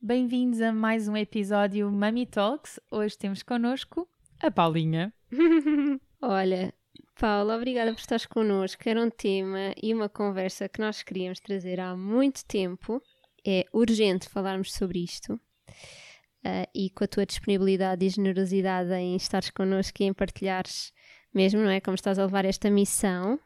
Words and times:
Bem-vindos 0.00 0.60
a 0.60 0.72
mais 0.72 1.08
um 1.08 1.16
episódio 1.16 1.90
Mami 1.90 2.24
Talks. 2.24 2.78
Hoje 2.88 3.18
temos 3.18 3.42
connosco 3.42 4.08
a 4.40 4.48
Paulinha. 4.48 5.12
Olha, 6.22 6.72
Paula, 7.18 7.56
obrigada 7.56 7.92
por 7.92 7.98
estares 7.98 8.24
connosco. 8.24 8.80
Era 8.86 9.02
um 9.02 9.10
tema 9.10 9.74
e 9.82 9.92
uma 9.92 10.08
conversa 10.08 10.68
que 10.68 10.80
nós 10.80 11.02
queríamos 11.02 11.40
trazer 11.40 11.80
há 11.80 11.96
muito 11.96 12.44
tempo. 12.44 13.02
É 13.44 13.64
urgente 13.72 14.28
falarmos 14.28 14.72
sobre 14.72 15.02
isto. 15.02 15.34
Uh, 15.34 16.70
e 16.72 16.90
com 16.90 17.02
a 17.02 17.08
tua 17.08 17.26
disponibilidade 17.26 18.06
e 18.06 18.08
generosidade 18.08 18.92
em 18.94 19.16
estares 19.16 19.50
connosco 19.50 20.00
e 20.00 20.06
em 20.06 20.14
partilhares 20.14 20.92
mesmo, 21.34 21.60
não 21.60 21.70
é? 21.70 21.80
Como 21.80 21.96
estás 21.96 22.20
a 22.20 22.24
levar 22.24 22.44
esta 22.44 22.70
missão 22.70 23.36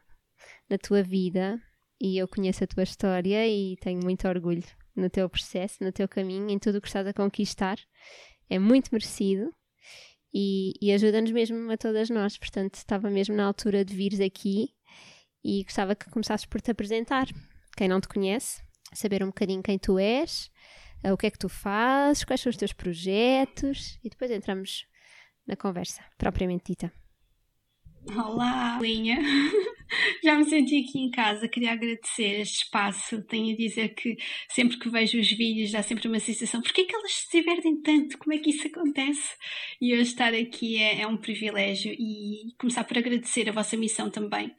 na 0.69 0.77
tua 0.77 1.01
vida. 1.01 1.59
E 1.99 2.15
eu 2.15 2.27
conheço 2.27 2.63
a 2.63 2.67
tua 2.67 2.83
história 2.83 3.47
e 3.47 3.75
tenho 3.77 4.01
muito 4.03 4.27
orgulho 4.27 4.82
no 4.95 5.09
teu 5.09 5.29
processo, 5.29 5.83
no 5.83 5.91
teu 5.91 6.07
caminho, 6.07 6.49
em 6.49 6.59
tudo 6.59 6.77
o 6.77 6.81
que 6.81 6.87
estás 6.87 7.07
a 7.07 7.13
conquistar. 7.13 7.77
É 8.49 8.59
muito 8.59 8.89
merecido 8.91 9.53
e, 10.33 10.73
e 10.81 10.91
ajuda-nos 10.91 11.31
mesmo 11.31 11.71
a 11.71 11.77
todas 11.77 12.09
nós. 12.09 12.37
Portanto, 12.37 12.75
estava 12.75 13.09
mesmo 13.09 13.35
na 13.35 13.45
altura 13.45 13.83
de 13.85 13.95
vires 13.95 14.19
aqui 14.19 14.69
e 15.43 15.63
gostava 15.63 15.95
que 15.95 16.09
começasses 16.09 16.45
por 16.45 16.61
te 16.61 16.71
apresentar. 16.71 17.27
Quem 17.75 17.87
não 17.87 17.99
te 17.99 18.07
conhece, 18.07 18.61
saber 18.93 19.23
um 19.23 19.27
bocadinho 19.27 19.63
quem 19.63 19.77
tu 19.77 19.97
és, 19.99 20.51
eh, 21.03 21.11
o 21.11 21.17
que 21.17 21.27
é 21.27 21.31
que 21.31 21.39
tu 21.39 21.49
fazes, 21.49 22.23
quais 22.23 22.41
são 22.41 22.49
os 22.49 22.57
teus 22.57 22.73
projetos 22.73 23.99
e 24.03 24.09
depois 24.09 24.31
entramos 24.31 24.85
na 25.45 25.55
conversa 25.55 26.03
propriamente 26.17 26.65
dita. 26.67 26.93
Olá, 28.15 28.79
Linha. 28.81 29.17
Já 30.23 30.35
me 30.35 30.45
senti 30.45 30.85
aqui 30.87 30.99
em 30.99 31.11
casa, 31.11 31.47
queria 31.47 31.73
agradecer 31.73 32.41
este 32.41 32.63
espaço. 32.63 33.21
Tenho 33.23 33.53
a 33.53 33.57
dizer 33.57 33.89
que 33.89 34.15
sempre 34.49 34.77
que 34.77 34.89
vejo 34.89 35.19
os 35.19 35.29
vídeos 35.29 35.71
dá 35.71 35.81
sempre 35.81 36.07
uma 36.07 36.19
sensação: 36.19 36.61
porquê 36.61 36.81
é 36.81 36.85
que 36.85 36.95
elas 36.95 37.11
se 37.11 37.37
divertem 37.37 37.81
tanto? 37.81 38.17
Como 38.17 38.33
é 38.33 38.37
que 38.37 38.49
isso 38.49 38.67
acontece? 38.67 39.35
E 39.81 39.93
hoje 39.93 40.03
estar 40.03 40.33
aqui 40.33 40.77
é, 40.77 41.01
é 41.01 41.07
um 41.07 41.17
privilégio 41.17 41.93
e 41.93 42.53
começar 42.59 42.83
por 42.83 42.97
agradecer 42.97 43.49
a 43.49 43.53
vossa 43.53 43.77
missão 43.77 44.09
também, 44.09 44.51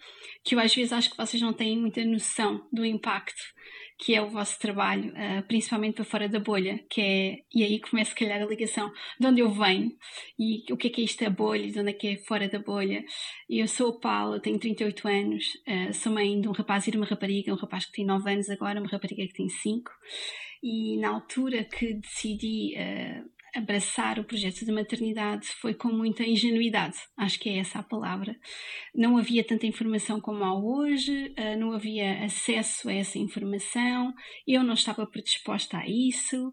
que 0.44 0.54
eu 0.54 0.60
às 0.60 0.74
vezes 0.74 0.92
acho 0.92 1.10
que 1.10 1.16
vocês 1.16 1.42
não 1.42 1.52
têm 1.52 1.78
muita 1.78 2.04
noção 2.04 2.66
do 2.72 2.84
impacto 2.84 3.54
que 3.98 4.14
é 4.14 4.20
o 4.20 4.30
vosso 4.30 4.58
trabalho, 4.58 5.12
uh, 5.12 5.42
principalmente 5.46 5.94
para 5.94 6.04
fora 6.04 6.28
da 6.28 6.40
bolha, 6.40 6.84
que 6.90 7.00
é, 7.00 7.38
e 7.54 7.62
aí 7.62 7.80
começa 7.80 8.10
se 8.10 8.16
calhar 8.16 8.42
a 8.42 8.46
ligação 8.46 8.92
de 9.18 9.26
onde 9.26 9.40
eu 9.40 9.50
venho 9.50 9.90
e 10.38 10.72
o 10.72 10.76
que 10.76 10.88
é 10.88 10.90
que 10.90 11.00
é 11.00 11.04
isto 11.04 11.24
a 11.24 11.30
bolha, 11.30 11.70
de 11.70 11.78
onde 11.78 11.90
é 11.90 11.92
que 11.92 12.08
é 12.08 12.16
fora 12.16 12.48
da 12.48 12.58
bolha. 12.58 13.04
Eu 13.48 13.68
sou 13.68 13.90
a 13.90 14.00
Paula, 14.00 14.40
tenho 14.40 14.58
38 14.58 15.08
anos, 15.08 15.44
uh, 15.68 15.92
sou 15.94 16.12
mãe 16.12 16.40
de 16.40 16.48
um 16.48 16.52
rapaz 16.52 16.86
e 16.86 16.90
de 16.90 16.96
uma 16.96 17.06
rapariga, 17.06 17.52
um 17.52 17.56
rapaz 17.56 17.86
que 17.86 17.92
tem 17.92 18.06
9 18.06 18.30
anos 18.30 18.48
agora, 18.50 18.80
uma 18.80 18.88
rapariga 18.88 19.26
que 19.26 19.34
tem 19.34 19.48
5, 19.48 19.90
e 20.62 20.96
na 20.98 21.10
altura 21.10 21.64
que 21.64 21.94
decidi 21.94 22.74
uh, 22.76 23.33
abraçar 23.54 24.18
o 24.18 24.24
projeto 24.24 24.64
de 24.64 24.72
maternidade 24.72 25.46
foi 25.60 25.74
com 25.74 25.88
muita 25.88 26.24
ingenuidade, 26.24 26.96
acho 27.16 27.38
que 27.38 27.48
é 27.48 27.58
essa 27.58 27.78
a 27.78 27.82
palavra. 27.82 28.36
Não 28.94 29.16
havia 29.16 29.44
tanta 29.44 29.66
informação 29.66 30.20
como 30.20 30.44
há 30.44 30.58
hoje, 30.58 31.32
eh, 31.36 31.56
não 31.56 31.72
havia 31.72 32.24
acesso 32.24 32.88
a 32.88 32.92
essa 32.92 33.18
informação, 33.18 34.12
eu 34.46 34.62
não 34.62 34.74
estava 34.74 35.06
predisposta 35.06 35.78
a 35.78 35.88
isso 35.88 36.52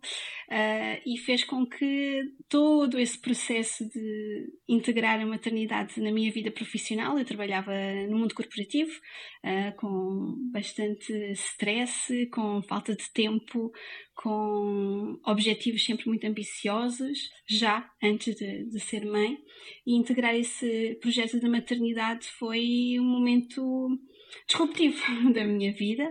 eh, 0.50 1.02
e 1.06 1.18
fez 1.18 1.44
com 1.44 1.66
que 1.66 2.22
todo 2.48 3.00
esse 3.00 3.20
processo 3.20 3.84
de 3.90 4.48
integrar 4.68 5.20
a 5.20 5.26
maternidade 5.26 6.00
na 6.00 6.12
minha 6.12 6.32
vida 6.32 6.52
profissional, 6.52 7.18
eu 7.18 7.26
trabalhava 7.26 7.72
no 8.10 8.18
mundo 8.18 8.36
corporativo, 8.36 8.92
eh, 9.44 9.72
com 9.72 10.36
bastante 10.52 11.14
stress, 11.32 12.28
com 12.28 12.62
falta 12.64 12.96
de 12.96 13.10
tempo, 13.12 13.72
com 14.14 15.20
objetivos 15.26 15.84
sempre 15.84 16.08
muito 16.08 16.26
ambiciosos, 16.26 16.91
já 17.48 17.90
antes 18.04 18.36
de, 18.36 18.66
de, 18.66 18.80
ser 18.80 19.06
mãe, 19.06 19.38
e 19.86 19.96
integrar 19.96 20.36
esse 20.36 20.98
projeto 21.02 21.40
da 21.40 21.50
maternidade 21.50 22.28
foi 22.40 22.98
um 23.00 23.04
momento 23.06 23.90
disruptivo 24.48 25.34
da 25.34 25.44
minha 25.44 25.74
vida 25.74 26.04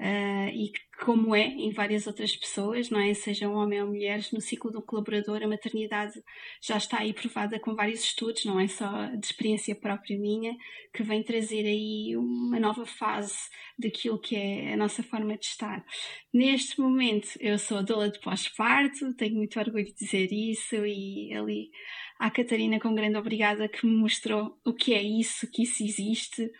uh, 0.00 0.48
e 0.52 0.72
como 1.04 1.34
é 1.34 1.44
em 1.44 1.72
várias 1.72 2.06
outras 2.06 2.34
pessoas, 2.34 2.88
não 2.88 2.98
é? 2.98 3.12
Sejam 3.12 3.54
homens 3.54 3.82
ou 3.82 3.88
mulheres, 3.88 4.32
no 4.32 4.40
ciclo 4.40 4.70
do 4.70 4.80
colaborador, 4.80 5.42
a 5.42 5.48
maternidade 5.48 6.14
já 6.62 6.78
está 6.78 7.00
aí 7.00 7.12
provada 7.12 7.60
com 7.60 7.74
vários 7.74 8.00
estudos, 8.00 8.44
não 8.44 8.58
é 8.58 8.66
só 8.66 9.06
de 9.14 9.26
experiência 9.26 9.74
própria 9.74 10.18
minha, 10.18 10.56
que 10.94 11.02
vem 11.02 11.22
trazer 11.22 11.66
aí 11.66 12.16
uma 12.16 12.58
nova 12.58 12.86
fase 12.86 13.36
daquilo 13.78 14.18
que 14.18 14.36
é 14.36 14.72
a 14.72 14.76
nossa 14.76 15.02
forma 15.02 15.36
de 15.36 15.44
estar. 15.44 15.84
Neste 16.32 16.80
momento, 16.80 17.28
eu 17.40 17.58
sou 17.58 17.84
doula 17.84 18.10
de 18.10 18.20
pós-parto, 18.20 19.14
tenho 19.14 19.34
muito 19.34 19.58
orgulho 19.58 19.84
de 19.84 19.94
dizer 19.94 20.32
isso 20.32 20.76
e 20.86 21.34
ali 21.34 21.70
a 22.18 22.30
Catarina 22.30 22.80
com 22.80 22.94
grande 22.94 23.18
obrigada 23.18 23.68
que 23.68 23.86
me 23.86 23.94
mostrou 23.94 24.58
o 24.64 24.72
que 24.72 24.94
é 24.94 25.02
isso, 25.02 25.50
que 25.50 25.62
isso 25.62 25.84
existe 25.84 26.50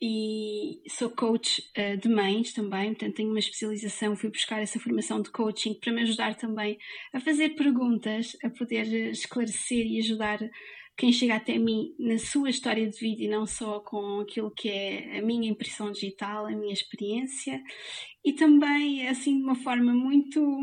e 0.00 0.82
sou 0.90 1.08
coach 1.10 1.62
uh, 1.76 1.96
de 1.96 2.08
mães 2.08 2.52
também, 2.52 2.94
portanto 2.94 3.14
tenho 3.14 3.30
uma 3.30 3.38
especialização, 3.38 4.16
fui 4.16 4.30
buscar 4.30 4.60
essa 4.60 4.78
formação 4.78 5.22
de 5.22 5.30
coaching 5.30 5.74
para 5.74 5.92
me 5.92 6.02
ajudar 6.02 6.34
também 6.34 6.78
a 7.12 7.20
fazer 7.20 7.50
perguntas, 7.50 8.36
a 8.44 8.50
poder 8.50 8.86
esclarecer 9.10 9.86
e 9.86 9.98
ajudar 10.00 10.38
quem 10.96 11.12
chega 11.12 11.36
até 11.36 11.58
mim 11.58 11.94
na 11.98 12.18
sua 12.18 12.48
história 12.48 12.88
de 12.88 12.98
vida 12.98 13.22
e 13.24 13.28
não 13.28 13.46
só 13.46 13.80
com 13.80 14.20
aquilo 14.20 14.50
que 14.50 14.68
é 14.68 15.18
a 15.18 15.22
minha 15.22 15.50
impressão 15.50 15.92
digital, 15.92 16.46
a 16.46 16.50
minha 16.50 16.72
experiência. 16.72 17.62
E 18.24 18.32
também 18.32 19.06
assim 19.06 19.36
de 19.38 19.44
uma 19.44 19.54
forma 19.54 19.92
muito 19.92 20.58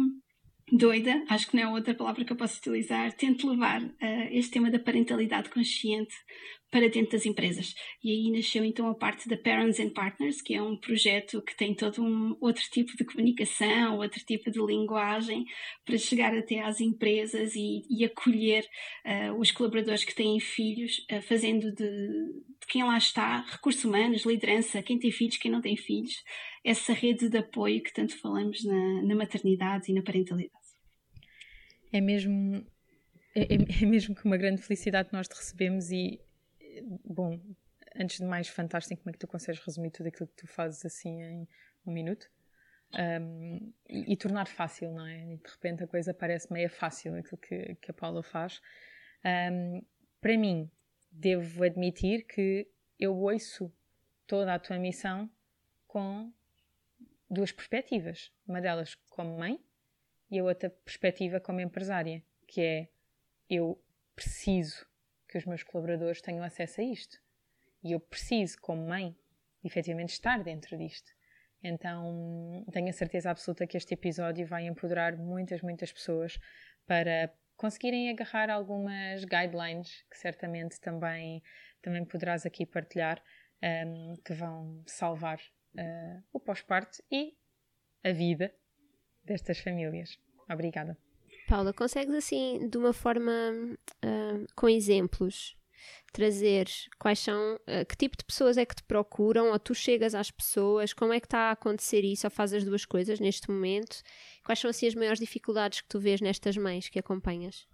doida, 0.72 1.24
acho 1.30 1.50
que 1.50 1.56
não 1.56 1.64
é 1.64 1.68
outra 1.68 1.94
palavra 1.94 2.26
que 2.26 2.32
eu 2.32 2.38
posso 2.38 2.58
utilizar, 2.58 3.14
tento 3.14 3.50
levar 3.50 3.84
uh, 3.84 4.28
este 4.32 4.54
tema 4.54 4.72
da 4.72 4.80
parentalidade 4.80 5.50
consciente 5.50 6.16
para 6.74 6.90
dentro 6.90 7.12
das 7.12 7.28
empresas. 7.28 7.76
E 8.04 8.10
aí 8.10 8.32
nasceu 8.32 8.66
então 8.66 8.88
a 8.88 8.96
parte 8.96 9.30
da 9.30 9.38
Parents 9.38 9.80
and 9.80 9.92
Partners, 9.92 10.42
que 10.42 10.56
é 10.56 10.62
um 10.62 10.76
projeto 10.76 11.40
que 11.44 11.56
tem 11.56 11.76
todo 11.76 12.04
um 12.04 12.36
outro 12.42 12.64
tipo 12.72 12.98
de 12.98 13.06
comunicação, 13.06 14.00
outro 14.00 14.20
tipo 14.26 14.50
de 14.50 14.60
linguagem 14.60 15.46
para 15.86 16.00
chegar 16.00 16.36
até 16.36 16.62
às 16.62 16.82
empresas 16.82 17.54
e, 17.56 17.84
e 17.88 18.04
acolher 18.04 18.66
uh, 19.06 19.40
os 19.40 19.52
colaboradores 19.52 20.04
que 20.04 20.16
têm 20.16 20.40
filhos, 20.40 21.06
uh, 21.12 21.22
fazendo 21.22 21.72
de, 21.72 21.86
de, 21.86 22.68
quem 22.68 22.84
lá 22.84 22.98
está, 22.98 23.42
recursos 23.42 23.86
humanos, 23.86 24.26
liderança, 24.26 24.82
quem 24.82 24.98
tem 24.98 25.12
filhos, 25.12 25.38
quem 25.38 25.52
não 25.52 25.62
tem 25.62 25.78
filhos, 25.78 26.24
essa 26.66 26.92
rede 26.92 27.30
de 27.30 27.38
apoio 27.38 27.84
que 27.84 27.94
tanto 27.94 28.18
falamos 28.18 28.64
na, 28.64 29.04
na 29.04 29.16
maternidade 29.16 29.92
e 29.92 29.94
na 29.94 30.02
parentalidade. 30.02 30.58
É 31.92 32.02
mesmo 32.02 32.66
é, 33.36 33.42
é, 33.42 33.84
é, 33.84 33.86
mesmo 33.86 34.16
que 34.16 34.26
uma 34.26 34.38
grande 34.38 34.64
felicidade 34.64 35.10
que 35.10 35.16
nós 35.16 35.28
te 35.28 35.36
recebemos 35.36 35.92
e 35.92 36.19
bom, 36.81 37.40
antes 37.96 38.18
de 38.18 38.25
mais, 38.25 38.48
fantástico 38.48 39.02
como 39.02 39.10
é 39.10 39.14
que 39.14 39.20
tu 39.20 39.28
consegues 39.28 39.62
resumir 39.64 39.92
tudo 39.92 40.08
aquilo 40.08 40.28
que 40.28 40.36
tu 40.36 40.48
fazes 40.48 40.86
assim 40.86 41.22
em 41.22 41.48
um 41.86 41.92
minuto. 41.92 42.30
Um, 42.94 43.74
e, 43.90 44.14
e, 44.14 44.18
tornar 44.18 44.48
fácil, 44.48 44.92
não 44.92 45.06
é? 45.06 45.34
E 45.34 45.38
de 45.38 45.50
repente 45.50 45.84
a 45.84 45.88
coisa 45.88 46.14
parece 46.14 46.54
meio 46.54 46.70
fácil, 46.70 47.16
aquilo 47.16 47.38
que, 47.38 47.75
que 47.75 47.92
a 47.92 47.94
Paula 47.94 48.22
faz. 48.22 48.62
Um, 49.25 49.84
para 50.22 50.38
mim, 50.38 50.70
devo 51.12 51.64
admitir 51.64 52.25
que 52.25 52.68
eu 53.00 53.16
ouço 53.18 53.74
toda 54.28 54.54
a 54.54 54.60
tua 54.60 54.78
missão 54.78 55.30
com 55.88 56.31
duas 57.30 57.52
perspectivas. 57.52 58.31
Uma 58.48 58.62
delas 58.62 58.96
como 59.10 59.38
mãe 59.38 59.60
e 60.30 60.40
a 60.40 60.44
outra 60.44 60.69
perspectiva 60.69 61.40
como 61.40 61.60
empresária, 61.60 62.24
que 62.48 62.62
é 62.62 62.90
eu 63.50 63.81
preciso 64.16 64.86
que 65.33 65.38
os 65.39 65.45
meus 65.45 65.63
colaboradores 65.63 66.21
tenham 66.21 66.44
acesso 66.44 66.80
a 66.80 66.83
isto. 66.83 67.18
E 67.83 67.91
eu 67.94 68.00
preciso, 68.00 68.56
como 68.62 68.88
mãe, 68.88 69.18
efetivamente 69.63 70.12
estar 70.12 70.44
dentro 70.44 70.77
disto. 70.77 71.12
Então, 71.63 72.63
tenho 72.71 72.88
a 72.88 72.94
certeza 72.94 73.31
absoluta 73.31 73.65
que 73.65 73.75
este 73.75 73.95
episódio 73.95 74.45
vai 74.45 74.68
empoderar 74.68 75.18
muitas, 75.18 75.62
muitas 75.63 75.91
pessoas 75.91 76.38
para 76.85 77.33
conseguirem 77.57 78.12
agarrar 78.12 78.51
algumas 78.51 79.25
guidelines 79.25 80.06
que 80.12 80.18
certamente 80.19 80.80
também, 80.80 81.41
também 81.81 82.06
poderás 82.06 82.45
aqui 82.45 82.63
partilhar, 82.63 83.19
um, 83.88 84.13
que 84.24 84.33
vão 84.33 84.83
salvar 84.85 85.39
uh, 85.39 86.24
o 86.31 86.39
pós-parto 86.39 87.01
e 87.09 87.35
a 88.03 88.12
vida 88.12 88.53
destas 89.24 89.57
famílias. 89.57 90.19
Obrigada. 90.47 90.95
Paula, 91.54 91.72
consegues 91.72 92.16
assim, 92.16 92.68
de 92.68 92.80
uma 92.80 92.92
forma 92.92 93.32
uh, 94.04 94.46
com 94.56 94.68
exemplos, 94.68 95.56
trazer 96.12 96.68
quais 96.98 97.20
são, 97.20 97.58
uh, 97.58 97.86
que 97.88 97.96
tipo 97.96 98.18
de 98.18 98.26
pessoas 98.26 98.58
é 98.58 98.66
que 98.66 98.74
te 98.74 98.82
procuram, 98.82 99.52
ou 99.52 99.60
tu 99.60 99.76
chegas 99.76 100.16
às 100.16 100.32
pessoas, 100.32 100.94
como 100.94 101.14
é 101.14 101.20
que 101.20 101.28
está 101.28 101.50
a 101.50 101.52
acontecer 101.52 102.04
isso, 102.04 102.26
ou 102.26 102.32
fazes 102.32 102.64
as 102.64 102.64
duas 102.64 102.86
coisas 102.86 103.20
neste 103.20 103.52
momento? 103.52 104.02
Quais 104.44 104.58
são 104.58 104.72
assim 104.72 104.88
as 104.88 104.96
maiores 104.96 105.20
dificuldades 105.20 105.82
que 105.82 105.88
tu 105.88 106.00
vês 106.00 106.22
nestas 106.22 106.58
mães 106.58 106.90
que 106.90 106.98
acompanhas? 106.98 107.68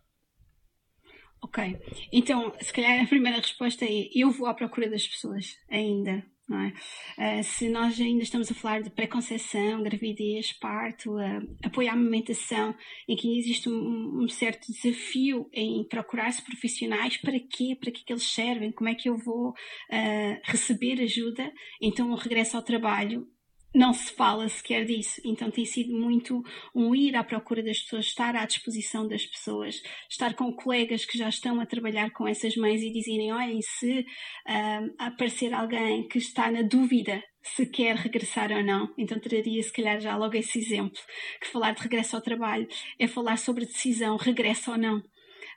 Ok, 1.41 1.63
então 2.11 2.53
se 2.59 2.73
calhar 2.73 3.01
a 3.01 3.07
primeira 3.07 3.37
resposta 3.37 3.85
é 3.85 4.09
eu 4.13 4.29
vou 4.29 4.47
à 4.47 4.53
procura 4.53 4.89
das 4.89 5.07
pessoas 5.07 5.57
ainda, 5.69 6.21
é? 6.57 7.39
Uh, 7.39 7.43
se 7.43 7.69
nós 7.69 7.99
ainda 7.99 8.23
estamos 8.23 8.49
a 8.49 8.55
falar 8.55 8.81
de 8.81 8.89
pré-conceição, 8.89 9.83
gravidez, 9.83 10.53
parto, 10.53 11.15
uh, 11.15 11.57
apoio 11.63 11.89
à 11.89 11.93
amamentação, 11.93 12.73
em 13.07 13.15
que 13.15 13.37
existe 13.37 13.69
um, 13.69 14.23
um 14.23 14.27
certo 14.27 14.71
desafio 14.71 15.49
em 15.53 15.83
procurar-se 15.87 16.41
profissionais, 16.41 17.17
para 17.17 17.39
quê? 17.39 17.77
Para 17.79 17.91
que, 17.91 18.03
que 18.03 18.13
eles 18.13 18.23
servem? 18.23 18.71
Como 18.71 18.89
é 18.89 18.95
que 18.95 19.09
eu 19.09 19.17
vou 19.17 19.49
uh, 19.49 20.39
receber 20.43 21.01
ajuda? 21.01 21.51
Então, 21.81 22.11
o 22.11 22.15
regresso 22.15 22.57
ao 22.57 22.63
trabalho 22.63 23.27
não 23.73 23.93
se 23.93 24.11
fala 24.13 24.47
sequer 24.49 24.85
disso. 24.85 25.21
Então 25.23 25.51
tem 25.51 25.65
sido 25.65 25.93
muito 25.93 26.43
um 26.73 26.95
ir 26.95 27.15
à 27.15 27.23
procura 27.23 27.63
das 27.63 27.79
pessoas, 27.79 28.05
estar 28.05 28.35
à 28.35 28.45
disposição 28.45 29.07
das 29.07 29.25
pessoas, 29.25 29.81
estar 30.09 30.33
com 30.33 30.51
colegas 30.53 31.05
que 31.05 31.17
já 31.17 31.29
estão 31.29 31.59
a 31.59 31.65
trabalhar 31.65 32.11
com 32.11 32.27
essas 32.27 32.55
mães 32.55 32.81
e 32.81 32.91
dizerem: 32.91 33.31
olhem, 33.31 33.61
se 33.61 34.05
um, 34.47 34.95
aparecer 34.97 35.53
alguém 35.53 36.07
que 36.07 36.17
está 36.17 36.51
na 36.51 36.61
dúvida 36.61 37.23
se 37.41 37.65
quer 37.65 37.95
regressar 37.95 38.51
ou 38.51 38.63
não, 38.63 38.93
então 38.97 39.19
traria 39.19 39.63
se 39.63 39.71
calhar 39.71 39.99
já 39.99 40.15
logo 40.15 40.35
esse 40.35 40.59
exemplo, 40.59 40.99
que 41.39 41.47
falar 41.47 41.71
de 41.71 41.81
regresso 41.81 42.15
ao 42.15 42.21
trabalho 42.21 42.67
é 42.99 43.07
falar 43.07 43.37
sobre 43.37 43.65
decisão, 43.65 44.17
regresso 44.17 44.71
ou 44.71 44.77
não. 44.77 45.01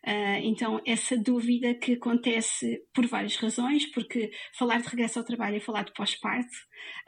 Uh, 0.04 0.42
então, 0.42 0.80
essa 0.84 1.16
dúvida 1.16 1.74
que 1.74 1.92
acontece 1.92 2.82
por 2.92 3.06
várias 3.06 3.36
razões, 3.36 3.86
porque 3.92 4.32
falar 4.58 4.80
de 4.80 4.88
regresso 4.88 5.20
ao 5.20 5.24
trabalho 5.24 5.56
é 5.56 5.60
falar 5.60 5.84
de 5.84 5.92
pós-parto, 5.92 6.50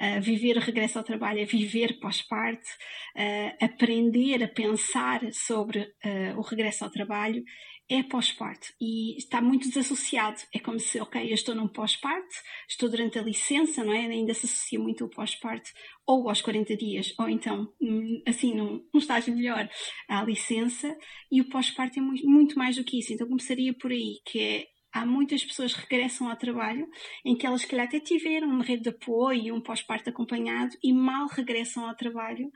uh, 0.00 0.20
viver 0.20 0.56
o 0.56 0.60
regresso 0.60 0.98
ao 0.98 1.04
trabalho 1.04 1.40
é 1.40 1.44
viver 1.44 1.98
pós-parto, 1.98 2.68
uh, 3.16 3.64
aprender 3.64 4.44
a 4.44 4.48
pensar 4.48 5.20
sobre 5.32 5.92
o 6.36 6.42
regresso 6.42 6.84
ao 6.84 6.90
trabalho 6.90 7.42
é 7.88 8.02
pós-parto 8.02 8.68
e 8.80 9.16
está 9.18 9.40
muito 9.40 9.68
desassociado. 9.68 10.40
É 10.54 10.58
como 10.58 10.78
se, 10.78 11.00
ok, 11.00 11.22
eu 11.22 11.34
estou 11.34 11.54
num 11.54 11.68
pós-parto, 11.68 12.34
estou 12.68 12.88
durante 12.88 13.18
a 13.18 13.22
licença, 13.22 13.84
não 13.84 13.92
é? 13.92 14.06
Ainda 14.06 14.32
se 14.34 14.46
associa 14.46 14.78
muito 14.78 15.04
o 15.04 15.10
pós-parto 15.10 15.70
ou 16.06 16.28
aos 16.28 16.42
40 16.42 16.76
dias, 16.76 17.14
ou 17.18 17.28
então, 17.28 17.72
hum, 17.80 18.22
assim, 18.26 18.54
num, 18.54 18.86
num 18.92 19.00
estágio 19.00 19.34
melhor, 19.34 19.68
à 20.08 20.22
licença, 20.22 20.96
e 21.30 21.40
o 21.40 21.48
pós-parto 21.48 21.98
é 21.98 22.02
muito, 22.02 22.26
muito 22.26 22.58
mais 22.58 22.76
do 22.76 22.84
que 22.84 22.98
isso. 22.98 23.12
Então 23.12 23.26
começaria 23.26 23.74
por 23.74 23.90
aí, 23.90 24.20
que 24.24 24.38
é 24.38 24.66
há 24.94 25.04
muitas 25.04 25.44
pessoas 25.44 25.74
que 25.74 25.80
regressam 25.80 26.30
ao 26.30 26.36
trabalho 26.36 26.88
em 27.24 27.36
que 27.36 27.44
elas, 27.44 27.62
se 27.62 27.66
calhar, 27.66 27.86
até 27.86 27.98
tiveram 27.98 28.48
uma 28.48 28.64
rede 28.64 28.84
de 28.84 28.90
apoio 28.90 29.42
e 29.42 29.52
um 29.52 29.60
pós-parto 29.60 30.08
acompanhado 30.08 30.74
e 30.82 30.92
mal 30.92 31.26
regressam 31.26 31.86
ao 31.86 31.96
trabalho, 31.96 32.50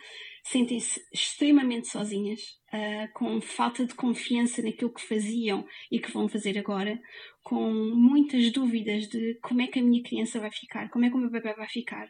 sentem-se 0.45 1.05
extremamente 1.13 1.89
sozinhas, 1.89 2.41
uh, 2.73 3.13
com 3.13 3.41
falta 3.41 3.85
de 3.85 3.95
confiança 3.95 4.63
naquilo 4.63 4.95
que 4.95 5.03
faziam 5.03 5.67
e 5.91 5.99
que 5.99 6.13
vão 6.13 6.29
fazer 6.29 6.57
agora, 6.57 6.99
com 7.43 7.73
muitas 7.73 8.53
dúvidas 8.53 9.09
de 9.09 9.39
como 9.43 9.61
é 9.61 9.67
que 9.67 9.81
a 9.81 9.83
minha 9.83 10.03
criança 10.03 10.39
vai 10.39 10.53
ficar, 10.53 10.89
como 10.91 11.05
é 11.05 11.11
que 11.11 11.17
o 11.17 11.19
meu 11.19 11.31
bebê 11.31 11.53
vai 11.55 11.69
ficar 11.69 12.09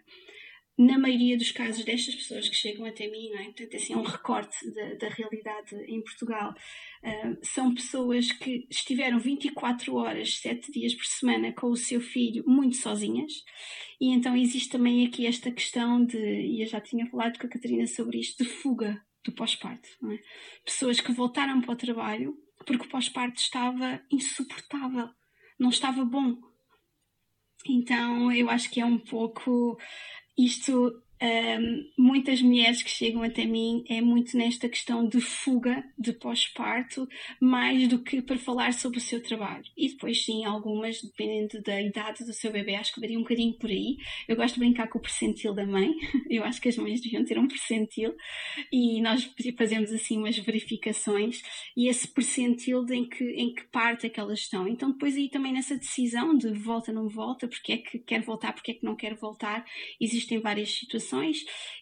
na 0.79 0.97
maioria 0.97 1.37
dos 1.37 1.51
casos 1.51 1.85
destas 1.85 2.15
pessoas 2.15 2.49
que 2.49 2.55
chegam 2.55 2.87
até 2.87 3.09
mim, 3.09 3.31
não 3.31 3.41
é? 3.41 3.45
Portanto, 3.47 3.75
assim, 3.75 3.95
é 3.95 3.97
um 3.97 4.03
recorte 4.03 4.71
da, 4.71 4.95
da 4.95 5.09
realidade 5.09 5.75
em 5.89 6.01
Portugal. 6.01 6.55
Uh, 7.03 7.37
são 7.43 7.75
pessoas 7.75 8.31
que 8.31 8.65
estiveram 8.71 9.19
24 9.19 9.93
horas, 9.97 10.39
7 10.39 10.71
dias 10.71 10.95
por 10.95 11.05
semana 11.05 11.53
com 11.53 11.67
o 11.69 11.77
seu 11.77 12.01
filho, 12.01 12.45
muito 12.47 12.77
sozinhas. 12.77 13.33
E 14.01 14.11
então 14.11 14.37
existe 14.37 14.71
também 14.71 15.05
aqui 15.05 15.27
esta 15.27 15.51
questão 15.51 16.05
de, 16.05 16.17
e 16.17 16.63
eu 16.63 16.67
já 16.69 16.81
tinha 16.81 17.07
falado 17.07 17.39
com 17.41 17.49
a 17.49 17.51
Catarina 17.51 17.87
sobre 17.89 18.21
isto, 18.21 18.45
de 18.45 18.49
fuga 18.49 19.03
do 19.25 19.33
pós-parto. 19.33 19.89
É? 20.13 20.19
Pessoas 20.65 21.01
que 21.01 21.13
voltaram 21.13 21.61
para 21.61 21.73
o 21.73 21.77
trabalho 21.77 22.39
porque 22.65 22.87
o 22.87 22.89
pós-parto 22.89 23.41
estava 23.41 24.01
insuportável, 24.13 25.09
não 25.59 25.71
estava 25.71 26.05
bom. 26.05 26.37
Então 27.67 28.33
eu 28.33 28.49
acho 28.49 28.71
que 28.71 28.81
é 28.81 28.85
um 28.85 28.99
pouco 28.99 29.77
isto 30.39 31.03
um, 31.21 31.91
muitas 31.99 32.41
mulheres 32.41 32.83
que 32.83 32.91
chegam 32.91 33.23
até 33.23 33.45
mim 33.45 33.85
é 33.89 34.01
muito 34.01 34.37
nesta 34.37 34.69
questão 34.69 35.07
de 35.07 35.21
fuga 35.21 35.85
de 35.99 36.13
pós-parto, 36.13 37.09
mais 37.41 37.89
do 37.89 37.99
que 37.99 38.23
para 38.23 38.39
falar 38.39 38.73
sobre 38.73 38.99
o 38.99 39.01
seu 39.01 39.21
trabalho. 39.21 39.65
E 39.77 39.89
depois, 39.89 40.25
sim, 40.25 40.45
algumas, 40.45 41.03
dependendo 41.03 41.61
da 41.63 41.81
idade 41.83 42.25
do 42.25 42.33
seu 42.33 42.53
bebê, 42.53 42.77
acho 42.77 42.95
que 42.95 43.01
varia 43.01 43.19
um 43.19 43.23
bocadinho 43.23 43.53
por 43.55 43.69
aí. 43.69 43.97
Eu 44.29 44.37
gosto 44.37 44.55
de 44.55 44.61
brincar 44.61 44.89
com 44.89 44.99
o 44.99 45.03
percentil 45.03 45.53
da 45.53 45.67
mãe, 45.67 45.93
eu 46.31 46.45
acho 46.45 46.61
que 46.61 46.69
as 46.69 46.77
mães 46.77 47.01
deviam 47.01 47.25
ter 47.25 47.39
um 47.39 47.49
percentil, 47.49 48.15
e 48.73 49.01
nós 49.01 49.29
fazemos 49.57 49.93
assim 49.93 50.19
umas 50.19 50.39
verificações, 50.39 51.43
e 51.77 51.89
esse 51.89 52.07
percentil 52.07 52.85
de 52.85 52.95
em 52.95 53.09
que, 53.09 53.25
em 53.25 53.55
que 53.55 53.65
parte 53.65 54.07
é 54.07 54.09
que 54.09 54.21
elas 54.21 54.41
estão. 54.41 54.69
Então, 54.69 54.91
depois 54.93 55.17
aí 55.17 55.29
também 55.29 55.53
nessa 55.53 55.77
decisão 55.77 56.37
de 56.37 56.51
volta, 56.53 56.93
não 56.93 57.09
volta, 57.09 57.49
porque 57.49 57.73
é 57.73 57.77
que 57.79 57.99
quer 57.99 58.23
voltar, 58.23 58.53
porque 58.53 58.73
é 58.73 58.75
que 58.75 58.85
não 58.85 58.95
quer 58.95 59.15
voltar, 59.15 59.65
existem 60.01 60.41
várias 60.41 60.71
situações 60.71 61.08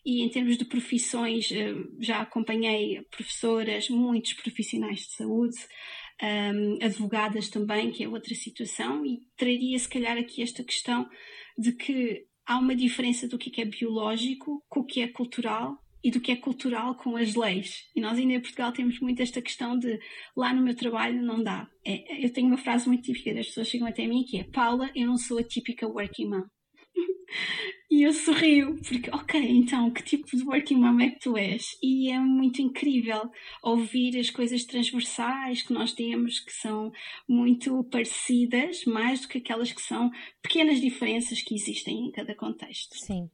e 0.05 0.23
em 0.23 0.28
termos 0.28 0.56
de 0.56 0.64
profissões, 0.64 1.50
eh, 1.52 1.75
já 2.00 2.20
acompanhei 2.20 3.02
professoras, 3.11 3.88
muitos 3.88 4.32
profissionais 4.34 5.00
de 5.00 5.17
saúde, 5.17 5.56
um, 6.23 6.78
advogadas 6.84 7.49
também, 7.49 7.90
que 7.90 8.05
é 8.05 8.08
outra 8.08 8.34
situação, 8.34 9.05
e 9.05 9.20
traria 9.37 9.78
se 9.78 9.88
calhar 9.88 10.17
aqui 10.17 10.43
esta 10.43 10.64
questão 10.64 11.08
de 11.58 11.73
que 11.73 12.26
há 12.46 12.58
uma 12.58 12.75
diferença 12.75 13.28
do 13.28 13.38
que 13.38 13.61
é 13.61 13.64
biológico 13.64 14.64
com 14.69 14.81
o 14.81 14.84
que 14.84 15.00
é 15.02 15.08
cultural 15.08 15.76
e 16.02 16.11
do 16.11 16.20
que 16.20 16.31
é 16.31 16.37
cultural 16.37 16.94
com 16.94 17.17
as 17.17 17.34
leis. 17.34 17.82
E 17.94 18.01
nós 18.01 18.17
ainda 18.17 18.34
em 18.34 18.41
Portugal 18.41 18.72
temos 18.72 19.01
muito 19.01 19.20
esta 19.20 19.43
questão 19.43 19.77
de 19.77 19.98
lá 20.36 20.55
no 20.55 20.62
meu 20.62 20.77
trabalho 20.77 21.20
não 21.20 21.43
dá. 21.43 21.69
É, 21.84 22.24
eu 22.24 22.32
tenho 22.32 22.46
uma 22.46 22.58
frase 22.58 22.86
muito 22.86 23.03
típica 23.03 23.34
das 23.34 23.46
pessoas 23.46 23.67
chegam 23.69 23.89
até 23.89 24.06
mim 24.06 24.24
que 24.24 24.39
é 24.39 24.44
Paula, 24.44 24.91
eu 24.94 25.06
não 25.06 25.17
sou 25.17 25.39
a 25.39 25.43
típica 25.43 25.86
working 25.89 26.29
mom. 26.29 26.44
E 27.89 28.03
eu 28.03 28.13
sorrio, 28.13 28.77
porque, 28.83 29.09
ok, 29.11 29.41
então, 29.41 29.93
que 29.93 30.03
tipo 30.03 30.37
de 30.37 30.43
working 30.43 30.75
mom 30.75 31.01
é 31.01 31.11
que 31.11 31.21
tu 31.21 31.39
és? 31.39 31.63
E 31.81 32.11
é 32.11 32.19
muito 32.19 32.61
incrível 32.61 33.31
ouvir 33.63 34.19
as 34.19 34.29
coisas 34.29 34.65
transversais 34.65 35.63
que 35.63 35.73
nós 35.73 35.93
temos, 35.93 36.41
que 36.41 36.53
são 36.53 36.91
muito 37.29 37.85
parecidas, 37.85 38.85
mais 38.85 39.21
do 39.21 39.29
que 39.29 39.39
aquelas 39.39 39.73
que 39.73 39.81
são 39.81 40.11
pequenas 40.43 40.81
diferenças 40.81 41.41
que 41.41 41.55
existem 41.55 42.09
em 42.09 42.11
cada 42.11 42.35
contexto. 42.35 42.97
Sim, 42.99 43.31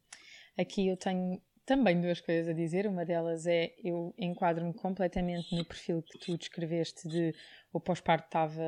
aqui 0.56 0.86
eu 0.86 0.98
tenho 0.98 1.40
também 1.64 2.00
duas 2.00 2.20
coisas 2.20 2.48
a 2.48 2.52
dizer. 2.52 2.86
Uma 2.86 3.04
delas 3.04 3.46
é 3.46 3.74
eu 3.82 4.14
enquadro-me 4.18 4.74
completamente 4.74 5.54
no 5.54 5.64
perfil 5.64 6.02
que 6.02 6.18
tu 6.18 6.36
descreveste 6.36 7.08
de 7.08 7.34
o 7.72 7.80
pós-parto 7.80 8.26
estava, 8.26 8.62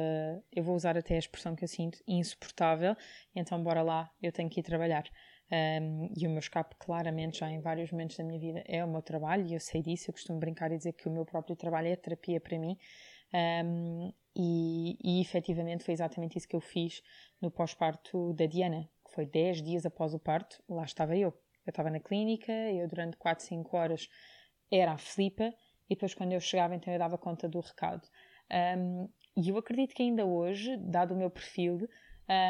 eu 0.53 0.63
vou 0.63 0.75
usar 0.75 0.97
até 0.97 1.17
a 1.17 1.19
expressão 1.19 1.55
que 1.55 1.65
eu 1.65 1.69
sinto, 1.69 1.99
insuportável, 2.09 2.97
então 3.35 3.63
bora 3.63 3.83
lá, 3.83 4.11
eu 4.23 4.33
tenho 4.33 4.49
que 4.49 4.61
ir 4.61 4.63
trabalhar. 4.63 5.05
Um, 5.53 6.11
e 6.17 6.27
o 6.27 6.31
meu 6.31 6.39
escape, 6.39 6.75
claramente, 6.79 7.39
já 7.39 7.51
em 7.51 7.61
vários 7.61 7.93
momentos 7.93 8.17
da 8.17 8.25
minha 8.25 8.39
vida, 8.39 8.65
é 8.67 8.83
o 8.85 8.89
meu 8.89 9.03
trabalho, 9.03 9.47
e 9.47 9.55
eu 9.55 9.61
sei 9.61 9.83
disso. 9.83 10.11
Eu 10.11 10.15
costumo 10.15 10.39
brincar 10.39 10.73
e 10.73 10.79
dizer 10.79 10.93
que 10.95 11.07
o 11.07 11.13
meu 11.13 11.25
próprio 11.25 11.55
trabalho 11.55 11.89
é 11.89 11.97
terapia 11.97 12.41
para 12.41 12.59
mim. 12.59 12.79
Um, 13.33 14.13
e, 14.35 14.97
e 15.03 15.21
efetivamente 15.21 15.85
foi 15.85 15.95
exatamente 15.95 16.39
isso 16.39 16.49
que 16.49 16.57
eu 16.57 16.61
fiz 16.61 17.03
no 17.41 17.51
pós-parto 17.51 18.33
da 18.33 18.47
Diana, 18.47 18.89
que 19.05 19.13
foi 19.13 19.27
10 19.27 19.63
dias 19.63 19.87
após 19.87 20.15
o 20.15 20.19
parto, 20.19 20.63
lá 20.69 20.85
estava 20.85 21.17
eu. 21.17 21.33
Eu 21.67 21.71
estava 21.71 21.91
na 21.91 22.01
clínica, 22.01 22.53
eu 22.53 22.87
durante 22.89 23.17
4, 23.17 23.45
5 23.45 23.77
horas 23.77 24.09
era 24.71 24.93
a 24.93 24.99
flipa, 24.99 25.53
e 25.89 25.95
depois 25.95 26.15
quando 26.15 26.33
eu 26.33 26.41
chegava, 26.41 26.75
então 26.75 26.93
eu 26.93 26.99
dava 26.99 27.19
conta 27.19 27.49
do 27.49 27.61
recado. 27.61 28.07
Um, 28.51 29.09
e 29.37 29.49
eu 29.49 29.57
acredito 29.57 29.95
que 29.95 30.03
ainda 30.03 30.25
hoje, 30.25 30.77
dado 30.77 31.15
o 31.15 31.17
meu 31.17 31.31
perfil, 31.31 31.89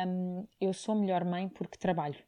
um, 0.06 0.46
eu 0.60 0.72
sou 0.72 0.94
melhor 0.94 1.24
mãe 1.24 1.48
porque 1.48 1.78
trabalho. 1.78 2.22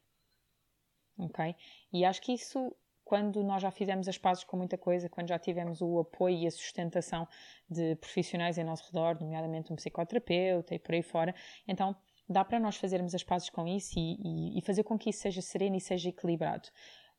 Ok? 1.17 1.55
E 1.91 2.05
acho 2.05 2.21
que 2.21 2.33
isso, 2.33 2.75
quando 3.03 3.43
nós 3.43 3.61
já 3.61 3.71
fizemos 3.71 4.07
as 4.07 4.17
pazes 4.17 4.43
com 4.43 4.57
muita 4.57 4.77
coisa, 4.77 5.09
quando 5.09 5.29
já 5.29 5.39
tivemos 5.39 5.81
o 5.81 5.99
apoio 5.99 6.37
e 6.37 6.47
a 6.47 6.51
sustentação 6.51 7.27
de 7.69 7.95
profissionais 7.95 8.57
em 8.57 8.63
nosso 8.63 8.85
redor, 8.87 9.19
nomeadamente 9.19 9.71
um 9.71 9.75
psicoterapeuta 9.75 10.75
e 10.75 10.79
por 10.79 10.93
aí 10.93 11.01
fora, 11.01 11.33
então 11.67 11.95
dá 12.27 12.43
para 12.43 12.59
nós 12.59 12.75
fazermos 12.75 13.15
as 13.15 13.23
pazes 13.23 13.49
com 13.49 13.67
isso 13.67 13.97
e, 13.97 14.17
e, 14.21 14.59
e 14.59 14.61
fazer 14.61 14.83
com 14.83 14.97
que 14.97 15.09
isso 15.09 15.19
seja 15.19 15.41
sereno 15.41 15.75
e 15.75 15.81
seja 15.81 16.09
equilibrado. 16.09 16.69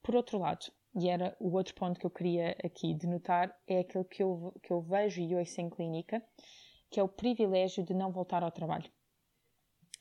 Por 0.03 0.15
outro 0.15 0.39
lado, 0.39 0.67
e 0.95 1.09
era 1.09 1.37
o 1.41 1.55
outro 1.55 1.75
ponto 1.75 1.99
que 1.99 2.07
eu 2.07 2.11
queria 2.11 2.57
aqui 2.65 2.95
denotar, 2.95 3.55
é 3.67 3.81
aquele 3.81 4.05
que 4.05 4.23
eu, 4.23 4.55
que 4.63 4.73
eu 4.73 4.81
vejo 4.81 5.21
e 5.21 5.35
ouço 5.35 5.61
em 5.61 5.71
clínica, 5.71 6.23
que 6.91 6.99
é 6.99 7.03
o 7.03 7.09
privilégio 7.09 7.85
de 7.85 7.95
não 7.95 8.11
voltar 8.11 8.43
ao 8.43 8.51
trabalho. 8.51 8.91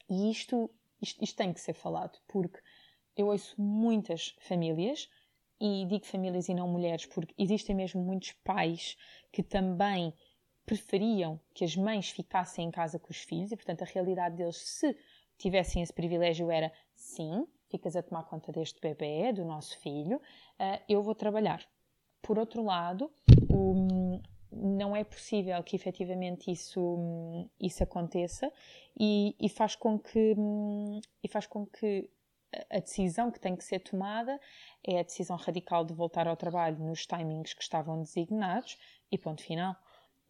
E 0.09 0.31
isto, 0.31 0.69
isto, 1.01 1.23
isto 1.23 1.35
tem 1.35 1.53
que 1.53 1.59
ser 1.59 1.73
falado, 1.73 2.17
porque 2.27 2.59
eu 3.15 3.27
ouço 3.27 3.59
muitas 3.61 4.35
famílias, 4.39 5.09
e 5.59 5.85
digo 5.85 6.05
famílias 6.05 6.47
e 6.49 6.53
não 6.53 6.67
mulheres, 6.67 7.05
porque 7.05 7.33
existem 7.37 7.75
mesmo 7.75 8.01
muitos 8.01 8.31
pais 8.43 8.95
que 9.31 9.41
também 9.41 10.13
preferiam 10.67 11.39
que 11.53 11.63
as 11.63 11.77
mães 11.77 12.09
ficassem 12.09 12.67
em 12.67 12.71
casa 12.71 12.99
com 12.99 13.09
os 13.09 13.21
filhos, 13.21 13.53
e 13.53 13.55
portanto 13.55 13.83
a 13.83 13.85
realidade 13.85 14.35
deles, 14.35 14.57
se 14.57 14.95
tivessem 15.37 15.81
esse 15.81 15.93
privilégio, 15.93 16.51
era 16.51 16.71
sim, 16.93 17.47
ficas 17.69 17.95
a 17.95 18.03
tomar 18.03 18.23
conta 18.23 18.51
deste 18.51 18.81
bebê, 18.81 19.31
do 19.31 19.45
nosso 19.45 19.79
filho, 19.79 20.17
uh, 20.17 20.81
eu 20.89 21.01
vou 21.01 21.15
trabalhar. 21.15 21.65
Por 22.21 22.37
outro 22.37 22.61
lado, 22.63 23.09
não 24.51 24.93
é 24.93 25.05
possível 25.05 25.61
que 25.63 25.75
efetivamente 25.77 26.51
isso, 26.51 27.49
isso 27.57 27.81
aconteça 27.81 28.51
e, 28.99 29.35
e, 29.39 29.47
faz 29.47 29.73
com 29.73 29.97
que, 29.97 30.35
e 31.23 31.27
faz 31.29 31.47
com 31.47 31.65
que 31.65 32.09
a 32.69 32.79
decisão 32.79 33.31
que 33.31 33.39
tem 33.39 33.55
que 33.55 33.63
ser 33.63 33.79
tomada 33.79 34.37
é 34.85 34.99
a 34.99 35.03
decisão 35.03 35.37
radical 35.37 35.85
de 35.85 35.93
voltar 35.93 36.27
ao 36.27 36.35
trabalho 36.35 36.77
nos 36.79 37.05
timings 37.05 37.53
que 37.53 37.61
estavam 37.61 38.01
designados 38.01 38.77
e 39.09 39.17
ponto 39.17 39.41
final. 39.41 39.75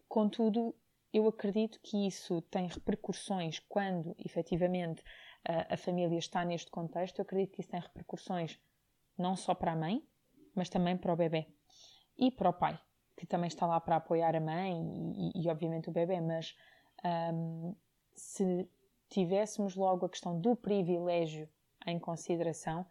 Contudo, 0.07 0.75
eu 1.13 1.27
acredito 1.27 1.79
que 1.81 2.07
isso 2.07 2.41
tem 2.43 2.67
repercussões 2.67 3.59
quando 3.59 4.15
efetivamente 4.19 5.03
a, 5.43 5.73
a 5.73 5.77
família 5.77 6.17
está 6.17 6.43
neste 6.45 6.69
contexto. 6.69 7.19
Eu 7.19 7.23
acredito 7.23 7.53
que 7.53 7.61
isso 7.61 7.69
tem 7.69 7.79
repercussões 7.79 8.59
não 9.17 9.35
só 9.35 9.55
para 9.55 9.71
a 9.71 9.75
mãe, 9.75 10.03
mas 10.55 10.69
também 10.69 10.97
para 10.97 11.13
o 11.13 11.15
bebê 11.15 11.47
e 12.17 12.31
para 12.31 12.49
o 12.49 12.53
pai, 12.53 12.79
que 13.15 13.25
também 13.25 13.47
está 13.47 13.65
lá 13.65 13.79
para 13.79 13.97
apoiar 13.97 14.35
a 14.35 14.39
mãe 14.39 14.73
e, 15.15 15.43
e, 15.43 15.49
obviamente 15.49 15.89
o 15.89 15.91
bebê. 15.93 16.19
Mas 16.19 16.55
um, 17.33 17.75
se 18.15 18.69
tivéssemos 19.09 19.75
logo 19.75 20.05
a 20.05 20.09
questão 20.09 20.39
do 20.39 20.55
privilégio 20.55 21.49
em 21.85 21.99
consideração, 21.99 22.85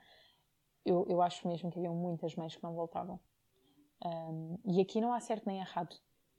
eu, 0.84 1.04
eu 1.08 1.20
acho 1.20 1.46
mesmo 1.46 1.70
que 1.70 1.78
haviam 1.78 1.94
muitas 1.94 2.34
mães 2.36 2.54
que 2.54 2.62
não 2.62 2.74
voltavam. 2.74 3.20
Um, 4.04 4.58
e 4.64 4.80
aqui 4.80 5.00
não 5.00 5.12
há 5.12 5.20
certo 5.20 5.46
nem 5.46 5.58
errado. 5.58 5.96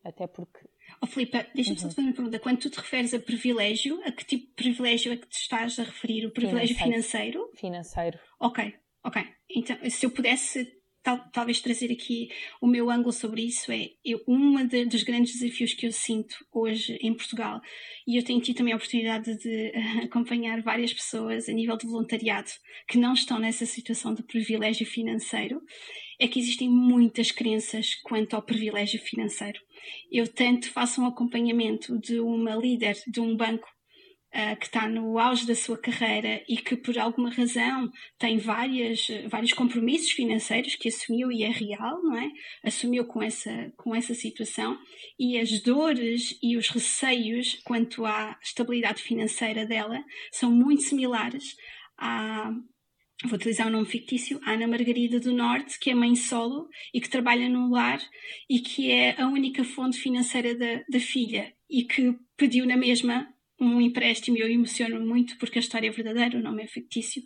Até 0.08 0.26
porque. 0.26 0.60
Oh, 1.02 1.06
Filipe, 1.06 1.46
deixa-me 1.54 1.76
uhum. 1.76 1.82
só 1.82 1.90
te 1.90 1.96
fazer 1.96 2.08
uma 2.08 2.14
pergunta. 2.14 2.40
Quando 2.40 2.60
tu 2.60 2.70
te 2.70 2.78
referes 2.78 3.14
a 3.14 3.20
privilégio, 3.20 4.02
a 4.06 4.12
que 4.12 4.24
tipo 4.24 4.48
de 4.48 4.54
privilégio 4.54 5.12
é 5.12 5.18
que 5.18 5.28
te 5.28 5.38
estás 5.38 5.78
a 5.80 5.84
referir? 5.84 6.26
O 6.26 6.32
privilégio 6.32 6.78
financeiro? 6.78 7.52
Financeiro. 7.56 8.18
Ok, 8.40 8.74
ok. 9.04 9.22
Então, 9.50 9.78
se 9.90 10.06
eu 10.06 10.12
pudesse 10.12 10.77
tal, 11.08 11.20
talvez 11.32 11.62
trazer 11.62 11.90
aqui 11.90 12.28
o 12.60 12.68
meu 12.68 12.90
ângulo 12.90 13.14
sobre 13.14 13.42
isso 13.44 13.72
é 13.72 13.92
eu, 14.04 14.22
um 14.28 14.56
dos 14.86 15.04
grandes 15.04 15.40
desafios 15.40 15.74
que 15.74 15.88
eu 15.88 15.92
sinto 15.94 16.36
hoje 16.52 17.00
em 17.02 17.14
Portugal 17.14 17.62
e 18.06 18.18
eu 18.18 18.24
tenho 18.24 18.42
tido 18.42 18.58
também 18.58 18.74
a 18.74 18.76
oportunidade 18.76 19.38
de 19.38 19.72
uh, 19.74 20.04
acompanhar 20.04 20.62
várias 20.62 20.94
pessoas 20.94 21.48
a 21.48 21.54
nível 21.54 21.78
de 21.78 21.88
voluntariado 21.88 22.50
que 22.90 22.98
não 22.98 23.14
estão 23.14 23.40
nessa 23.40 23.66
situação 23.66 24.14
de 24.14 24.22
privilégio 24.22 24.86
financeiro 24.86 25.62
é 26.20 26.28
que 26.28 26.40
existem 26.40 26.68
muitas 26.68 27.32
crenças 27.32 27.96
quanto 28.04 28.36
ao 28.36 28.42
privilégio 28.42 29.00
financeiro. 29.00 29.60
Eu 30.12 30.28
tanto 30.28 30.70
faço 30.72 31.00
um 31.00 31.06
acompanhamento 31.06 31.98
de 32.00 32.20
uma 32.20 32.56
líder 32.56 32.98
de 33.08 33.22
um 33.22 33.38
banco 33.38 33.68
que 34.60 34.66
está 34.66 34.88
no 34.88 35.18
auge 35.18 35.48
da 35.48 35.56
sua 35.56 35.78
carreira 35.78 36.44
e 36.48 36.58
que 36.58 36.76
por 36.76 36.98
alguma 37.00 37.32
razão 37.32 37.90
tem 38.20 38.38
várias, 38.38 39.08
vários 39.30 39.54
compromissos 39.54 40.12
financeiros 40.12 40.76
que 40.76 40.90
assumiu 40.90 41.32
e 41.32 41.44
é 41.44 41.50
real, 41.50 42.02
não 42.04 42.18
é? 42.18 42.30
Assumiu 42.64 43.06
com 43.06 43.24
essa, 43.24 43.72
com 43.78 43.96
essa 43.96 44.14
situação 44.14 44.78
e 45.18 45.40
as 45.40 45.62
dores 45.62 46.38
e 46.44 46.58
os 46.58 46.70
receios 46.70 47.60
quanto 47.64 48.06
à 48.06 48.38
estabilidade 48.44 49.02
financeira 49.02 49.66
dela 49.66 50.04
são 50.32 50.52
muito 50.52 50.84
similares 50.84 51.56
à, 51.98 52.52
vou 53.24 53.34
utilizar 53.34 53.68
um 53.68 53.72
nome 53.72 53.88
fictício, 53.88 54.40
Ana 54.46 54.68
Margarida 54.68 55.20
do 55.20 55.34
Norte, 55.34 55.80
que 55.80 55.90
é 55.90 55.96
mãe 55.96 56.16
solo 56.16 56.68
e 56.94 57.02
que 57.02 57.10
trabalha 57.10 57.50
num 57.50 57.72
lar 57.72 58.00
e 58.50 58.60
que 58.60 58.92
é 58.92 59.20
a 59.20 59.28
única 59.28 59.64
fonte 59.64 59.98
financeira 59.98 60.56
da, 60.56 60.84
da 60.90 61.00
filha 61.00 61.54
e 61.70 61.84
que 61.84 62.16
pediu 62.36 62.66
na 62.66 62.78
mesma 62.78 63.28
um 63.60 63.82
empréstimo, 63.82 64.38
e 64.38 64.42
eu 64.42 64.50
emociono 64.50 65.00
muito 65.06 65.38
porque 65.38 65.58
a 65.58 65.62
história 65.62 65.88
é 65.88 65.92
verdadeira, 65.92 66.38
o 66.38 66.42
nome 66.42 66.64
é 66.64 66.68
fictício, 66.68 67.24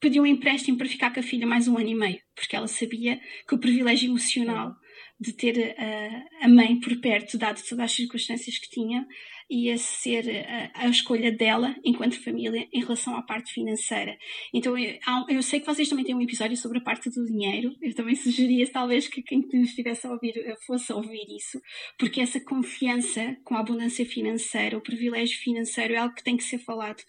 pediu 0.00 0.22
um 0.22 0.26
empréstimo 0.26 0.76
para 0.76 0.88
ficar 0.88 1.12
com 1.12 1.20
a 1.20 1.22
filha 1.22 1.46
mais 1.46 1.68
um 1.68 1.78
ano 1.78 1.88
e 1.88 1.94
meio, 1.94 2.20
porque 2.34 2.56
ela 2.56 2.66
sabia 2.66 3.20
que 3.48 3.54
o 3.54 3.58
privilégio 3.58 4.10
emocional 4.10 4.74
de 5.20 5.32
ter 5.32 5.76
a, 5.78 6.46
a 6.46 6.48
mãe 6.48 6.80
por 6.80 7.00
perto, 7.00 7.38
dado 7.38 7.62
todas 7.62 7.84
as 7.84 7.92
circunstâncias 7.92 8.58
que 8.58 8.68
tinha, 8.68 9.06
ia 9.50 9.76
ser 9.76 10.28
a, 10.74 10.86
a, 10.86 10.88
escolha 10.88 11.30
dela 11.32 11.74
enquanto 11.84 12.22
família 12.22 12.68
em 12.72 12.80
relação 12.80 13.16
à 13.16 13.22
parte 13.22 13.52
financeira. 13.52 14.16
Então 14.52 14.76
eu, 14.76 14.98
eu, 15.28 15.42
sei 15.42 15.60
que 15.60 15.66
vocês 15.66 15.88
também 15.88 16.04
têm 16.04 16.14
um 16.14 16.22
episódio 16.22 16.56
sobre 16.56 16.78
a 16.78 16.80
parte 16.82 17.10
do 17.10 17.24
dinheiro. 17.24 17.74
Eu 17.80 17.94
também 17.94 18.14
sugeria 18.14 18.70
talvez 18.70 19.08
que 19.08 19.22
quem 19.22 19.46
estivesse 19.62 20.06
a 20.06 20.10
ouvir 20.10 20.36
eh, 20.36 20.56
fosse 20.66 20.92
a 20.92 20.96
ouvir 20.96 21.26
isso, 21.36 21.60
porque 21.98 22.20
essa 22.20 22.40
confiança 22.40 23.36
com 23.44 23.54
a 23.54 23.60
abundância 23.60 24.04
financeira, 24.04 24.76
o 24.76 24.82
privilégio 24.82 25.38
financeiro 25.38 25.94
é 25.94 25.98
algo 25.98 26.14
que 26.14 26.24
tem 26.24 26.36
que 26.36 26.44
ser 26.44 26.58
falado, 26.58 27.02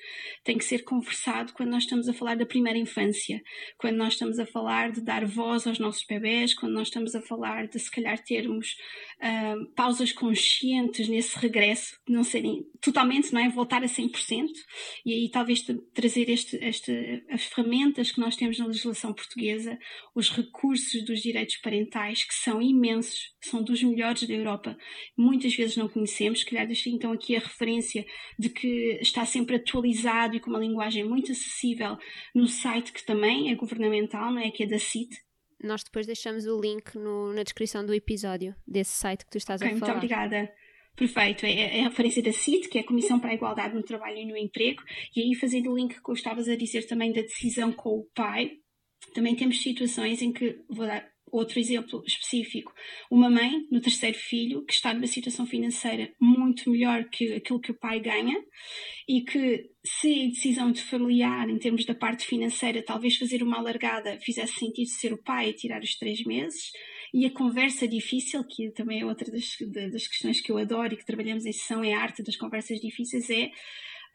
tem 0.44 0.58
que 0.58 0.66
ser 0.66 0.84
conversado 0.84 1.54
quando 1.54 1.70
nós 1.70 1.84
estamos 1.84 2.08
a 2.08 2.14
falar 2.14 2.36
da 2.36 2.46
primeira 2.46 2.78
infância, 2.78 3.42
quando 3.78 3.98
nós 3.98 4.14
estamos 4.14 4.40
a 4.40 4.46
falar 4.46 4.92
de 4.92 5.02
dar 5.02 5.26
voz 5.26 5.66
aos 5.68 5.80
nossos 5.80 6.06
bebés, 6.06 6.54
quando 6.54 6.74
nós 6.74 6.88
estamos 6.88 7.16
a 7.16 7.22
falar 7.22 7.68
de 7.68 7.80
se 7.80 7.90
calhar 7.90 8.22
termos 8.24 8.76
uh, 9.22 9.66
pausas 9.76 10.12
conscientes 10.12 11.08
nesse 11.08 11.38
regresso, 11.38 12.00
não 12.08 12.23
serem 12.24 12.66
totalmente, 12.82 13.34
não 13.34 13.42
é? 13.42 13.50
Voltar 13.50 13.84
a 13.84 13.88
100%. 13.88 14.48
E 15.06 15.14
aí 15.14 15.30
talvez 15.30 15.64
trazer 15.94 16.30
este, 16.30 16.58
este, 16.58 17.24
as 17.30 17.44
ferramentas 17.44 18.12
que 18.12 18.20
nós 18.20 18.36
temos 18.36 18.58
na 18.58 18.68
legislação 18.68 19.14
portuguesa, 19.14 19.78
os 20.16 20.30
recursos 20.30 21.04
dos 21.06 21.22
direitos 21.22 21.58
parentais, 21.58 22.24
que 22.24 22.34
são 22.34 22.62
imensos, 22.62 23.34
são 23.42 23.64
dos 23.64 23.82
melhores 23.84 24.24
da 24.24 24.34
Europa. 24.34 24.78
Muitas 25.18 25.56
vezes 25.56 25.78
não 25.78 25.90
conhecemos, 25.90 26.40
se 26.40 26.46
calhar 26.46 26.66
deixo 26.66 26.90
então 26.90 27.12
aqui 27.12 27.36
a 27.36 27.40
referência 27.40 28.06
de 28.38 28.50
que 28.50 29.00
está 29.02 29.26
sempre 29.26 29.56
atualizado 29.58 30.36
e 30.36 30.40
com 30.40 30.50
uma 30.50 30.60
linguagem 30.60 31.04
muito 31.04 31.32
acessível 31.32 31.98
no 32.34 32.48
site 32.48 32.92
que 32.92 33.06
também 33.06 33.52
é 33.52 33.56
governamental, 33.56 34.32
não 34.32 34.40
é? 34.40 34.52
Que 34.52 34.64
é 34.64 34.68
da 34.68 34.80
CIT, 34.80 35.16
nós 35.64 35.82
depois 35.82 36.06
deixamos 36.06 36.46
o 36.46 36.60
link 36.60 36.96
no, 36.96 37.34
na 37.34 37.42
descrição 37.42 37.86
do 37.86 37.94
episódio 37.94 38.54
desse 38.68 38.92
site 38.92 39.24
que 39.24 39.32
tu 39.32 39.38
estás 39.38 39.62
okay, 39.62 39.74
a 39.74 39.80
falar. 39.80 39.94
Muito 39.94 40.06
obrigada. 40.06 40.54
Perfeito, 40.96 41.46
é, 41.46 41.80
é 41.80 41.82
a 41.82 41.90
referência 41.90 42.22
da 42.22 42.32
CIT, 42.32 42.70
que 42.70 42.78
é 42.78 42.82
a 42.82 42.86
Comissão 42.86 43.20
para 43.20 43.32
a 43.32 43.34
Igualdade 43.34 43.74
no 43.74 43.84
Trabalho 43.84 44.18
e 44.18 44.26
no 44.26 44.38
Emprego, 44.38 44.82
e 45.16 45.22
aí 45.22 45.36
fazendo 45.36 45.72
o 45.72 45.76
link 45.76 46.00
que 46.00 46.12
estavas 46.12 46.48
a 46.48 46.56
dizer 46.56 46.86
também 46.86 47.12
da 47.12 47.22
decisão 47.22 47.72
com 47.72 47.98
o 47.98 48.08
pai, 48.14 48.52
também 49.14 49.36
temos 49.36 49.62
situações 49.62 50.22
em 50.22 50.32
que, 50.32 50.60
vou 50.70 50.86
dar 50.86 51.12
outro 51.32 51.60
exemplo 51.60 52.04
específico, 52.06 52.72
uma 53.10 53.28
mãe 53.28 53.66
no 53.72 53.82
terceiro 53.82 54.16
filho 54.18 54.64
que 54.66 54.74
está 54.74 54.94
numa 54.94 55.08
situação 55.08 55.48
financeira 55.48 56.14
muito 56.22 56.70
melhor 56.70 57.06
que 57.10 57.34
aquilo 57.34 57.60
que 57.60 57.72
o 57.72 57.80
pai 57.80 58.00
ganha 58.00 58.40
e 59.10 59.22
que 59.22 59.72
se 59.84 60.26
a 60.26 60.28
decisão 60.28 60.72
de 60.72 60.84
familiar 60.84 61.50
em 61.50 61.58
termos 61.58 61.86
da 61.86 61.96
parte 61.96 62.28
financeira 62.28 62.84
talvez 62.84 63.18
fazer 63.18 63.42
uma 63.42 63.58
alargada 63.58 64.20
fizesse 64.22 64.54
sentido 64.54 64.88
ser 64.90 65.12
o 65.12 65.24
pai 65.24 65.50
a 65.50 65.54
tirar 65.54 65.82
os 65.82 65.96
três 65.98 66.24
meses, 66.24 66.72
e 67.14 67.26
a 67.28 67.32
conversa 67.32 67.88
difícil, 67.88 68.44
que 68.44 68.72
também 68.72 69.02
é 69.02 69.06
outra 69.06 69.32
das, 69.32 69.56
das 69.92 70.08
questões 70.08 70.42
que 70.42 70.52
eu 70.52 70.58
adoro 70.58 70.94
e 70.94 70.98
que 70.98 71.06
trabalhamos 71.06 71.46
em 71.46 71.52
sessão, 71.52 71.84
é 71.84 71.94
a 71.94 72.02
arte 72.02 72.24
das 72.24 72.36
conversas 72.36 72.80
difíceis, 72.80 73.30
é 73.30 73.52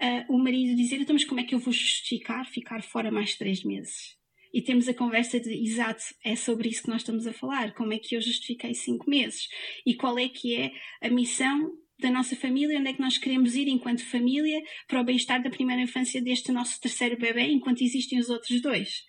uh, 0.02 0.34
o 0.34 0.38
marido 0.38 0.74
dizer, 0.74 0.96
então, 1.00 1.14
mas 1.14 1.24
como 1.24 1.38
é 1.38 1.44
que 1.44 1.54
eu 1.54 1.60
vou 1.60 1.72
justificar 1.72 2.44
ficar 2.46 2.82
fora 2.82 3.10
mais 3.12 3.36
três 3.36 3.62
meses? 3.62 4.18
E 4.52 4.62
temos 4.62 4.88
a 4.88 4.94
conversa 4.94 5.38
de, 5.38 5.52
exato, 5.52 6.02
é 6.24 6.34
sobre 6.34 6.70
isso 6.70 6.82
que 6.82 6.88
nós 6.88 7.02
estamos 7.02 7.26
a 7.26 7.32
falar. 7.32 7.74
Como 7.74 7.92
é 7.92 7.98
que 7.98 8.16
eu 8.16 8.20
justifiquei 8.20 8.74
cinco 8.74 9.08
meses? 9.08 9.46
E 9.86 9.94
qual 9.94 10.18
é 10.18 10.28
que 10.28 10.56
é 10.56 10.72
a 11.02 11.10
missão 11.10 11.70
da 12.00 12.10
nossa 12.10 12.36
família, 12.36 12.78
onde 12.78 12.90
é 12.90 12.92
que 12.92 13.00
nós 13.00 13.18
queremos 13.18 13.54
ir 13.54 13.68
enquanto 13.68 14.04
família 14.04 14.62
para 14.86 15.00
o 15.00 15.04
bem-estar 15.04 15.42
da 15.42 15.50
primeira 15.50 15.82
infância 15.82 16.22
deste 16.22 16.52
nosso 16.52 16.80
terceiro 16.80 17.18
bebê, 17.18 17.42
enquanto 17.42 17.82
existem 17.82 18.18
os 18.18 18.30
outros 18.30 18.60
dois. 18.60 19.04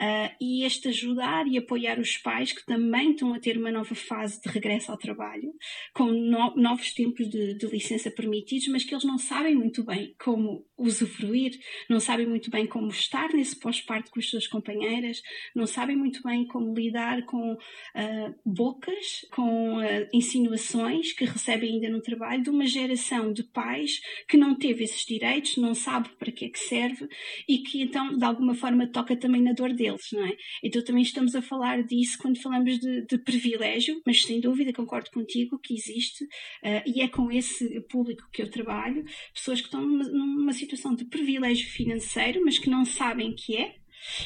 Uh, 0.00 0.34
e 0.40 0.64
este 0.64 0.88
ajudar 0.88 1.46
e 1.46 1.58
apoiar 1.58 1.98
os 1.98 2.16
pais 2.16 2.52
que 2.52 2.64
também 2.64 3.12
estão 3.12 3.34
a 3.34 3.40
ter 3.40 3.58
uma 3.58 3.70
nova 3.70 3.94
fase 3.94 4.40
de 4.40 4.48
regresso 4.48 4.90
ao 4.90 4.98
trabalho, 4.98 5.52
com 5.92 6.06
no 6.06 6.54
novos 6.56 6.92
tempos 6.92 7.28
de, 7.28 7.54
de 7.54 7.66
licença 7.66 8.10
permitidos, 8.10 8.68
mas 8.68 8.84
que 8.84 8.94
eles 8.94 9.04
não 9.04 9.18
sabem 9.18 9.54
muito 9.54 9.84
bem 9.84 10.14
como 10.18 10.64
usufruir, 10.80 11.58
não 11.88 12.00
sabem 12.00 12.26
muito 12.26 12.50
bem 12.50 12.66
como 12.66 12.88
estar 12.88 13.28
nesse 13.34 13.58
pós-parto 13.58 14.10
com 14.10 14.18
as 14.18 14.28
suas 14.28 14.46
companheiras, 14.46 15.22
não 15.54 15.66
sabem 15.66 15.96
muito 15.96 16.22
bem 16.22 16.46
como 16.46 16.74
lidar 16.74 17.24
com 17.26 17.52
uh, 17.52 18.34
bocas, 18.44 19.26
com 19.32 19.78
uh, 19.78 20.08
insinuações 20.12 21.12
que 21.12 21.24
recebem 21.24 21.74
ainda 21.74 21.90
no 21.90 22.00
trabalho 22.00 22.42
de 22.42 22.50
uma 22.50 22.66
geração 22.66 23.32
de 23.32 23.44
pais 23.44 24.00
que 24.26 24.36
não 24.36 24.56
teve 24.56 24.84
esses 24.84 25.04
direitos, 25.04 25.56
não 25.56 25.74
sabe 25.74 26.08
para 26.18 26.32
que 26.32 26.46
é 26.46 26.48
que 26.48 26.58
serve 26.58 27.08
e 27.46 27.58
que 27.58 27.82
então 27.82 28.16
de 28.16 28.24
alguma 28.24 28.54
forma 28.54 28.86
toca 28.86 29.16
também 29.16 29.42
na 29.42 29.52
dor 29.52 29.74
deles, 29.74 30.08
não 30.12 30.26
é? 30.26 30.36
Então 30.64 30.82
também 30.82 31.02
estamos 31.02 31.34
a 31.34 31.42
falar 31.42 31.82
disso 31.82 32.18
quando 32.18 32.40
falamos 32.40 32.78
de, 32.78 33.04
de 33.06 33.18
privilégio, 33.18 34.00
mas 34.06 34.22
sem 34.22 34.40
dúvida 34.40 34.72
concordo 34.72 35.10
contigo 35.10 35.58
que 35.58 35.74
existe, 35.74 36.24
uh, 36.24 36.82
e 36.86 37.02
é 37.02 37.08
com 37.08 37.30
esse 37.30 37.80
público 37.82 38.28
que 38.32 38.42
eu 38.42 38.50
trabalho, 38.50 39.04
pessoas 39.34 39.60
que 39.60 39.66
estão 39.66 39.82
numa, 39.82 40.04
numa 40.04 40.52
situação 40.52 40.69
de 40.94 41.04
privilégio 41.04 41.68
financeiro, 41.68 42.40
mas 42.44 42.58
que 42.58 42.70
não 42.70 42.84
sabem 42.84 43.34
que 43.34 43.56
é, 43.56 43.74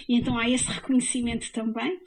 e 0.08 0.16
então 0.16 0.38
há 0.38 0.48
esse 0.48 0.70
reconhecimento 0.70 1.50
também. 1.52 1.98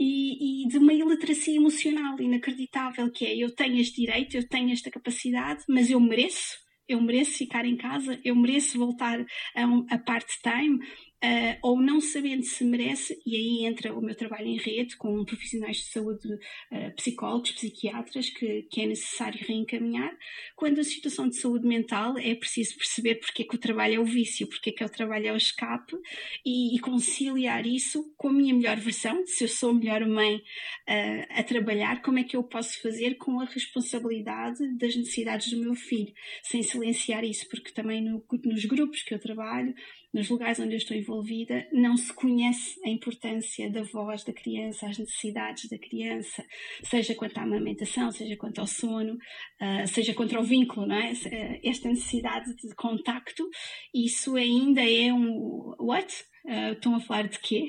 E, 0.00 0.64
e, 0.64 0.68
de 0.68 0.78
uma 0.78 0.92
iliteracia 0.92 1.56
emocional 1.56 2.20
inacreditável, 2.20 3.10
que 3.10 3.26
é 3.26 3.36
eu 3.36 3.52
tenho 3.52 3.80
este 3.80 4.00
direito, 4.00 4.36
eu 4.36 4.48
tenho 4.48 4.70
esta 4.70 4.90
capacidade, 4.90 5.64
mas 5.68 5.90
eu 5.90 5.98
mereço, 5.98 6.56
eu 6.88 7.00
mereço 7.02 7.38
ficar 7.38 7.64
em 7.64 7.76
casa, 7.76 8.18
eu 8.24 8.36
mereço 8.36 8.78
voltar 8.78 9.18
a, 9.56 9.66
um, 9.66 9.84
a 9.90 9.98
part-time, 9.98 10.78
uh, 11.24 11.58
ou 11.62 11.80
não 11.80 12.00
sabendo 12.00 12.42
se 12.44 12.64
merece, 12.64 13.20
e 13.26 13.36
aí 13.36 13.66
entra 13.66 13.92
o 13.92 14.00
meu 14.00 14.14
trabalho 14.14 14.46
em 14.46 14.56
rede 14.56 14.96
com 14.96 15.24
profissionais 15.24 15.78
de 15.78 15.84
saúde, 15.84 16.28
uh, 16.28 16.94
psicólogos, 16.96 17.52
psiquiatras, 17.52 18.30
que, 18.30 18.62
que 18.70 18.80
é 18.82 18.86
necessário 18.86 19.40
reencaminhar. 19.46 20.16
Quando 20.56 20.80
a 20.80 20.84
situação 20.84 21.28
de 21.28 21.36
saúde 21.36 21.66
mental 21.66 22.16
é 22.18 22.34
preciso 22.34 22.76
perceber 22.76 23.16
porque 23.16 23.42
é 23.42 23.44
que 23.44 23.56
o 23.56 23.58
trabalho 23.58 23.94
é 23.94 24.00
o 24.00 24.04
vício, 24.04 24.46
porque 24.46 24.70
é 24.70 24.72
que 24.72 24.84
o 24.84 24.88
trabalho 24.88 25.28
é 25.28 25.32
o 25.32 25.36
escape, 25.36 25.96
e, 26.44 26.76
e 26.76 26.78
conciliar 26.78 27.66
isso 27.66 28.12
com 28.16 28.28
a 28.28 28.32
minha 28.32 28.54
melhor 28.54 28.76
versão, 28.76 29.26
se 29.26 29.44
eu 29.44 29.48
sou 29.48 29.70
a 29.70 29.74
melhor 29.74 30.06
mãe 30.06 30.36
uh, 30.36 31.26
a 31.30 31.42
trabalhar, 31.42 32.02
como 32.02 32.18
é 32.18 32.24
que 32.24 32.36
eu 32.36 32.42
posso 32.42 32.80
fazer 32.80 33.16
com 33.16 33.40
a 33.40 33.44
responsabilidade 33.44 34.58
das 34.76 34.94
necessidades 34.94 35.50
do 35.50 35.58
meu 35.58 35.74
filho, 35.74 36.12
sem 36.42 36.62
silenciar 36.62 37.24
isso, 37.24 37.48
porque 37.48 37.72
também 37.72 38.02
no, 38.02 38.24
nos 38.44 38.64
grupos 38.64 39.02
que 39.02 39.14
eu 39.14 39.18
trabalho, 39.18 39.74
nos 40.12 40.28
lugares 40.30 40.58
onde 40.58 40.74
eu 40.74 40.78
estou 40.78 40.96
envolvida, 40.96 41.66
não 41.72 41.96
se 41.96 42.12
conhece 42.12 42.80
a 42.84 42.88
importância 42.88 43.70
da 43.70 43.82
voz 43.82 44.24
da 44.24 44.32
criança, 44.32 44.86
as 44.86 44.98
necessidades 44.98 45.68
da 45.68 45.78
criança, 45.78 46.44
seja 46.84 47.14
quanto 47.14 47.38
à 47.38 47.42
amamentação, 47.42 48.10
seja 48.10 48.36
quanto 48.36 48.58
ao 48.60 48.66
sono, 48.66 49.14
uh, 49.14 49.86
seja 49.86 50.14
quanto 50.14 50.36
ao 50.36 50.42
vínculo, 50.42 50.86
não 50.86 50.96
é? 50.96 51.12
Ah, 51.12 51.60
esta 51.62 51.88
necessidade 51.88 52.54
de 52.56 52.74
contacto, 52.74 53.48
isso 53.94 54.36
ainda 54.36 54.80
é 54.82 55.12
um. 55.12 55.74
What? 55.78 56.12
Uh, 56.44 56.72
estão 56.72 56.94
a 56.94 57.00
falar 57.00 57.28
de 57.28 57.38
quê? 57.38 57.66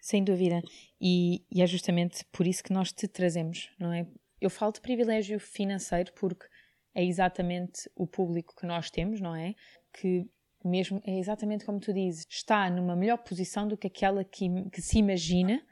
Sem 0.00 0.22
dúvida. 0.22 0.62
E, 1.00 1.44
e 1.52 1.60
é 1.60 1.66
justamente 1.66 2.24
por 2.32 2.46
isso 2.46 2.62
que 2.62 2.72
nós 2.72 2.92
te 2.92 3.08
trazemos, 3.08 3.68
não 3.78 3.92
é? 3.92 4.06
Eu 4.40 4.50
falo 4.50 4.72
de 4.72 4.80
privilégio 4.80 5.40
financeiro 5.40 6.12
porque 6.14 6.46
é 6.94 7.04
exatamente 7.04 7.90
o 7.96 8.06
público 8.06 8.54
que 8.56 8.66
nós 8.66 8.90
temos, 8.90 9.20
não 9.20 9.34
é? 9.34 9.54
Que 9.92 10.24
mesmo 10.64 11.00
é 11.06 11.18
exatamente 11.18 11.64
como 11.64 11.78
tu 11.80 11.92
dizes, 11.92 12.26
está 12.28 12.68
numa 12.70 12.96
melhor 12.96 13.18
posição 13.18 13.66
do 13.66 13.76
que 13.76 13.86
aquela 13.86 14.24
que, 14.24 14.48
que 14.70 14.82
se 14.82 14.98
imagina 14.98 15.62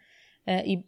uh, 0.46 0.62
e, 0.64 0.84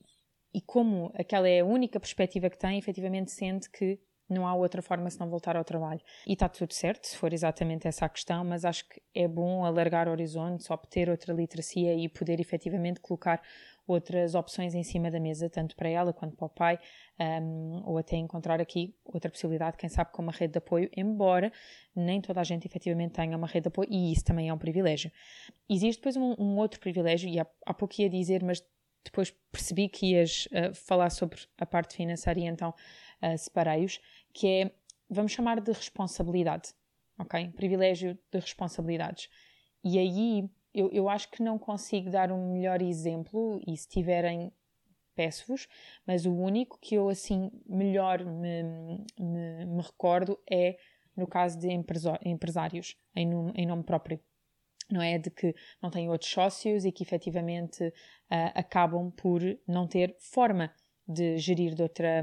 e 0.54 0.60
como 0.60 1.10
aquela 1.14 1.48
é 1.48 1.60
a 1.60 1.64
única 1.64 1.98
perspectiva 1.98 2.48
que 2.48 2.58
tem, 2.58 2.78
efetivamente 2.78 3.30
sente 3.30 3.68
que 3.70 4.00
não 4.28 4.46
há 4.46 4.54
outra 4.54 4.82
forma 4.82 5.08
senão 5.08 5.28
voltar 5.28 5.56
ao 5.56 5.64
trabalho. 5.64 6.00
E 6.26 6.34
está 6.34 6.48
tudo 6.48 6.72
certo, 6.74 7.06
se 7.06 7.16
for 7.16 7.32
exatamente 7.32 7.88
essa 7.88 8.04
a 8.04 8.08
questão, 8.08 8.44
mas 8.44 8.64
acho 8.64 8.86
que 8.88 9.00
é 9.14 9.26
bom 9.26 9.64
alargar 9.64 10.06
horizontes, 10.06 10.70
obter 10.70 11.08
outra 11.08 11.32
literacia 11.32 11.94
e 11.94 12.08
poder 12.08 12.38
efetivamente 12.38 13.00
colocar 13.00 13.40
outras 13.88 14.34
opções 14.34 14.74
em 14.74 14.82
cima 14.82 15.10
da 15.10 15.18
mesa, 15.18 15.48
tanto 15.48 15.74
para 15.74 15.88
ela 15.88 16.12
quanto 16.12 16.36
para 16.36 16.46
o 16.46 16.50
pai, 16.50 16.78
um, 17.18 17.82
ou 17.86 17.96
até 17.96 18.16
encontrar 18.16 18.60
aqui 18.60 18.94
outra 19.02 19.30
possibilidade, 19.30 19.78
quem 19.78 19.88
sabe 19.88 20.12
com 20.12 20.20
uma 20.20 20.30
rede 20.30 20.52
de 20.52 20.58
apoio, 20.58 20.90
embora 20.94 21.50
nem 21.96 22.20
toda 22.20 22.40
a 22.40 22.44
gente 22.44 22.66
efetivamente 22.66 23.12
tenha 23.12 23.34
uma 23.36 23.46
rede 23.46 23.62
de 23.64 23.68
apoio, 23.68 23.88
e 23.90 24.12
isso 24.12 24.24
também 24.24 24.50
é 24.50 24.52
um 24.52 24.58
privilégio. 24.58 25.10
Existe 25.68 26.00
depois 26.00 26.16
um, 26.16 26.34
um 26.38 26.58
outro 26.58 26.78
privilégio, 26.78 27.30
e 27.30 27.40
há, 27.40 27.46
há 27.64 27.72
pouco 27.72 27.94
ia 27.98 28.10
dizer, 28.10 28.44
mas 28.44 28.62
depois 29.02 29.34
percebi 29.50 29.88
que 29.88 30.12
ias 30.12 30.46
uh, 30.46 30.74
falar 30.74 31.08
sobre 31.08 31.40
a 31.56 31.64
parte 31.64 31.96
financeira 31.96 32.38
e 32.38 32.44
então 32.44 32.74
uh, 33.22 33.38
separei-os, 33.38 33.98
que 34.34 34.46
é, 34.46 34.70
vamos 35.08 35.32
chamar 35.32 35.60
de 35.60 35.72
responsabilidade, 35.72 36.74
ok? 37.18 37.48
Privilégio 37.52 38.18
de 38.30 38.38
responsabilidades. 38.38 39.30
E 39.82 39.98
aí 39.98 40.50
eu, 40.78 40.90
eu 40.92 41.08
acho 41.08 41.30
que 41.30 41.42
não 41.42 41.58
consigo 41.58 42.10
dar 42.10 42.30
um 42.30 42.52
melhor 42.52 42.80
exemplo, 42.80 43.60
e 43.66 43.76
se 43.76 43.88
tiverem, 43.88 44.52
peço-vos, 45.14 45.66
mas 46.06 46.24
o 46.24 46.32
único 46.32 46.78
que 46.78 46.94
eu 46.94 47.08
assim 47.08 47.50
melhor 47.66 48.24
me, 48.24 48.62
me, 49.18 49.66
me 49.66 49.82
recordo 49.82 50.38
é 50.48 50.78
no 51.16 51.26
caso 51.26 51.58
de 51.58 51.68
empresários 52.24 52.96
em 53.16 53.26
nome, 53.26 53.52
em 53.56 53.66
nome 53.66 53.82
próprio 53.82 54.20
não 54.90 55.02
é? 55.02 55.18
De 55.18 55.30
que 55.30 55.54
não 55.82 55.90
têm 55.90 56.08
outros 56.08 56.30
sócios 56.30 56.84
e 56.86 56.92
que 56.92 57.02
efetivamente 57.02 57.84
uh, 57.84 58.52
acabam 58.54 59.10
por 59.10 59.42
não 59.66 59.86
ter 59.86 60.16
forma 60.18 60.72
de 61.06 61.36
gerir 61.36 61.74
de 61.74 61.82
outra, 61.82 62.22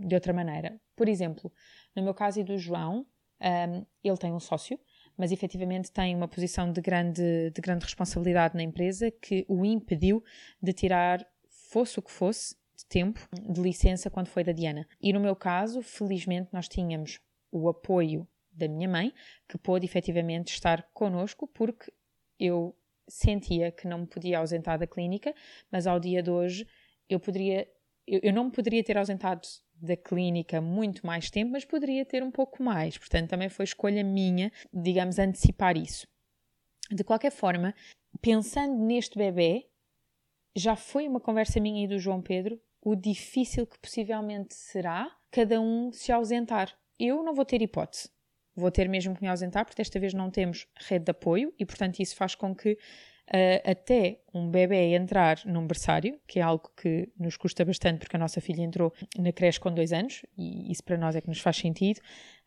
de 0.00 0.14
outra 0.14 0.32
maneira. 0.32 0.80
Por 0.96 1.08
exemplo, 1.08 1.52
no 1.94 2.02
meu 2.02 2.12
caso 2.12 2.40
e 2.40 2.44
do 2.44 2.58
João, 2.58 3.06
um, 3.40 3.86
ele 4.02 4.16
tem 4.16 4.32
um 4.32 4.40
sócio 4.40 4.80
mas 5.16 5.32
efetivamente 5.32 5.90
tem 5.90 6.14
uma 6.14 6.28
posição 6.28 6.72
de 6.72 6.80
grande, 6.80 7.50
de 7.50 7.60
grande 7.60 7.84
responsabilidade 7.84 8.54
na 8.54 8.62
empresa 8.62 9.10
que 9.10 9.44
o 9.48 9.64
impediu 9.64 10.22
de 10.60 10.72
tirar, 10.72 11.26
fosse 11.48 11.98
o 11.98 12.02
que 12.02 12.10
fosse, 12.10 12.54
de 12.76 12.86
tempo 12.86 13.20
de 13.48 13.60
licença 13.60 14.10
quando 14.10 14.28
foi 14.28 14.42
da 14.42 14.52
Diana. 14.52 14.86
E 15.00 15.12
no 15.12 15.20
meu 15.20 15.36
caso, 15.36 15.82
felizmente, 15.82 16.48
nós 16.52 16.68
tínhamos 16.68 17.20
o 17.50 17.68
apoio 17.68 18.26
da 18.50 18.68
minha 18.68 18.88
mãe, 18.88 19.12
que 19.48 19.56
pôde 19.56 19.86
efetivamente 19.86 20.52
estar 20.52 20.82
connosco, 20.92 21.46
porque 21.46 21.92
eu 22.38 22.76
sentia 23.08 23.70
que 23.70 23.86
não 23.86 24.00
me 24.00 24.06
podia 24.06 24.38
ausentar 24.38 24.78
da 24.78 24.86
clínica, 24.86 25.34
mas 25.70 25.86
ao 25.86 25.98
dia 25.98 26.22
de 26.22 26.30
hoje 26.30 26.66
eu 27.08 27.20
poderia, 27.20 27.68
eu, 28.06 28.20
eu 28.22 28.32
não 28.32 28.44
me 28.44 28.50
poderia 28.50 28.82
ter 28.82 28.96
ausentado 28.96 29.46
da 29.82 29.96
clínica 29.96 30.60
muito 30.60 31.04
mais 31.04 31.28
tempo, 31.30 31.52
mas 31.52 31.64
poderia 31.64 32.04
ter 32.04 32.22
um 32.22 32.30
pouco 32.30 32.62
mais. 32.62 32.96
Portanto, 32.96 33.30
também 33.30 33.48
foi 33.48 33.64
escolha 33.64 34.04
minha, 34.04 34.52
digamos, 34.72 35.18
antecipar 35.18 35.76
isso. 35.76 36.06
De 36.90 37.02
qualquer 37.02 37.32
forma, 37.32 37.74
pensando 38.20 38.76
neste 38.76 39.18
bebê, 39.18 39.66
já 40.54 40.76
foi 40.76 41.08
uma 41.08 41.20
conversa 41.20 41.58
minha 41.58 41.84
e 41.84 41.88
do 41.88 41.98
João 41.98 42.22
Pedro 42.22 42.60
o 42.80 42.94
difícil 42.94 43.66
que 43.66 43.78
possivelmente 43.78 44.54
será 44.54 45.10
cada 45.30 45.60
um 45.60 45.92
se 45.92 46.12
ausentar. 46.12 46.76
Eu 46.98 47.22
não 47.22 47.34
vou 47.34 47.44
ter 47.44 47.62
hipótese. 47.62 48.10
Vou 48.54 48.70
ter 48.70 48.88
mesmo 48.88 49.14
que 49.14 49.22
me 49.22 49.28
ausentar, 49.28 49.64
porque 49.64 49.80
desta 49.80 49.98
vez 49.98 50.12
não 50.12 50.30
temos 50.30 50.66
rede 50.76 51.06
de 51.06 51.10
apoio 51.10 51.54
e, 51.58 51.64
portanto, 51.64 52.00
isso 52.00 52.14
faz 52.14 52.34
com 52.34 52.54
que 52.54 52.76
uh, 53.28 53.70
até 53.70 54.20
um 54.34 54.50
bebê 54.50 54.94
entrar 54.94 55.40
num 55.44 55.66
berçário, 55.66 56.18
que 56.26 56.38
é 56.38 56.42
algo 56.42 56.70
que 56.76 57.08
nos 57.18 57.36
custa 57.36 57.64
bastante 57.64 58.00
porque 58.00 58.16
a 58.16 58.18
nossa 58.18 58.40
filha 58.40 58.62
entrou 58.62 58.92
na 59.18 59.32
creche 59.32 59.60
com 59.60 59.72
dois 59.72 59.92
anos 59.92 60.22
e 60.36 60.70
isso 60.70 60.82
para 60.84 60.96
nós 60.96 61.16
é 61.16 61.20
que 61.20 61.28
nos 61.28 61.40
faz 61.40 61.56
sentido. 61.56 62.00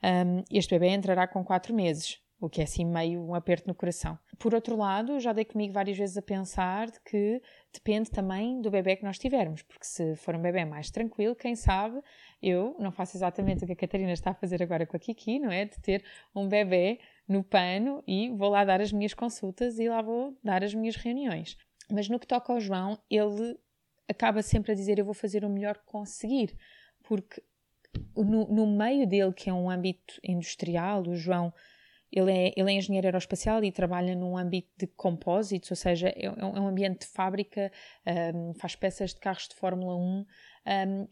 Um, 0.04 0.44
este 0.52 0.78
bebê 0.78 0.94
entrará 0.94 1.28
com 1.28 1.44
quatro 1.44 1.74
meses, 1.74 2.20
o 2.40 2.50
que 2.50 2.62
é 2.62 2.64
assim 2.64 2.86
meio 2.86 3.22
um 3.22 3.34
aperto 3.34 3.68
no 3.68 3.76
coração. 3.76 4.18
Por 4.38 4.54
outro 4.54 4.76
lado, 4.76 5.20
já 5.20 5.32
dei 5.32 5.46
comigo 5.46 5.74
várias 5.74 5.98
vezes 5.98 6.18
a 6.18 6.22
pensar 6.22 6.92
de 6.92 7.00
que 7.02 7.42
depende 7.74 8.12
também 8.12 8.62
do 8.62 8.70
bebê 8.70 8.96
que 8.96 9.04
nós 9.04 9.18
tivermos, 9.18 9.62
porque 9.64 9.86
se 9.86 10.16
for 10.16 10.36
um 10.36 10.42
bebê 10.42 10.66
mais 10.66 10.90
tranquilo, 10.92 11.36
quem 11.36 11.56
sabe 11.56 12.02
eu 12.42 12.76
não 12.80 12.92
faço 12.92 13.18
exatamente 13.18 13.64
o 13.64 13.68
que 13.68 13.74
a 13.74 13.76
Catarina 13.76 14.12
está 14.12 14.32
a 14.32 14.36
fazer 14.36 14.62
agora 14.62 14.86
com 14.86 14.98
a 14.98 15.00
Kiki, 15.00 15.40
não 15.40 15.52
é? 15.52 15.66
De 15.66 15.80
ter 15.80 16.04
um 16.36 16.48
bebê 16.48 17.00
no 17.28 17.44
pano 17.44 18.04
e 18.08 18.30
vou 18.30 18.50
lá 18.50 18.64
dar 18.64 18.82
as 18.82 18.92
minhas 18.92 19.14
consultas 19.14 19.80
e 19.80 19.90
lá 19.90 20.02
vou 20.02 20.38
dar 20.44 20.64
as 20.64 20.74
minhas 20.74 20.96
reuniões. 20.96 21.58
Mas 21.92 22.08
no 22.10 22.20
que 22.20 22.28
toca 22.28 22.54
ao 22.54 22.60
João, 22.60 23.00
ele 23.10 23.58
acaba 24.08 24.42
sempre 24.42 24.72
a 24.72 24.76
dizer: 24.76 24.98
Eu 25.00 25.06
vou 25.06 25.14
fazer 25.14 25.44
o 25.44 25.50
melhor 25.50 25.78
que 25.78 25.86
conseguir, 25.86 26.56
porque 27.04 27.42
no, 28.16 28.48
no 28.48 28.68
meio 28.68 29.08
dele, 29.08 29.34
que 29.34 29.50
é 29.50 29.54
um 29.54 29.70
âmbito 29.70 30.20
industrial, 30.24 31.04
o 31.08 31.16
João. 31.16 31.54
Ele 32.16 32.32
é, 32.32 32.54
ele 32.56 32.72
é 32.72 32.78
engenheiro 32.78 33.08
aeroespacial 33.08 33.62
e 33.62 33.72
trabalha 33.74 34.16
num 34.16 34.38
âmbito 34.38 34.70
de 34.78 34.88
compósitos, 34.88 35.70
ou 35.70 35.76
seja, 35.76 36.08
é, 36.08 36.26
é 36.26 36.60
um 36.60 36.66
ambiente 36.66 37.02
de 37.02 37.08
fábrica, 37.08 37.70
um, 38.34 38.54
faz 38.54 38.74
peças 38.74 39.14
de 39.14 39.20
carros 39.20 39.50
de 39.50 39.56
Fórmula 39.56 39.98
1, 39.98 40.00
um, 40.00 40.26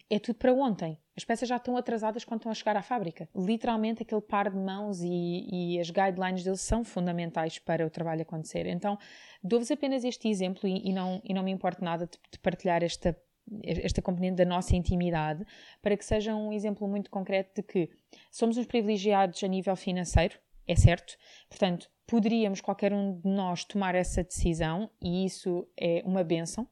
é 0.09 0.17
tudo 0.17 0.35
para 0.35 0.53
ontem. 0.53 0.97
As 1.15 1.25
peças 1.25 1.49
já 1.49 1.57
estão 1.57 1.75
atrasadas 1.75 2.23
quando 2.23 2.39
estão 2.39 2.51
a 2.51 2.55
chegar 2.55 2.77
à 2.77 2.81
fábrica. 2.81 3.27
Literalmente, 3.35 4.01
aquele 4.01 4.21
par 4.21 4.49
de 4.49 4.57
mãos 4.57 5.01
e, 5.01 5.75
e 5.75 5.79
as 5.79 5.89
guidelines 5.89 6.43
deles 6.43 6.61
são 6.61 6.85
fundamentais 6.85 7.59
para 7.59 7.85
o 7.85 7.89
trabalho 7.89 8.21
acontecer. 8.21 8.65
Então, 8.65 8.97
dou-vos 9.43 9.69
apenas 9.69 10.05
este 10.05 10.29
exemplo 10.29 10.67
e, 10.69 10.89
e, 10.89 10.93
não, 10.93 11.21
e 11.23 11.33
não 11.33 11.43
me 11.43 11.51
importa 11.51 11.83
nada 11.83 12.07
de, 12.07 12.17
de 12.31 12.39
partilhar 12.39 12.81
esta 12.81 13.15
esta 13.61 14.01
componente 14.01 14.37
da 14.37 14.45
nossa 14.45 14.75
intimidade, 14.75 15.45
para 15.81 15.97
que 15.97 16.05
seja 16.05 16.33
um 16.35 16.53
exemplo 16.53 16.87
muito 16.87 17.09
concreto 17.09 17.61
de 17.61 17.63
que 17.63 17.89
somos 18.31 18.57
uns 18.57 18.65
privilegiados 18.65 19.43
a 19.43 19.47
nível 19.47 19.75
financeiro, 19.75 20.39
é 20.67 20.75
certo, 20.75 21.17
portanto, 21.49 21.89
poderíamos 22.07 22.61
qualquer 22.61 22.93
um 22.93 23.19
de 23.19 23.27
nós 23.27 23.63
tomar 23.63 23.95
essa 23.95 24.23
decisão 24.23 24.89
e 25.01 25.25
isso 25.25 25.67
é 25.77 26.01
uma 26.05 26.23
benção, 26.23 26.67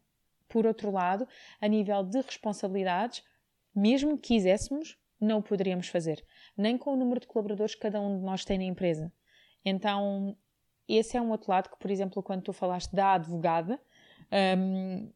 por 0.48 0.66
outro 0.66 0.92
lado, 0.92 1.28
a 1.60 1.68
nível 1.68 2.04
de 2.04 2.20
responsabilidades, 2.22 3.24
mesmo 3.74 4.18
que 4.18 4.36
quiséssemos, 4.36 4.98
não 5.20 5.40
o 5.40 5.44
poderíamos 5.44 5.88
fazer, 5.88 6.26
nem 6.58 6.78
com 6.78 6.94
o 6.94 6.98
número 6.98 7.20
de 7.20 7.28
colaboradores 7.28 7.76
que 7.76 7.82
cada 7.82 8.02
um 8.02 8.18
de 8.18 8.24
nós 8.24 8.44
tem 8.44 8.58
na 8.58 8.64
empresa. 8.66 9.12
Então, 9.64 10.36
esse 10.88 11.16
é 11.16 11.22
um 11.22 11.30
outro 11.32 11.52
lado 11.52 11.70
que, 11.70 11.80
por 11.80 11.92
exemplo, 11.92 12.22
quando 12.24 12.42
tu 12.44 12.54
falaste 12.54 12.94
da 12.94 13.14
advogada, 13.14 13.80
Um, 14.32 15.12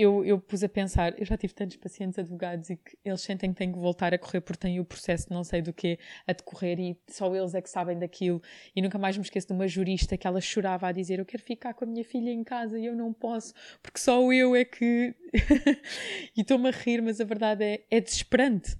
eu, 0.00 0.24
eu 0.24 0.40
pus 0.40 0.62
a 0.62 0.68
pensar, 0.68 1.18
eu 1.18 1.26
já 1.26 1.36
tive 1.36 1.52
tantos 1.52 1.76
pacientes 1.76 2.18
advogados 2.18 2.70
e 2.70 2.76
que 2.76 2.96
eles 3.04 3.20
sentem 3.20 3.52
que 3.52 3.58
têm 3.58 3.70
que 3.70 3.78
voltar 3.78 4.14
a 4.14 4.18
correr 4.18 4.40
porque 4.40 4.60
têm 4.60 4.80
o 4.80 4.84
processo 4.84 5.28
de 5.28 5.34
não 5.34 5.44
sei 5.44 5.60
do 5.60 5.72
que 5.74 5.98
a 6.26 6.32
decorrer 6.32 6.80
e 6.80 6.98
só 7.08 7.34
eles 7.34 7.54
é 7.54 7.60
que 7.60 7.68
sabem 7.68 7.98
daquilo. 7.98 8.42
E 8.74 8.80
nunca 8.80 8.98
mais 8.98 9.16
me 9.16 9.22
esqueço 9.22 9.48
de 9.48 9.52
uma 9.52 9.68
jurista 9.68 10.16
que 10.16 10.26
ela 10.26 10.40
chorava 10.40 10.88
a 10.88 10.92
dizer: 10.92 11.18
Eu 11.18 11.26
quero 11.26 11.42
ficar 11.42 11.74
com 11.74 11.84
a 11.84 11.86
minha 11.86 12.04
filha 12.04 12.30
em 12.30 12.42
casa 12.42 12.78
e 12.78 12.86
eu 12.86 12.96
não 12.96 13.12
posso 13.12 13.52
porque 13.82 13.98
só 13.98 14.32
eu 14.32 14.54
é 14.54 14.64
que. 14.64 15.14
e 16.36 16.40
estou-me 16.40 16.68
a 16.68 16.72
rir, 16.72 17.02
mas 17.02 17.20
a 17.20 17.24
verdade 17.24 17.64
é, 17.64 17.84
é 17.90 18.00
desesperante. 18.00 18.76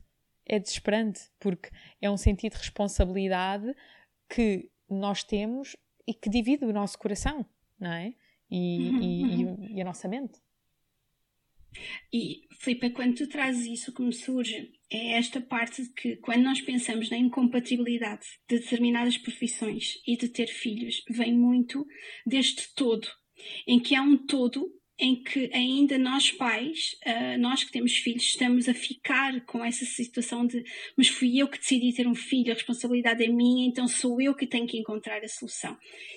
É 0.47 0.59
desesperante 0.59 1.31
porque 1.39 1.71
é 2.01 2.11
um 2.11 2.17
sentido 2.17 2.53
de 2.53 2.59
responsabilidade 2.59 3.75
que 4.29 4.71
nós 4.89 5.23
temos 5.23 5.77
e 6.07 6.15
que 6.15 6.31
divide 6.31 6.65
o 6.65 6.73
nosso 6.73 6.99
coração, 6.99 7.45
não 7.79 7.93
é? 7.93 8.15
E, 8.51 8.89
e, 8.89 9.43
e, 9.43 9.77
e 9.77 9.81
a 9.81 9.85
nossa 9.85 10.09
mente. 10.09 10.41
E, 12.13 12.43
Filipe, 12.59 12.91
quando 12.91 13.15
tu 13.15 13.29
trazes 13.29 13.67
isso, 13.67 13.93
que 13.95 14.03
me 14.03 14.13
surge 14.13 14.71
é 14.91 15.13
esta 15.13 15.41
parte 15.41 15.83
de 15.83 15.93
que, 15.93 16.17
quando 16.17 16.43
nós 16.43 16.61
pensamos 16.61 17.09
na 17.11 17.17
incompatibilidade 17.17 18.27
de 18.49 18.59
determinadas 18.59 19.17
profissões 19.17 20.01
e 20.07 20.17
de 20.17 20.29
ter 20.29 20.49
filhos, 20.49 21.03
vem 21.09 21.33
muito 21.33 21.87
deste 22.27 22.75
todo, 22.75 23.07
em 23.67 23.79
que 23.79 23.95
há 23.95 24.03
um 24.03 24.17
todo 24.17 24.69
em 25.01 25.23
que 25.23 25.51
ainda 25.55 25.97
nós 25.97 26.31
pais, 26.31 26.95
uh, 27.07 27.39
nós 27.39 27.65
que 27.65 27.73
temos 27.73 27.97
filhos, 27.97 28.23
estamos 28.25 28.69
a 28.69 28.75
ficar 28.75 29.41
com 29.47 29.65
essa 29.65 29.85
situação 29.87 30.47
de 30.47 30.63
mas 30.95 31.09
fui 31.09 31.39
eu 31.39 31.49
que 31.49 31.59
decidi 31.59 31.95
ter 31.95 32.07
um 32.07 32.15
filho, 32.15 32.51
a 32.51 32.55
responsabilidade 32.55 33.25
é 33.25 33.29
minha, 33.29 33.67
então 33.67 33.89
sou 33.89 34.21
eu 34.21 34.35
que 34.35 34.47
tenho 34.47 34.67
que 34.67 34.79
encontrar 34.79 35.25
a 35.25 35.29
solução. 35.29 35.77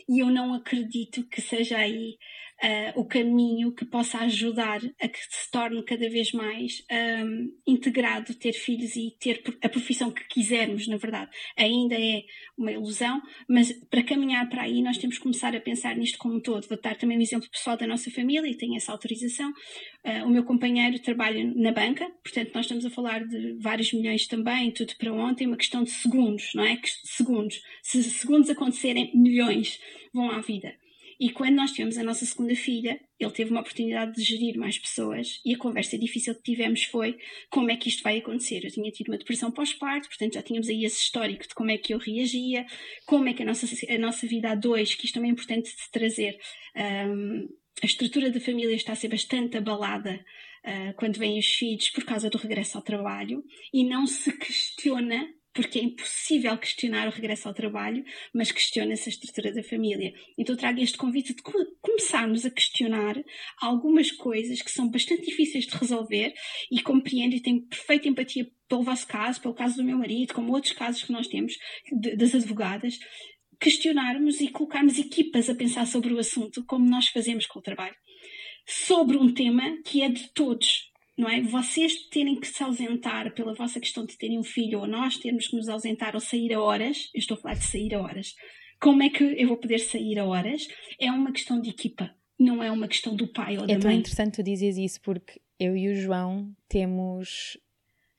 E 0.09 0.21
eu 0.21 0.29
não 0.29 0.53
acredito 0.53 1.25
que 1.29 1.39
seja 1.39 1.77
aí 1.77 2.17
uh, 2.63 2.99
o 2.99 3.05
caminho 3.05 3.73
que 3.73 3.85
possa 3.85 4.19
ajudar 4.19 4.79
a 5.01 5.07
que 5.07 5.19
se 5.19 5.51
torne 5.51 5.83
cada 5.83 6.09
vez 6.09 6.31
mais 6.31 6.83
um, 7.25 7.51
integrado 7.67 8.33
ter 8.35 8.53
filhos 8.53 8.95
e 8.95 9.15
ter 9.19 9.43
a 9.61 9.69
profissão 9.69 10.09
que 10.11 10.27
quisermos, 10.27 10.87
na 10.87 10.97
verdade. 10.97 11.29
Ainda 11.57 11.95
é 11.95 12.23
uma 12.57 12.71
ilusão, 12.71 13.21
mas 13.47 13.71
para 13.89 14.03
caminhar 14.03 14.47
para 14.49 14.63
aí 14.63 14.81
nós 14.81 14.97
temos 14.97 15.17
que 15.17 15.23
começar 15.23 15.55
a 15.55 15.59
pensar 15.59 15.95
nisto 15.95 16.17
como 16.17 16.35
um 16.35 16.39
todo. 16.39 16.67
Vou 16.67 16.79
dar 16.81 16.95
também 16.95 17.17
um 17.17 17.21
exemplo 17.21 17.49
pessoal 17.49 17.77
da 17.77 17.85
nossa 17.85 18.09
família 18.09 18.49
e 18.49 18.55
tenho 18.55 18.75
essa 18.75 18.91
autorização. 18.91 19.51
Uh, 20.05 20.25
o 20.25 20.29
meu 20.29 20.43
companheiro 20.43 20.99
trabalha 20.99 21.43
na 21.55 21.71
banca, 21.71 22.09
portanto 22.23 22.51
nós 22.53 22.65
estamos 22.65 22.85
a 22.85 22.89
falar 22.89 23.25
de 23.25 23.57
vários 23.59 23.91
milhões 23.93 24.27
também, 24.27 24.71
tudo 24.71 24.93
para 24.97 25.13
ontem, 25.13 25.47
uma 25.47 25.57
questão 25.57 25.83
de 25.83 25.91
segundos, 25.91 26.51
não 26.55 26.63
é? 26.63 26.79
Segundos. 27.03 27.61
Se 27.81 28.03
segundos 28.03 28.49
acontecerem, 28.49 29.11
milhões 29.13 29.79
vão 30.13 30.29
à 30.29 30.39
vida. 30.41 30.73
E 31.23 31.29
quando 31.29 31.55
nós 31.55 31.71
tivemos 31.71 31.97
a 31.97 32.03
nossa 32.03 32.25
segunda 32.25 32.53
filha, 32.53 32.99
ele 33.17 33.31
teve 33.31 33.49
uma 33.49 33.61
oportunidade 33.61 34.13
de 34.13 34.21
gerir 34.21 34.57
mais 34.57 34.77
pessoas 34.77 35.39
e 35.45 35.53
a 35.53 35.57
conversa 35.57 35.97
difícil 35.97 36.35
que 36.35 36.43
tivemos 36.43 36.83
foi 36.83 37.17
como 37.49 37.71
é 37.71 37.77
que 37.77 37.87
isto 37.87 38.03
vai 38.03 38.17
acontecer. 38.17 38.59
Eu 38.61 38.69
tinha 38.69 38.91
tido 38.91 39.07
uma 39.07 39.17
depressão 39.17 39.49
pós-parto, 39.49 40.09
portanto 40.09 40.33
já 40.33 40.41
tínhamos 40.41 40.67
aí 40.67 40.83
esse 40.83 40.99
histórico 40.99 41.47
de 41.47 41.55
como 41.55 41.71
é 41.71 41.77
que 41.77 41.93
eu 41.93 41.97
reagia, 41.97 42.65
como 43.05 43.29
é 43.29 43.33
que 43.33 43.41
a 43.41 43.45
nossa, 43.45 43.65
a 43.89 43.97
nossa 43.97 44.27
vida 44.27 44.49
a 44.49 44.55
dois, 44.55 44.95
que 44.95 45.05
isto 45.05 45.13
também 45.13 45.29
é 45.29 45.31
importante 45.31 45.69
de 45.69 45.91
trazer. 45.93 46.37
Um, 46.75 47.47
a 47.81 47.85
estrutura 47.85 48.29
da 48.29 48.41
família 48.41 48.75
está 48.75 48.91
a 48.91 48.97
ser 48.97 49.07
bastante 49.07 49.55
abalada 49.55 50.19
uh, 50.65 50.93
quando 50.97 51.17
vêm 51.17 51.39
os 51.39 51.47
filhos 51.47 51.89
por 51.89 52.03
causa 52.03 52.29
do 52.29 52.37
regresso 52.37 52.77
ao 52.77 52.83
trabalho 52.83 53.45
e 53.73 53.85
não 53.85 54.05
se 54.05 54.29
questiona 54.37 55.25
porque 55.53 55.79
é 55.79 55.83
impossível 55.83 56.57
questionar 56.57 57.07
o 57.07 57.11
regresso 57.11 57.47
ao 57.47 57.53
trabalho, 57.53 58.03
mas 58.33 58.51
questiona-se 58.51 59.07
a 59.07 59.11
estrutura 59.11 59.53
da 59.53 59.63
família. 59.63 60.13
Então 60.37 60.55
trago 60.55 60.81
este 60.81 60.97
convite 60.97 61.33
de 61.33 61.43
começarmos 61.81 62.45
a 62.45 62.49
questionar 62.49 63.15
algumas 63.61 64.11
coisas 64.11 64.61
que 64.61 64.71
são 64.71 64.89
bastante 64.89 65.25
difíceis 65.25 65.65
de 65.65 65.77
resolver 65.77 66.33
e 66.71 66.81
compreendo 66.81 67.35
e 67.35 67.41
tenho 67.41 67.61
perfeita 67.67 68.07
empatia 68.07 68.49
pelo 68.67 68.83
vosso 68.83 69.05
caso, 69.05 69.39
pelo 69.41 69.53
caso 69.53 69.77
do 69.77 69.83
meu 69.83 69.97
marido, 69.97 70.33
como 70.33 70.51
outros 70.51 70.73
casos 70.73 71.03
que 71.03 71.11
nós 71.11 71.27
temos 71.27 71.53
de, 71.91 72.15
das 72.15 72.33
advogadas, 72.33 72.97
questionarmos 73.59 74.41
e 74.41 74.47
colocarmos 74.49 74.97
equipas 74.97 75.49
a 75.49 75.55
pensar 75.55 75.85
sobre 75.85 76.13
o 76.13 76.19
assunto, 76.19 76.65
como 76.65 76.89
nós 76.89 77.07
fazemos 77.07 77.45
com 77.45 77.59
o 77.59 77.61
trabalho, 77.61 77.95
sobre 78.65 79.17
um 79.17 79.31
tema 79.31 79.77
que 79.83 80.01
é 80.01 80.09
de 80.09 80.29
todos, 80.33 80.91
não 81.17 81.29
é? 81.29 81.41
Vocês 81.41 82.07
terem 82.09 82.39
que 82.39 82.47
se 82.47 82.63
ausentar 82.63 83.33
pela 83.33 83.53
vossa 83.53 83.79
questão 83.79 84.05
de 84.05 84.17
terem 84.17 84.39
um 84.39 84.43
filho 84.43 84.79
ou 84.79 84.87
nós 84.87 85.17
termos 85.17 85.47
que 85.47 85.55
nos 85.55 85.69
ausentar 85.69 86.15
ou 86.15 86.21
sair 86.21 86.53
a 86.53 86.61
horas, 86.61 87.09
eu 87.13 87.19
estou 87.19 87.37
a 87.37 87.39
falar 87.39 87.53
de 87.55 87.65
sair 87.65 87.93
a 87.93 88.01
horas. 88.01 88.35
Como 88.79 89.03
é 89.03 89.09
que 89.09 89.23
eu 89.23 89.47
vou 89.47 89.57
poder 89.57 89.79
sair 89.79 90.19
a 90.19 90.25
horas? 90.25 90.67
É 90.99 91.11
uma 91.11 91.31
questão 91.31 91.61
de 91.61 91.69
equipa, 91.69 92.13
não 92.39 92.61
é 92.61 92.71
uma 92.71 92.87
questão 92.87 93.15
do 93.15 93.31
pai 93.31 93.57
ou 93.57 93.65
da 93.65 93.73
é 93.73 93.77
mãe. 93.77 93.77
É 93.77 93.79
tão 93.79 93.91
interessante 93.91 94.35
tu 94.35 94.43
dizes 94.43 94.77
isso 94.77 95.01
porque 95.01 95.39
eu 95.59 95.77
e 95.77 95.89
o 95.89 95.95
João 95.95 96.53
temos, 96.67 97.57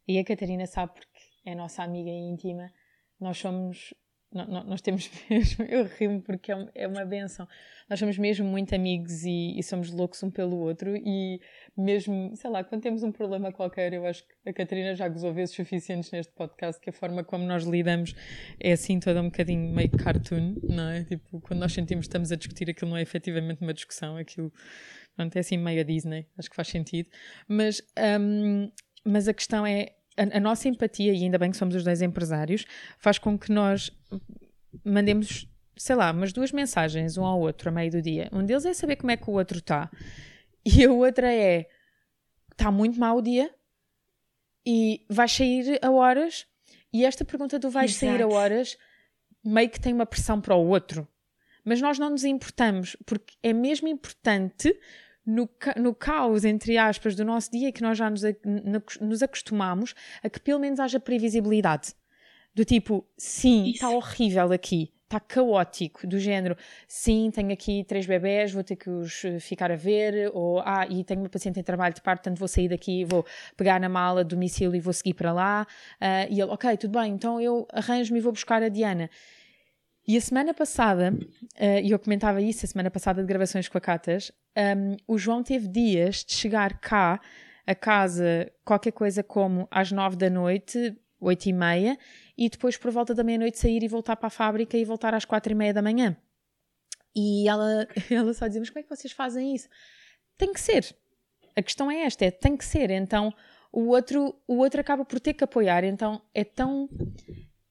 e 0.07 0.19
a 0.19 0.25
Catarina 0.25 0.67
sabe 0.67 0.95
porque 0.95 1.21
é 1.45 1.53
a 1.53 1.57
nossa 1.57 1.83
amiga 1.83 2.11
íntima, 2.11 2.73
nós 3.21 3.39
somos 3.39 3.93
nós 4.35 4.81
temos 4.81 5.09
mesmo, 5.31 5.65
eu 5.65 5.85
rimo 5.85 6.21
porque 6.21 6.53
é, 6.53 6.69
é 6.75 6.89
uma 6.89 7.05
benção. 7.05 7.47
Nós 7.89 7.99
somos 7.99 8.19
mesmo 8.19 8.47
muito 8.47 8.75
amigos 8.75 9.25
e, 9.25 9.59
e, 9.59 9.63
somos 9.63 9.91
loucos 9.91 10.23
um 10.23 10.31
pelo 10.31 10.57
outro. 10.57 10.97
E 10.97 11.41
mesmo, 11.77 12.35
sei 12.35 12.51
lá, 12.51 12.65
quando 12.65 12.83
temos 12.83 13.03
um 13.03 13.13
problema 13.13 13.53
qualquer, 13.53 13.93
eu 13.93 14.05
acho 14.07 14.27
que 14.27 14.49
a 14.49 14.53
Catarina 14.53 14.95
já 14.95 15.07
gozou 15.07 15.33
vezes 15.33 15.55
suficientes 15.55 16.11
neste 16.11 16.33
podcast 16.33 16.81
que 16.81 16.91
a 16.91 16.93
forma 16.93 17.23
como 17.23 17.45
nós 17.45 17.65
lidamos 17.65 18.15
é 18.59 18.73
assim 18.73 18.99
toda 18.99 19.21
um 19.21 19.27
bocadinho 19.27 19.73
meio 19.73 19.91
cartoon, 19.91 20.57
não 20.63 20.89
é? 20.89 21.05
Tipo, 21.05 21.41
quando 21.41 21.61
nós 21.61 21.73
sentimos 21.73 22.07
que 22.07 22.09
estamos 22.09 22.33
a 22.33 22.37
discutir 22.37 22.69
aquilo, 22.69 22.91
não 22.91 22.97
é 22.97 23.03
efetivamente 23.03 23.61
uma 23.61 23.73
discussão, 23.73 24.17
aquilo 24.17 24.53
pronto, 25.15 25.37
é 25.37 25.41
assim 25.41 25.57
meio 25.57 25.81
a 25.81 25.85
Disney, 25.85 26.27
acho 26.37 26.51
que 26.51 26.57
faz 26.57 26.69
sentido. 26.69 27.09
Mas, 27.47 27.81
um, 28.21 28.71
mas 29.05 29.29
a 29.29 29.35
questão 29.35 29.67
é 29.67 29.95
a, 30.17 30.37
a, 30.37 30.41
nossa 30.41 30.69
empatia, 30.69 31.13
e 31.13 31.23
ainda 31.23 31.39
bem 31.39 31.51
que 31.51 31.57
somos 31.57 31.75
os 31.75 31.85
dois 31.85 32.03
empresários, 32.03 32.65
faz 32.99 33.19
com 33.19 33.39
que 33.39 33.51
nós 33.53 33.91
mandemos, 34.85 35.49
sei 35.77 35.97
lá, 35.97 36.11
umas 36.11 36.33
duas 36.33 36.53
mensagens 36.53 37.17
um 37.17 37.25
ao 37.25 37.41
outro 37.41 37.69
a 37.69 37.73
meio 37.73 37.91
do 37.91 38.03
dia. 38.03 38.29
Um 38.33 38.45
deles 38.45 38.65
é 38.65 38.75
saber 38.75 38.97
como 38.97 39.11
é 39.11 39.17
que 39.17 39.29
o 39.29 39.35
outro 39.35 39.59
está, 39.59 39.91
e 40.65 40.85
a 40.85 40.91
outra 40.91 41.33
é: 41.33 41.69
está 42.53 42.71
muito 42.71 42.99
mau 42.99 43.19
o 43.19 43.23
dia 43.23 43.51
e 44.67 45.05
vais 45.09 45.33
sair 45.33 45.79
a 45.83 45.91
horas. 45.91 46.47
E 46.93 47.05
esta 47.05 47.25
pergunta 47.25 47.59
do 47.59 47.71
vais 47.71 47.91
Exato. 47.91 48.07
sair 48.07 48.23
a 48.23 48.29
horas 48.29 48.77
meio 49.45 49.69
que 49.69 49.81
tem 49.81 49.93
uma 49.93 50.07
pressão 50.07 50.41
para 50.41 50.55
o 50.55 50.67
outro. 50.67 51.07
Mas 51.65 51.81
nós 51.81 51.99
não 51.99 52.11
nos 52.11 52.25
importamos, 52.25 52.97
porque 53.05 53.35
é 53.43 53.53
mesmo 53.53 53.89
importante 53.89 54.75
no, 55.27 55.49
no 55.77 55.95
caos, 55.95 56.45
entre 56.45 56.77
aspas, 56.77 57.15
do 57.15 57.25
nosso 57.25 57.51
dia 57.51 57.73
que 57.73 57.83
nós 57.83 57.97
já 57.97 58.11
nos, 58.11 58.23
nos 59.01 59.23
acostumamos 59.23 59.95
a 60.23 60.29
que 60.29 60.41
pelo 60.41 60.61
menos 60.61 60.81
haja 60.81 61.01
previsibilidade. 61.01 61.95
Do 62.55 62.65
tipo, 62.65 63.05
sim, 63.17 63.71
está 63.71 63.91
horrível 63.91 64.53
aqui, 64.53 64.93
está 65.05 65.19
caótico, 65.19 66.07
do 66.07 66.21
género, 66.21 66.57
sim, 66.87 67.31
tenho 67.33 67.53
aqui 67.53 67.83
três 67.83 68.07
bebés, 68.07 68.53
vou 68.53 68.63
ter 68.63 68.77
que 68.77 68.89
os 68.89 69.25
eh, 69.25 69.41
ficar 69.41 69.73
a 69.73 69.77
ver, 69.77 70.31
ou, 70.33 70.61
ah, 70.61 70.87
e 70.89 71.03
tenho 71.03 71.21
uma 71.21 71.29
paciente 71.29 71.59
em 71.59 71.65
trabalho 71.65 71.95
de 71.95 72.01
parto, 72.01 72.23
portanto 72.23 72.39
vou 72.39 72.47
sair 72.47 72.69
daqui, 72.69 73.05
vou 73.05 73.27
pegar 73.57 73.81
na 73.81 73.89
mala 73.89 74.23
do 74.23 74.37
domicílio 74.37 74.77
e 74.77 74.81
vou 74.81 74.93
seguir 74.93 75.15
para 75.15 75.33
lá. 75.33 75.67
Uh, 76.01 76.33
e 76.33 76.41
ele, 76.41 76.51
ok, 76.51 76.77
tudo 76.77 76.99
bem, 76.99 77.13
então 77.13 77.41
eu 77.41 77.67
arranjo-me 77.73 78.21
e 78.21 78.23
vou 78.23 78.33
buscar 78.33 78.63
a 78.63 78.69
Diana. 78.69 79.11
E 80.07 80.17
a 80.19 80.21
semana 80.21 80.53
passada, 80.53 81.15
uh, 81.15 81.81
e 81.83 81.91
eu 81.91 81.99
comentava 81.99 82.41
isso 82.41 82.67
a 82.67 82.69
semana 82.69 82.91
passada 82.91 83.23
de 83.23 83.27
gravações 83.27 83.69
com 83.69 83.79
a 83.79 83.81
Catas, 83.81 84.31
um, 84.57 84.97
o 85.09 85.17
João 85.17 85.43
teve 85.43 85.67
dias 85.67 86.25
de 86.25 86.35
chegar 86.35 86.79
cá 86.79 87.21
a 87.67 87.75
casa 87.75 88.53
qualquer 88.65 88.93
coisa 88.93 89.23
como 89.23 89.67
às 89.71 89.91
nove 89.91 90.17
da 90.17 90.29
noite, 90.29 90.95
oito 91.19 91.47
e 91.47 91.53
meia, 91.53 91.99
e 92.37 92.51
depois 92.51 92.77
por 92.77 92.91
volta 92.91 93.15
da 93.15 93.25
meia-noite 93.25 93.59
sair 93.59 93.83
e 93.83 93.89
voltar 93.89 94.17
para 94.17 94.27
a 94.27 94.31
fábrica 94.31 94.77
e 94.77 94.85
voltar 94.85 95.15
às 95.15 95.25
quatro 95.25 95.53
e 95.53 95.55
meia 95.55 95.73
da 95.73 95.81
manhã. 95.81 96.15
E 97.17 97.49
ela, 97.49 97.89
ela 98.11 98.35
só 98.35 98.47
dizia, 98.47 98.61
mas 98.61 98.69
como 98.69 98.81
é 98.81 98.83
que 98.83 98.95
vocês 98.95 99.13
fazem 99.13 99.55
isso? 99.55 99.69
Tem 100.37 100.53
que 100.53 100.61
ser. 100.61 100.95
A 101.57 101.63
questão 101.63 101.91
é 101.91 102.03
esta, 102.03 102.27
é 102.27 102.31
tem 102.31 102.57
que 102.57 102.65
ser. 102.65 102.91
Então 102.91 103.33
o 103.73 103.89
outro, 103.89 104.35
o 104.47 104.59
outro 104.59 104.81
acaba 104.81 105.05
por 105.05 105.19
ter 105.19 105.33
que 105.33 105.45
apoiar. 105.45 105.83
Então 105.83 106.21
é 106.35 106.45
tão 106.45 106.91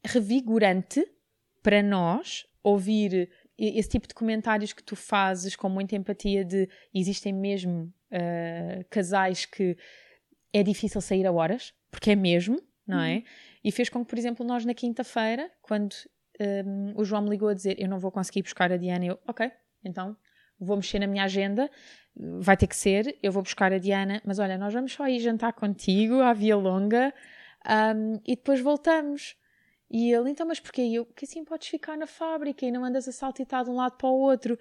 revigorante 0.04 1.06
para 1.64 1.82
nós 1.82 2.46
ouvir 2.62 3.30
esse 3.58 3.90
tipo 3.90 4.08
de 4.08 4.14
comentários 4.14 4.74
que 4.74 4.84
tu 4.84 4.96
fazes 4.96 5.56
com 5.56 5.70
muita 5.70 5.96
empatia 5.96 6.44
de 6.44 6.70
existem 6.94 7.34
mesmo 7.34 7.94
uh, 8.12 8.86
casais 8.90 9.46
que 9.46 9.78
é 10.52 10.62
difícil 10.62 11.02
sair 11.02 11.26
a 11.26 11.32
horas, 11.32 11.74
porque 11.90 12.12
é 12.12 12.16
mesmo, 12.16 12.62
não 12.86 13.00
é? 13.00 13.16
Uhum. 13.16 13.24
E 13.64 13.72
fez 13.72 13.90
com 13.90 14.04
que, 14.04 14.10
por 14.10 14.20
exemplo, 14.20 14.46
nós 14.46 14.66
na 14.66 14.74
quinta-feira, 14.74 15.50
quando 15.62 15.96
um, 16.40 16.94
o 16.96 17.04
João 17.04 17.24
me 17.24 17.30
ligou 17.30 17.50
a 17.50 17.54
dizer 17.54 17.80
eu 17.80 17.88
não 17.88 18.00
vou 18.00 18.12
conseguir 18.12 18.44
buscar 18.44 18.72
a 18.72 18.78
Diana, 18.78 19.06
eu, 19.06 19.20
ok, 19.28 19.52
então 19.84 20.16
vou 20.60 20.76
mexer 20.76 21.00
na 21.00 21.08
minha 21.08 21.24
agenda, 21.24 21.70
vai 22.16 22.56
ter 22.56 22.68
que 22.68 22.76
ser, 22.76 23.18
eu 23.22 23.32
vou 23.32 23.42
buscar 23.42 23.74
a 23.74 23.78
Diana, 23.78 24.22
mas 24.26 24.40
olha, 24.40 24.58
nós 24.58 24.74
vamos 24.74 24.94
só 24.94 25.08
ir 25.08 25.20
jantar 25.20 25.54
contigo 25.54 26.22
à 26.22 26.34
Via 26.34 26.56
Longa 26.56 27.14
um, 27.96 28.20
e 28.26 28.36
depois 28.36 28.60
voltamos. 28.60 29.36
E 29.94 30.12
ele, 30.12 30.32
então, 30.32 30.48
mas 30.48 30.60
porquê? 30.60 30.82
E 30.82 30.96
eu, 30.96 31.06
que 31.06 31.24
assim 31.24 31.46
podes 31.46 31.68
ficar 31.68 31.96
na 31.96 32.08
fábrica 32.08 32.66
e 32.66 32.72
não 32.72 32.84
andas 32.84 33.08
a 33.08 33.12
saltitar 33.12 33.64
de 33.64 33.70
um 33.70 33.76
lado 33.76 33.96
para 33.96 34.10
o 34.10 34.20
outro. 34.20 34.58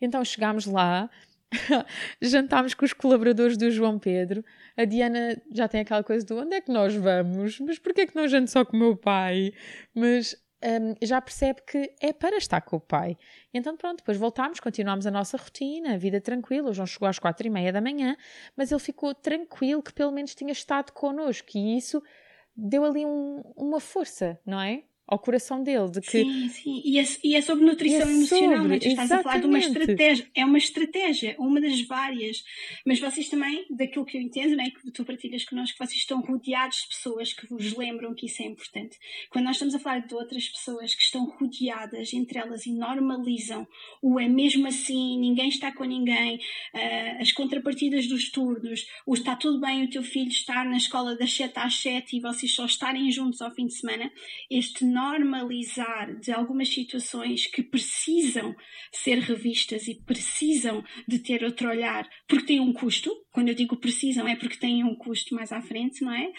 Então 0.00 0.24
chegámos 0.24 0.64
lá 0.64 1.10
jantámos 2.22 2.72
com 2.72 2.84
os 2.84 2.92
colaboradores 2.92 3.56
do 3.56 3.68
João 3.68 3.98
Pedro. 3.98 4.44
A 4.76 4.84
Diana 4.84 5.42
já 5.52 5.66
tem 5.66 5.80
aquela 5.80 6.04
coisa 6.04 6.24
do 6.24 6.38
onde 6.38 6.54
é 6.54 6.60
que 6.60 6.70
nós 6.70 6.94
vamos? 6.94 7.58
Mas 7.58 7.80
porquê 7.80 8.06
que 8.06 8.14
não 8.14 8.28
janto 8.28 8.48
só 8.48 8.64
com 8.64 8.76
o 8.76 8.80
meu 8.80 8.96
pai? 8.96 9.52
Mas 9.92 10.36
um, 10.62 10.94
já 11.04 11.20
percebe 11.20 11.62
que 11.66 11.92
é 12.00 12.12
para 12.12 12.36
estar 12.36 12.60
com 12.60 12.76
o 12.76 12.80
pai. 12.80 13.16
Então 13.52 13.76
pronto, 13.76 13.98
depois 13.98 14.16
voltámos, 14.16 14.60
continuámos 14.60 15.04
a 15.04 15.10
nossa 15.10 15.36
rotina, 15.36 15.94
a 15.94 15.98
vida 15.98 16.20
tranquila. 16.20 16.70
O 16.70 16.72
João 16.72 16.86
chegou 16.86 17.08
às 17.08 17.18
quatro 17.18 17.44
e 17.44 17.50
meia 17.50 17.72
da 17.72 17.80
manhã, 17.80 18.16
mas 18.56 18.70
ele 18.70 18.80
ficou 18.80 19.12
tranquilo 19.12 19.82
que 19.82 19.92
pelo 19.92 20.12
menos 20.12 20.32
tinha 20.32 20.52
estado 20.52 20.92
connosco 20.92 21.48
e 21.56 21.76
isso 21.76 22.00
deu 22.56 22.84
ali 22.84 23.04
um, 23.04 23.42
uma 23.56 23.80
força, 23.80 24.40
não 24.44 24.60
é? 24.60 24.84
Ao 25.06 25.18
coração 25.18 25.62
dele. 25.62 25.90
De 25.90 26.00
que... 26.00 26.22
Sim, 26.22 26.48
sim. 26.48 26.82
E 26.84 26.98
é, 26.98 27.04
e 27.22 27.36
é 27.36 27.40
sobre 27.40 27.64
nutrição 27.64 28.08
é 28.08 28.12
emocional, 28.12 28.62
sobre, 28.62 28.78
tu 28.80 28.88
estás 28.88 29.12
a 29.12 29.22
falar 29.22 29.38
de 29.38 29.46
uma 29.46 29.58
estratégia. 29.58 30.30
É 30.34 30.44
uma 30.44 30.58
estratégia, 30.58 31.36
uma 31.38 31.60
das 31.60 31.80
várias. 31.82 32.44
Mas 32.84 32.98
vocês 32.98 33.28
também, 33.28 33.64
daquilo 33.70 34.04
que 34.04 34.16
eu 34.16 34.20
entendo, 34.20 34.56
né, 34.56 34.70
que 34.70 34.90
tu 34.90 35.04
partilhas 35.04 35.44
connosco, 35.44 35.78
vocês 35.78 36.00
estão 36.00 36.20
rodeados 36.20 36.78
de 36.78 36.88
pessoas 36.88 37.32
que 37.32 37.46
vos 37.46 37.76
lembram 37.76 38.14
que 38.14 38.26
isso 38.26 38.42
é 38.42 38.46
importante. 38.46 38.98
Quando 39.30 39.44
nós 39.44 39.56
estamos 39.56 39.74
a 39.74 39.78
falar 39.78 40.00
de 40.00 40.14
outras 40.14 40.48
pessoas 40.48 40.94
que 40.94 41.02
estão 41.02 41.24
rodeadas 41.26 42.12
entre 42.12 42.38
elas 42.38 42.66
e 42.66 42.72
normalizam 42.72 43.66
o 44.02 44.18
é 44.18 44.28
mesmo 44.28 44.66
assim, 44.66 45.18
ninguém 45.18 45.48
está 45.48 45.72
com 45.72 45.84
ninguém, 45.84 46.36
uh, 46.36 47.20
as 47.20 47.32
contrapartidas 47.32 48.06
dos 48.06 48.30
turnos, 48.30 48.86
o 49.06 49.14
está 49.14 49.36
tudo 49.36 49.60
bem 49.60 49.84
o 49.84 49.90
teu 49.90 50.02
filho 50.02 50.28
estar 50.28 50.64
na 50.64 50.76
escola 50.76 51.16
das 51.16 51.32
7 51.32 51.52
às 51.56 51.80
7 51.80 52.16
e 52.16 52.20
vocês 52.20 52.52
só 52.52 52.64
estarem 52.64 53.10
juntos 53.10 53.40
ao 53.40 53.50
fim 53.54 53.66
de 53.66 53.74
semana, 53.74 54.10
este 54.50 54.84
normalizar 54.96 56.18
de 56.18 56.32
algumas 56.32 56.72
situações 56.72 57.46
que 57.46 57.62
precisam 57.62 58.56
ser 58.90 59.18
revistas 59.18 59.86
e 59.88 59.94
precisam 59.94 60.82
de 61.06 61.18
ter 61.18 61.44
outro 61.44 61.68
olhar, 61.68 62.08
porque 62.26 62.46
têm 62.46 62.60
um 62.60 62.72
custo. 62.72 63.10
Quando 63.30 63.48
eu 63.48 63.54
digo 63.54 63.76
precisam, 63.76 64.26
é 64.26 64.34
porque 64.34 64.56
têm 64.56 64.82
um 64.82 64.94
custo 64.94 65.34
mais 65.34 65.52
à 65.52 65.60
frente, 65.60 66.02
não 66.02 66.12
é? 66.12 66.32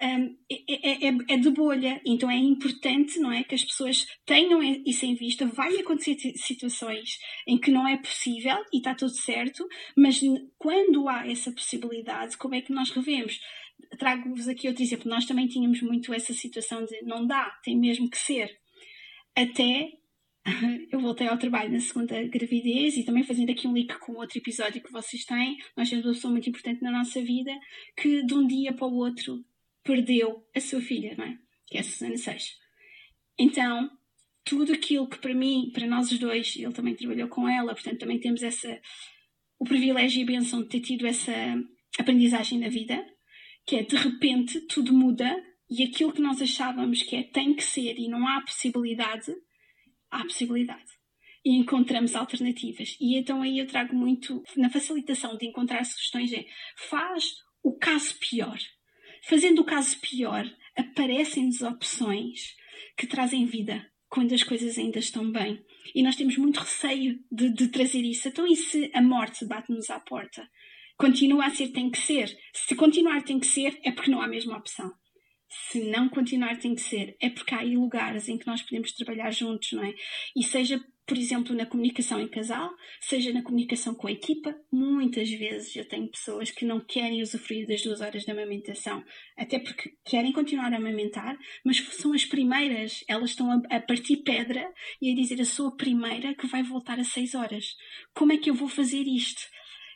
Um, 0.00 0.36
é, 0.48 0.54
é, 0.68 1.08
é, 1.08 1.16
é 1.30 1.36
de 1.36 1.50
bolha, 1.50 2.00
então 2.06 2.30
é 2.30 2.36
importante, 2.36 3.18
não 3.18 3.32
é? 3.32 3.42
Que 3.42 3.56
as 3.56 3.64
pessoas 3.64 4.06
tenham 4.24 4.62
isso 4.62 5.04
em 5.04 5.16
vista. 5.16 5.46
Vai 5.46 5.76
acontecer 5.78 6.16
situações 6.36 7.18
em 7.48 7.58
que 7.58 7.72
não 7.72 7.88
é 7.88 7.96
possível 7.96 8.58
e 8.72 8.76
está 8.76 8.94
tudo 8.94 9.10
certo, 9.10 9.66
mas 9.96 10.20
quando 10.56 11.08
há 11.08 11.28
essa 11.28 11.50
possibilidade, 11.50 12.36
como 12.36 12.54
é 12.54 12.60
que 12.60 12.72
nós 12.72 12.90
revemos? 12.90 13.40
Trago-vos 13.96 14.48
aqui 14.48 14.68
outro 14.68 14.82
exemplo. 14.82 15.08
Nós 15.08 15.26
também 15.26 15.46
tínhamos 15.46 15.80
muito 15.82 16.12
essa 16.12 16.32
situação 16.32 16.84
de 16.84 17.02
não 17.02 17.26
dá, 17.26 17.50
tem 17.62 17.78
mesmo 17.78 18.08
que 18.08 18.18
ser. 18.18 18.50
Até 19.36 19.90
eu 20.92 21.00
voltei 21.00 21.26
ao 21.26 21.38
trabalho 21.38 21.72
na 21.72 21.80
segunda 21.80 22.22
gravidez 22.24 22.96
e 22.96 23.04
também 23.04 23.24
fazendo 23.24 23.50
aqui 23.50 23.66
um 23.66 23.72
link 23.72 23.98
com 23.98 24.12
outro 24.14 24.38
episódio 24.38 24.82
que 24.82 24.92
vocês 24.92 25.24
têm. 25.24 25.56
Nós 25.76 25.88
temos 25.88 26.04
uma 26.04 26.12
pessoa 26.12 26.32
muito 26.32 26.48
importante 26.48 26.82
na 26.82 26.92
nossa 26.92 27.20
vida 27.22 27.52
que 27.96 28.24
de 28.24 28.34
um 28.34 28.46
dia 28.46 28.72
para 28.72 28.86
o 28.86 28.94
outro 28.94 29.44
perdeu 29.82 30.44
a 30.54 30.60
sua 30.60 30.80
filha, 30.80 31.14
não 31.16 31.24
é? 31.24 31.38
Que 31.66 31.78
é 31.78 31.80
a 31.80 31.84
Susana 31.84 32.16
Seixas. 32.16 32.56
Então, 33.38 33.90
tudo 34.44 34.72
aquilo 34.72 35.08
que 35.08 35.18
para 35.18 35.34
mim, 35.34 35.70
para 35.72 35.86
nós 35.86 36.10
os 36.12 36.18
dois, 36.18 36.54
ele 36.56 36.72
também 36.72 36.94
trabalhou 36.94 37.28
com 37.28 37.48
ela, 37.48 37.74
portanto 37.74 37.98
também 37.98 38.20
temos 38.20 38.42
essa 38.42 38.80
o 39.58 39.64
privilégio 39.64 40.20
e 40.20 40.22
a 40.24 40.26
benção 40.26 40.62
de 40.62 40.68
ter 40.68 40.80
tido 40.80 41.06
essa 41.06 41.32
aprendizagem 41.98 42.58
na 42.58 42.68
vida 42.68 43.04
que 43.66 43.76
é 43.76 43.82
de 43.82 43.96
repente 43.96 44.60
tudo 44.62 44.92
muda 44.92 45.34
e 45.68 45.82
aquilo 45.82 46.12
que 46.12 46.20
nós 46.20 46.40
achávamos 46.40 47.02
que 47.02 47.16
é 47.16 47.22
tem 47.22 47.54
que 47.54 47.64
ser 47.64 47.98
e 47.98 48.08
não 48.08 48.26
há 48.26 48.40
possibilidade, 48.42 49.32
há 50.10 50.22
possibilidade. 50.22 50.92
E 51.44 51.58
encontramos 51.58 52.14
alternativas. 52.14 52.96
E 53.00 53.18
então 53.18 53.42
aí 53.42 53.58
eu 53.58 53.66
trago 53.66 53.94
muito, 53.94 54.42
na 54.56 54.70
facilitação 54.70 55.36
de 55.36 55.46
encontrar 55.46 55.84
sugestões, 55.84 56.32
é 56.32 56.46
faz 56.88 57.24
o 57.62 57.76
caso 57.76 58.14
pior. 58.18 58.58
Fazendo 59.28 59.60
o 59.60 59.64
caso 59.64 59.98
pior, 60.00 60.44
aparecem-nos 60.76 61.62
opções 61.62 62.54
que 62.96 63.06
trazem 63.06 63.46
vida 63.46 63.90
quando 64.08 64.32
as 64.32 64.42
coisas 64.42 64.78
ainda 64.78 64.98
estão 64.98 65.30
bem. 65.30 65.60
E 65.94 66.02
nós 66.02 66.16
temos 66.16 66.36
muito 66.36 66.60
receio 66.60 67.18
de, 67.30 67.50
de 67.50 67.68
trazer 67.68 68.02
isso. 68.02 68.28
Então, 68.28 68.46
e 68.46 68.54
se 68.54 68.90
a 68.94 69.02
morte 69.02 69.44
bate-nos 69.44 69.90
à 69.90 69.98
porta? 69.98 70.48
Continua 70.96 71.46
a 71.46 71.50
ser 71.50 71.68
tem 71.68 71.90
que 71.90 71.98
ser. 71.98 72.36
Se 72.52 72.74
continuar 72.74 73.22
tem 73.22 73.40
que 73.40 73.46
ser, 73.46 73.78
é 73.84 73.90
porque 73.90 74.10
não 74.10 74.20
há 74.20 74.26
a 74.26 74.28
mesma 74.28 74.56
opção. 74.56 74.92
Se 75.70 75.84
não 75.84 76.08
continuar 76.08 76.56
tem 76.58 76.74
que 76.74 76.80
ser, 76.80 77.16
é 77.20 77.30
porque 77.30 77.54
há 77.54 77.60
aí 77.60 77.76
lugares 77.76 78.28
em 78.28 78.38
que 78.38 78.46
nós 78.46 78.62
podemos 78.62 78.92
trabalhar 78.92 79.30
juntos, 79.30 79.72
não 79.72 79.84
é? 79.84 79.94
E 80.36 80.42
seja, 80.42 80.80
por 81.06 81.16
exemplo, 81.16 81.54
na 81.54 81.66
comunicação 81.66 82.20
em 82.20 82.28
casal, 82.28 82.70
seja 83.00 83.32
na 83.32 83.42
comunicação 83.42 83.94
com 83.94 84.08
a 84.08 84.12
equipa, 84.12 84.54
muitas 84.72 85.30
vezes 85.30 85.74
eu 85.76 85.86
tenho 85.86 86.10
pessoas 86.10 86.50
que 86.50 86.64
não 86.64 86.80
querem 86.80 87.22
usufruir 87.22 87.68
das 87.68 87.82
duas 87.82 88.00
horas 88.00 88.24
de 88.24 88.30
amamentação, 88.30 89.04
até 89.36 89.58
porque 89.58 89.92
querem 90.04 90.32
continuar 90.32 90.72
a 90.72 90.76
amamentar, 90.76 91.36
mas 91.64 91.78
são 91.78 92.12
as 92.12 92.24
primeiras, 92.24 93.04
elas 93.08 93.30
estão 93.30 93.62
a, 93.70 93.80
partir 93.80 94.18
pedra 94.18 94.72
e 95.00 95.12
a 95.12 95.14
dizer 95.14 95.40
a 95.40 95.44
sou 95.44 95.68
a 95.68 95.76
primeira 95.76 96.34
que 96.34 96.46
vai 96.46 96.62
voltar 96.62 96.98
a 96.98 97.04
seis 97.04 97.34
horas. 97.34 97.76
Como 98.12 98.32
é 98.32 98.38
que 98.38 98.50
eu 98.50 98.54
vou 98.54 98.68
fazer 98.68 99.02
isto? 99.06 99.42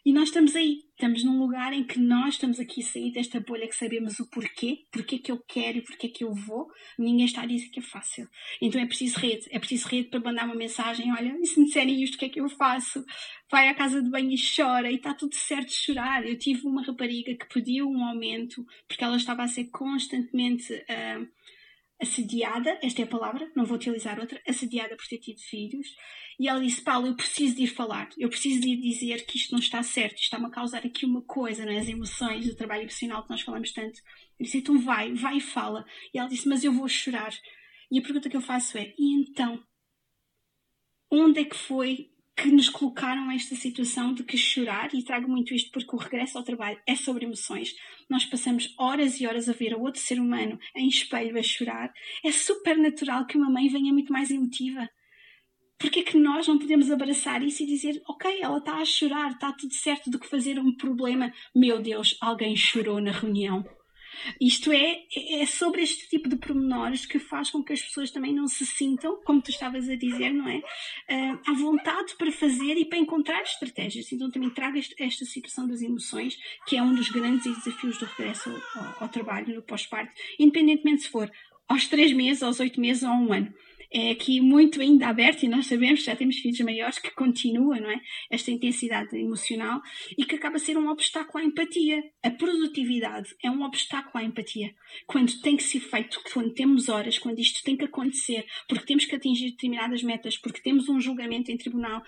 E 0.09 0.12
nós 0.14 0.31
estamos 0.31 0.57
aí, 0.57 0.85
estamos 0.92 1.23
num 1.23 1.38
lugar 1.38 1.71
em 1.71 1.85
que 1.85 1.99
nós 1.99 2.37
estamos 2.37 2.59
aqui 2.59 2.83
sair 2.83 3.12
desta 3.12 3.40
bolha 3.40 3.68
que 3.68 3.77
sabemos 3.77 4.18
o 4.18 4.27
porquê, 4.31 4.87
porquê 4.90 5.18
que 5.18 5.31
eu 5.31 5.38
quero 5.47 5.77
e 5.77 5.83
porquê 5.83 6.09
que 6.09 6.25
eu 6.25 6.33
vou. 6.33 6.66
Ninguém 6.99 7.27
está 7.27 7.42
a 7.42 7.47
dizer 7.47 7.68
que 7.68 7.81
é 7.81 7.83
fácil. 7.83 8.27
Então 8.59 8.81
é 8.81 8.87
preciso 8.87 9.18
rede, 9.18 9.47
é 9.51 9.59
preciso 9.59 9.87
rede 9.87 10.09
para 10.09 10.21
mandar 10.21 10.47
uma 10.47 10.55
mensagem: 10.55 11.12
olha, 11.12 11.37
e 11.38 11.44
se 11.44 11.61
me 11.61 11.66
disserem 11.66 12.03
isto, 12.03 12.14
o 12.14 12.18
que 12.18 12.25
é 12.25 12.29
que 12.31 12.40
eu 12.40 12.49
faço? 12.49 13.05
Vai 13.51 13.68
à 13.68 13.75
casa 13.75 14.01
de 14.01 14.09
banho 14.09 14.31
e 14.31 14.37
chora, 14.38 14.90
e 14.90 14.94
está 14.94 15.12
tudo 15.12 15.35
certo 15.35 15.71
chorar. 15.71 16.27
Eu 16.27 16.38
tive 16.38 16.66
uma 16.66 16.83
rapariga 16.83 17.35
que 17.35 17.53
pediu 17.53 17.87
um 17.87 18.03
aumento 18.03 18.64
porque 18.87 19.05
ela 19.05 19.18
estava 19.18 19.42
a 19.42 19.49
ser 19.49 19.66
constantemente. 19.66 20.73
Uh, 20.73 21.29
assediada, 22.01 22.79
esta 22.83 23.03
é 23.03 23.05
a 23.05 23.09
palavra, 23.09 23.51
não 23.57 23.65
vou 23.65 23.77
utilizar 23.77 24.19
outra, 24.19 24.41
assediada 24.47 24.97
por 24.97 25.07
ter 25.07 25.19
tido 25.19 25.41
filhos, 25.41 25.89
e 26.39 26.49
ela 26.49 26.61
disse: 26.61 26.81
Paulo, 26.83 27.09
eu 27.09 27.17
preciso 27.17 27.57
de 27.57 27.65
ir 27.65 27.69
falar, 27.69 28.09
eu 28.17 28.29
preciso 28.29 28.61
de 28.61 28.69
ir 28.69 28.77
dizer 28.81 29.27
que 29.27 29.37
isto 29.37 29.53
não 29.53 29.59
está 29.59 29.83
certo, 29.83 30.15
isto 30.15 30.25
está-me 30.25 30.47
a 30.47 30.51
causar 30.51 30.87
aqui 30.87 31.05
uma 31.05 31.23
coisa, 31.23 31.65
não 31.65 31.73
é? 31.73 31.79
as 31.79 31.89
emoções, 31.89 32.47
o 32.47 32.57
trabalho 32.57 32.83
emocional 32.83 33.25
que 33.25 33.31
nós 33.31 33.41
falamos 33.41 33.73
tanto. 33.73 34.01
Eu 34.39 34.45
disse: 34.45 34.59
então 34.59 34.79
vai, 34.81 35.13
vai 35.15 35.39
e 35.39 35.41
fala. 35.41 35.85
E 36.15 36.19
ela 36.19 36.29
disse: 36.29 36.49
mas 36.49 36.63
eu 36.63 36.73
vou 36.73 36.89
chorar. 36.89 37.33
E 37.91 37.99
a 37.99 38.03
pergunta 38.03 38.29
que 38.31 38.37
eu 38.37 38.41
faço 38.41 38.79
é: 38.79 38.95
e 38.97 39.15
então? 39.15 39.63
Onde 41.11 41.41
é 41.41 41.45
que 41.45 41.57
foi 41.57 42.11
que 42.37 42.53
nos 42.53 42.69
colocaram 42.69 43.33
esta 43.33 43.57
situação 43.57 44.15
de 44.15 44.23
que 44.23 44.37
chorar, 44.37 44.95
e 44.95 45.03
trago 45.03 45.29
muito 45.29 45.53
isto 45.53 45.73
porque 45.73 45.97
o 45.97 45.99
regresso 45.99 46.39
ao 46.39 46.45
trabalho 46.45 46.81
é 46.87 46.95
sobre 46.95 47.25
emoções. 47.25 47.75
Nós 48.09 48.25
passamos 48.25 48.75
horas 48.79 49.21
e 49.21 49.27
horas 49.27 49.49
a 49.49 49.53
ver 49.53 49.75
a 49.75 49.77
outro 49.77 50.01
ser 50.01 50.18
humano 50.18 50.59
em 50.75 50.88
espelho 50.88 51.38
a 51.38 51.42
chorar. 51.42 51.92
É 52.25 52.33
super 52.33 52.77
natural 52.77 53.27
que 53.27 53.37
uma 53.37 53.51
mãe 53.51 53.68
venha 53.68 53.92
muito 53.92 54.12
mais 54.12 54.31
emotiva. 54.31 54.88
Porque 55.79 56.01
é 56.01 56.03
que 56.03 56.18
nós 56.18 56.49
não 56.49 56.59
podemos 56.59 56.90
abraçar 56.90 57.42
isso 57.42 57.62
e 57.62 57.66
dizer, 57.66 58.03
ok, 58.09 58.40
ela 58.40 58.59
está 58.59 58.79
a 58.79 58.85
chorar, 58.85 59.33
está 59.33 59.53
tudo 59.53 59.73
certo 59.75 60.11
do 60.11 60.18
que 60.18 60.27
fazer 60.27 60.59
um 60.59 60.75
problema. 60.75 61.33
Meu 61.55 61.81
Deus, 61.81 62.16
alguém 62.21 62.57
chorou 62.57 63.01
na 63.01 63.12
reunião. 63.12 63.64
Isto 64.41 64.73
é, 64.73 65.03
é 65.41 65.47
sobre 65.47 65.83
este 65.83 66.09
tipo 66.09 66.29
de 66.29 66.37
pormenores 66.37 67.07
que 67.07 67.19
faz 67.19 67.51
com 67.51 67.63
que 67.63 67.73
as 67.73 67.83
pessoas 67.83 68.11
também 68.11 68.35
não 68.35 68.47
se 68.47 68.65
sintam, 68.67 69.17
como 69.25 69.41
tu 69.41 69.51
estavas 69.51 69.89
a 69.89 69.95
dizer, 69.95 70.33
não 70.33 70.49
é? 70.49 70.59
Uh, 70.59 71.39
à 71.47 71.53
vontade 71.55 72.15
para 72.17 72.31
fazer 72.33 72.75
e 72.75 72.85
para 72.85 72.99
encontrar 72.99 73.43
estratégias. 73.43 74.11
Então 74.13 74.31
também 74.31 74.51
este, 74.77 74.95
esta 75.03 75.25
situação 75.25 75.67
das 75.67 75.83
emoções, 75.83 76.39
que 76.67 76.77
é 76.77 76.83
um 76.83 76.95
dos 76.95 77.11
grandes 77.11 77.45
desafios 77.45 77.99
do 77.99 78.07
regresso 78.07 78.51
ao, 78.75 79.05
ao 79.05 79.09
trabalho 79.09 79.55
no 79.55 79.63
pós-parto, 79.63 80.13
independentemente 80.39 81.03
se 81.03 81.09
for 81.09 81.31
aos 81.69 81.87
três 81.87 82.13
meses, 82.13 82.43
aos 82.43 82.61
oito 82.61 82.81
meses 82.81 83.03
ou 83.03 83.11
a 83.11 83.15
um 83.15 83.33
ano 83.33 83.55
é 83.92 84.11
aqui 84.11 84.40
muito 84.40 84.81
ainda 84.81 85.09
aberto 85.09 85.44
e 85.44 85.48
nós 85.48 85.66
sabemos 85.66 86.05
já 86.05 86.14
temos 86.14 86.37
filhos 86.37 86.61
maiores 86.61 86.98
que 86.98 87.11
continua, 87.11 87.81
não 87.81 87.90
é? 87.90 88.01
Esta 88.31 88.51
intensidade 88.51 89.16
emocional 89.16 89.81
e 90.16 90.24
que 90.24 90.35
acaba 90.35 90.57
a 90.57 90.59
ser 90.59 90.77
um 90.77 90.88
obstáculo 90.88 91.42
à 91.42 91.46
empatia. 91.46 92.03
A 92.22 92.31
produtividade 92.31 93.35
é 93.42 93.51
um 93.51 93.62
obstáculo 93.62 94.22
à 94.22 94.27
empatia. 94.27 94.74
Quando 95.07 95.40
tem 95.40 95.57
que 95.57 95.62
ser 95.62 95.81
feito, 95.81 96.20
quando 96.33 96.53
temos 96.53 96.88
horas, 96.88 97.18
quando 97.18 97.38
isto 97.38 97.62
tem 97.64 97.77
que 97.77 97.85
acontecer, 97.85 98.44
porque 98.68 98.87
temos 98.87 99.05
que 99.05 99.16
atingir 99.16 99.51
determinadas 99.51 100.03
metas, 100.03 100.37
porque 100.37 100.61
temos 100.61 100.88
um 100.88 101.01
julgamento 101.01 101.51
em 101.51 101.57
tribunal, 101.57 102.03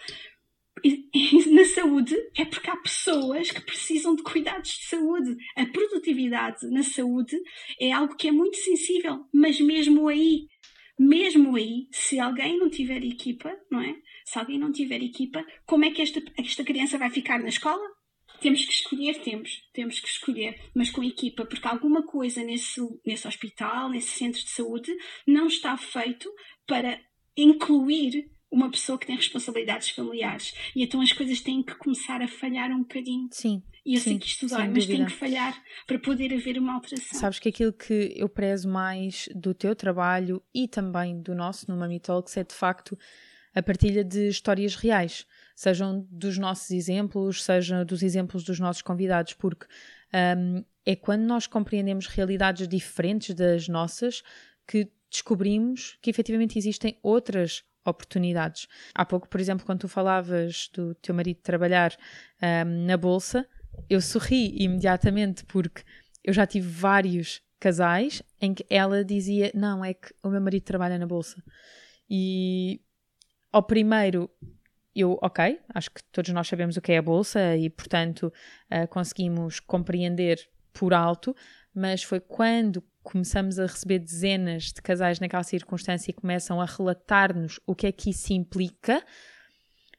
na 1.50 1.64
saúde 1.64 2.14
é 2.36 2.44
porque 2.44 2.70
há 2.70 2.76
pessoas 2.76 3.50
que 3.50 3.60
precisam 3.60 4.14
de 4.14 4.22
cuidados 4.22 4.70
de 4.70 4.86
saúde. 4.86 5.36
A 5.56 5.66
produtividade 5.66 6.66
na 6.70 6.82
saúde 6.82 7.36
é 7.78 7.92
algo 7.92 8.16
que 8.16 8.28
é 8.28 8.32
muito 8.32 8.56
sensível, 8.56 9.24
mas 9.32 9.60
mesmo 9.60 10.08
aí 10.08 10.46
mesmo 11.02 11.56
aí, 11.56 11.88
se 11.90 12.20
alguém 12.20 12.58
não 12.58 12.68
tiver 12.68 13.02
equipa, 13.02 13.50
não 13.70 13.80
é? 13.80 13.96
Se 14.22 14.38
alguém 14.38 14.58
não 14.58 14.70
tiver 14.70 15.02
equipa, 15.02 15.42
como 15.64 15.86
é 15.86 15.90
que 15.90 16.02
esta, 16.02 16.20
esta 16.36 16.62
criança 16.62 16.98
vai 16.98 17.08
ficar 17.08 17.38
na 17.38 17.48
escola? 17.48 17.82
Temos 18.38 18.66
que 18.66 18.72
escolher, 18.72 19.22
temos, 19.22 19.62
temos 19.72 19.98
que 19.98 20.08
escolher, 20.08 20.60
mas 20.74 20.90
com 20.90 21.02
equipa, 21.02 21.46
porque 21.46 21.66
alguma 21.66 22.06
coisa 22.06 22.44
nesse, 22.44 22.82
nesse 23.04 23.26
hospital, 23.26 23.88
nesse 23.88 24.10
centro 24.10 24.42
de 24.42 24.50
saúde, 24.50 24.94
não 25.26 25.46
está 25.46 25.74
feito 25.78 26.30
para 26.66 27.00
incluir 27.34 28.30
uma 28.50 28.70
pessoa 28.70 28.98
que 28.98 29.06
tem 29.06 29.16
responsabilidades 29.16 29.88
familiares. 29.88 30.52
E 30.76 30.82
então 30.82 31.00
as 31.00 31.14
coisas 31.14 31.40
têm 31.40 31.62
que 31.62 31.76
começar 31.76 32.20
a 32.20 32.28
falhar 32.28 32.70
um 32.72 32.80
bocadinho. 32.80 33.26
Sim. 33.32 33.62
E 33.84 33.94
eu 33.94 34.00
sim, 34.00 34.18
sei 34.18 34.18
que 34.18 34.46
dói, 34.46 34.68
mas 34.68 34.86
tem 34.86 35.04
que 35.06 35.12
falhar 35.12 35.62
para 35.86 35.98
poder 35.98 36.34
haver 36.34 36.58
uma 36.58 36.74
alteração. 36.74 37.18
Sabes 37.18 37.38
que 37.38 37.48
aquilo 37.48 37.72
que 37.72 38.12
eu 38.16 38.28
prezo 38.28 38.68
mais 38.68 39.28
do 39.34 39.54
teu 39.54 39.74
trabalho 39.74 40.42
e 40.54 40.68
também 40.68 41.20
do 41.20 41.34
nosso 41.34 41.70
no 41.70 41.76
Mami 41.76 41.98
Talks 41.98 42.36
é 42.36 42.44
de 42.44 42.54
facto 42.54 42.98
a 43.54 43.62
partilha 43.62 44.04
de 44.04 44.28
histórias 44.28 44.76
reais, 44.76 45.26
sejam 45.56 46.06
dos 46.10 46.38
nossos 46.38 46.70
exemplos, 46.70 47.42
sejam 47.42 47.84
dos 47.84 48.02
exemplos 48.02 48.44
dos 48.44 48.60
nossos 48.60 48.82
convidados, 48.82 49.34
porque 49.34 49.66
um, 50.38 50.64
é 50.86 50.94
quando 50.94 51.22
nós 51.22 51.46
compreendemos 51.46 52.06
realidades 52.06 52.68
diferentes 52.68 53.34
das 53.34 53.68
nossas 53.68 54.22
que 54.66 54.88
descobrimos 55.10 55.98
que 56.00 56.10
efetivamente 56.10 56.58
existem 56.58 56.96
outras 57.02 57.64
oportunidades. 57.84 58.68
Há 58.94 59.04
pouco, 59.04 59.28
por 59.28 59.40
exemplo, 59.40 59.66
quando 59.66 59.80
tu 59.80 59.88
falavas 59.88 60.70
do 60.72 60.94
teu 60.96 61.14
marido 61.14 61.40
trabalhar 61.42 61.96
um, 62.40 62.86
na 62.86 62.96
bolsa, 62.96 63.48
eu 63.88 64.00
sorri 64.00 64.54
imediatamente 64.62 65.44
porque 65.44 65.82
eu 66.24 66.32
já 66.32 66.46
tive 66.46 66.68
vários 66.68 67.40
casais 67.58 68.22
em 68.40 68.54
que 68.54 68.64
ela 68.68 69.04
dizia: 69.04 69.50
Não, 69.54 69.84
é 69.84 69.94
que 69.94 70.12
o 70.22 70.28
meu 70.28 70.40
marido 70.40 70.64
trabalha 70.64 70.98
na 70.98 71.06
bolsa. 71.06 71.42
E 72.08 72.80
ao 73.52 73.62
primeiro, 73.62 74.28
eu, 74.94 75.18
ok, 75.22 75.60
acho 75.74 75.90
que 75.90 76.02
todos 76.04 76.30
nós 76.32 76.48
sabemos 76.48 76.76
o 76.76 76.80
que 76.80 76.92
é 76.92 76.98
a 76.98 77.02
bolsa 77.02 77.56
e, 77.56 77.70
portanto, 77.70 78.32
uh, 78.70 78.88
conseguimos 78.88 79.60
compreender 79.60 80.38
por 80.72 80.92
alto, 80.92 81.34
mas 81.74 82.02
foi 82.02 82.20
quando 82.20 82.82
começamos 83.02 83.58
a 83.58 83.66
receber 83.66 83.98
dezenas 83.98 84.64
de 84.64 84.82
casais 84.82 85.20
naquela 85.20 85.42
circunstância 85.42 86.10
e 86.10 86.14
começam 86.14 86.60
a 86.60 86.66
relatar-nos 86.66 87.58
o 87.66 87.74
que 87.74 87.86
é 87.86 87.92
que 87.92 88.10
isso 88.10 88.32
implica, 88.32 89.02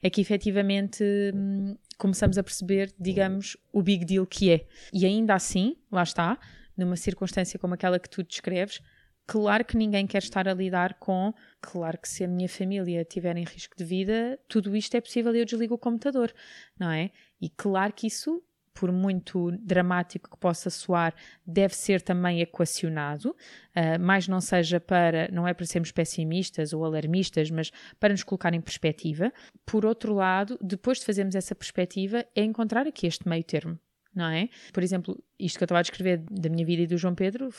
é 0.01 0.09
que 0.09 0.21
efetivamente 0.21 1.03
hum, 1.33 1.75
começamos 1.97 2.37
a 2.37 2.43
perceber, 2.43 2.93
digamos, 2.99 3.55
o 3.71 3.81
big 3.81 4.05
deal 4.05 4.25
que 4.25 4.51
é. 4.51 4.65
E 4.91 5.05
ainda 5.05 5.35
assim, 5.35 5.77
lá 5.91 6.03
está, 6.03 6.39
numa 6.75 6.95
circunstância 6.95 7.59
como 7.59 7.73
aquela 7.73 7.99
que 7.99 8.09
tu 8.09 8.23
descreves, 8.23 8.81
claro 9.27 9.63
que 9.63 9.77
ninguém 9.77 10.07
quer 10.07 10.23
estar 10.23 10.47
a 10.47 10.53
lidar 10.53 10.95
com, 10.95 11.33
claro 11.61 11.97
que 11.97 12.09
se 12.09 12.23
a 12.23 12.27
minha 12.27 12.49
família 12.49 13.05
tiver 13.05 13.37
em 13.37 13.43
risco 13.43 13.75
de 13.77 13.85
vida, 13.85 14.39
tudo 14.47 14.75
isto 14.75 14.95
é 14.95 15.01
possível 15.01 15.35
e 15.35 15.39
eu 15.39 15.45
desligo 15.45 15.75
o 15.75 15.77
computador, 15.77 16.33
não 16.79 16.91
é? 16.91 17.11
E 17.39 17.49
claro 17.49 17.93
que 17.93 18.07
isso 18.07 18.43
por 18.81 18.91
muito 18.91 19.51
dramático 19.59 20.27
que 20.27 20.37
possa 20.37 20.71
soar, 20.71 21.13
deve 21.45 21.75
ser 21.75 22.01
também 22.01 22.41
equacionado, 22.41 23.29
uh, 23.29 23.99
mais 23.99 24.27
não 24.27 24.41
seja 24.41 24.79
para, 24.79 25.29
não 25.31 25.47
é 25.47 25.53
para 25.53 25.67
sermos 25.67 25.91
pessimistas 25.91 26.73
ou 26.73 26.83
alarmistas, 26.83 27.51
mas 27.51 27.71
para 27.99 28.09
nos 28.09 28.23
colocar 28.23 28.55
em 28.55 28.59
perspectiva. 28.59 29.31
Por 29.67 29.85
outro 29.85 30.15
lado, 30.15 30.57
depois 30.59 30.97
de 30.97 31.05
fazermos 31.05 31.35
essa 31.35 31.53
perspectiva, 31.53 32.25
é 32.35 32.43
encontrar 32.43 32.87
aqui 32.87 33.05
este 33.05 33.29
meio 33.29 33.43
termo. 33.43 33.77
Não 34.15 34.25
é? 34.25 34.49
Por 34.73 34.81
exemplo, 34.81 35.23
isto 35.37 35.59
que 35.59 35.63
eu 35.63 35.65
estava 35.65 35.77
a 35.77 35.83
descrever 35.83 36.25
da 36.31 36.49
minha 36.49 36.65
vida 36.65 36.81
e 36.81 36.87
do 36.87 36.97
João 36.97 37.13
Pedro, 37.13 37.49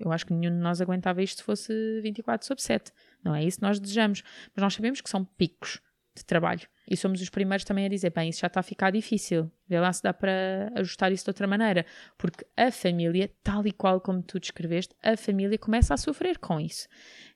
eu 0.00 0.10
acho 0.10 0.24
que 0.24 0.32
nenhum 0.32 0.56
de 0.56 0.62
nós 0.62 0.80
aguentava 0.80 1.22
isto 1.22 1.40
se 1.40 1.44
fosse 1.44 2.00
24 2.00 2.46
sobre 2.46 2.62
7. 2.62 2.90
Não 3.22 3.34
é 3.34 3.44
isso 3.44 3.58
que 3.58 3.64
nós 3.64 3.78
desejamos. 3.78 4.22
Mas 4.56 4.62
nós 4.62 4.72
sabemos 4.72 5.02
que 5.02 5.10
são 5.10 5.26
picos 5.26 5.78
de 6.16 6.24
trabalho. 6.24 6.66
E 6.90 6.96
somos 6.96 7.20
os 7.20 7.28
primeiros 7.28 7.64
também 7.64 7.84
a 7.84 7.88
dizer: 7.88 8.10
bem, 8.10 8.30
isso 8.30 8.40
já 8.40 8.46
está 8.46 8.60
a 8.60 8.62
ficar 8.62 8.90
difícil, 8.90 9.50
vê 9.68 9.78
lá 9.78 9.92
se 9.92 10.02
dá 10.02 10.14
para 10.14 10.72
ajustar 10.76 11.12
isso 11.12 11.24
de 11.24 11.30
outra 11.30 11.46
maneira. 11.46 11.84
Porque 12.16 12.46
a 12.56 12.70
família, 12.70 13.30
tal 13.42 13.66
e 13.66 13.72
qual 13.72 14.00
como 14.00 14.22
tu 14.22 14.40
descreveste, 14.40 14.94
a 15.02 15.16
família 15.16 15.58
começa 15.58 15.92
a 15.92 15.96
sofrer 15.96 16.38
com 16.38 16.58
isso. 16.58 16.88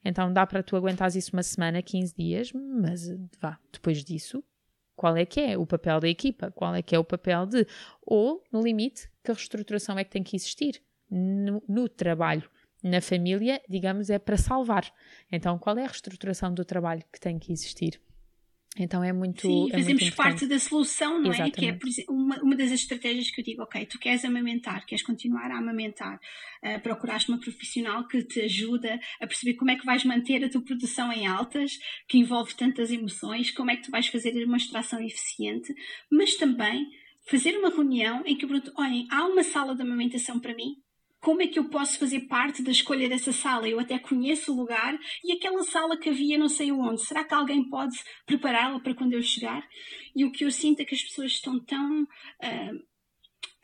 Então 0.05 0.33
dá 0.33 0.47
para 0.47 0.63
tu 0.63 0.77
aguentares 0.77 1.17
isso 1.17 1.33
uma 1.35 1.43
semana, 1.43 1.83
15 1.83 2.15
dias, 2.17 2.53
mas 2.53 3.09
vá, 3.39 3.59
depois 3.71 4.03
disso, 4.03 4.43
qual 4.97 5.17
é 5.17 5.27
que 5.27 5.41
é 5.41 5.59
o 5.59 5.67
papel 5.67 6.01
da 6.01 6.09
equipa? 6.09 6.51
Qual 6.51 6.75
é 6.75 6.83
que 6.83 6.95
é 6.95 6.99
o 6.99 7.05
papel 7.05 7.45
de. 7.47 7.67
Ou, 8.07 8.43
no 8.51 8.63
limite, 8.63 9.11
que 9.23 9.33
reestruturação 9.33 9.99
é 9.99 10.05
que 10.05 10.11
tem 10.11 10.23
que 10.23 10.37
existir 10.37 10.83
no, 11.11 11.63
no 11.69 11.89
trabalho? 11.89 12.49
Na 12.83 13.01
família, 13.01 13.61
digamos, 13.69 14.11
é 14.11 14.19
para 14.19 14.37
salvar. 14.37 14.93
Então, 15.31 15.57
qual 15.59 15.79
é 15.79 15.85
a 15.85 15.87
reestruturação 15.87 16.53
do 16.53 16.65
trabalho 16.65 17.05
que 17.13 17.21
tem 17.21 17.39
que 17.39 17.53
existir? 17.53 18.01
Então 18.79 19.05
é 19.05 19.13
muito. 19.13 19.43
Sim, 19.43 19.69
é 19.71 19.79
fazemos 19.79 20.03
muito 20.03 20.17
parte 20.17 20.47
da 20.47 20.59
solução, 20.59 21.21
não 21.21 21.31
Exatamente. 21.31 21.59
é? 21.59 21.61
Que 21.61 21.67
é 21.67 21.73
por 21.75 21.89
exemplo, 21.89 22.15
uma, 22.15 22.37
uma 22.43 22.57
das 22.57 22.71
estratégias 22.71 23.31
que 23.31 23.41
eu 23.41 23.45
digo, 23.45 23.63
ok, 23.63 23.85
tu 23.85 23.99
queres 23.99 24.25
amamentar, 24.25 24.87
queres 24.87 25.05
continuar 25.05 25.51
a 25.51 25.59
amamentar, 25.59 26.19
uh, 26.65 26.81
procuraste 26.83 27.31
uma 27.31 27.39
profissional 27.39 28.09
que 28.09 28.23
te 28.23 28.41
ajuda 28.41 28.99
a 29.21 29.27
perceber 29.27 29.55
como 29.55 29.71
é 29.71 29.77
que 29.77 29.85
vais 29.85 30.05
manter 30.05 30.43
a 30.43 30.49
tua 30.49 30.65
produção 30.65 31.13
em 31.13 31.27
altas, 31.27 31.73
que 32.09 32.19
envolve 32.19 32.55
tantas 32.55 32.91
emoções, 32.91 33.51
como 33.51 33.71
é 33.71 33.77
que 33.77 33.83
tu 33.83 33.91
vais 33.91 34.07
fazer 34.07 34.33
uma 34.45 34.57
extração 34.57 35.01
eficiente, 35.03 35.75
mas 36.11 36.35
também 36.37 36.87
fazer 37.29 37.57
uma 37.59 37.69
reunião 37.69 38.23
em 38.27 38.37
que, 38.37 38.47
pronto, 38.47 38.73
olhem, 38.77 39.07
há 39.11 39.27
uma 39.27 39.43
sala 39.43 39.75
de 39.75 39.83
amamentação 39.83 40.41
para 40.41 40.55
mim, 40.55 40.77
como 41.23 41.41
é 41.41 41.47
que 41.47 41.57
eu 41.57 41.71
posso 41.71 42.01
fazer 42.01 42.23
parte 42.23 42.63
da 42.63 42.73
escolha 42.73 43.09
dessa 43.09 43.33
sala? 43.33 43.69
Eu 43.69 43.79
até 43.79 43.97
conheço 43.97 44.53
o 44.53 44.57
lugar 44.57 44.99
e 45.23 45.33
aquela 45.33 45.63
sala 45.63 45.97
que 45.97 46.11
havia 46.11 46.37
não 46.37 46.49
sei 46.49 46.73
onde. 46.73 47.01
Será 47.01 47.23
que 47.23 47.33
alguém 47.33 47.69
pode 47.71 47.97
prepará-la 48.27 48.81
para 48.81 48.93
quando 48.93 49.13
eu 49.13 49.23
chegar? 49.23 49.65
E 50.17 50.25
o 50.25 50.33
que 50.33 50.45
eu 50.45 50.51
sinto 50.51 50.81
é 50.81 50.85
que 50.85 50.97
as 50.97 51.03
pessoas 51.03 51.31
estão 51.31 51.61
tão 51.65 52.03
uh, 52.03 52.77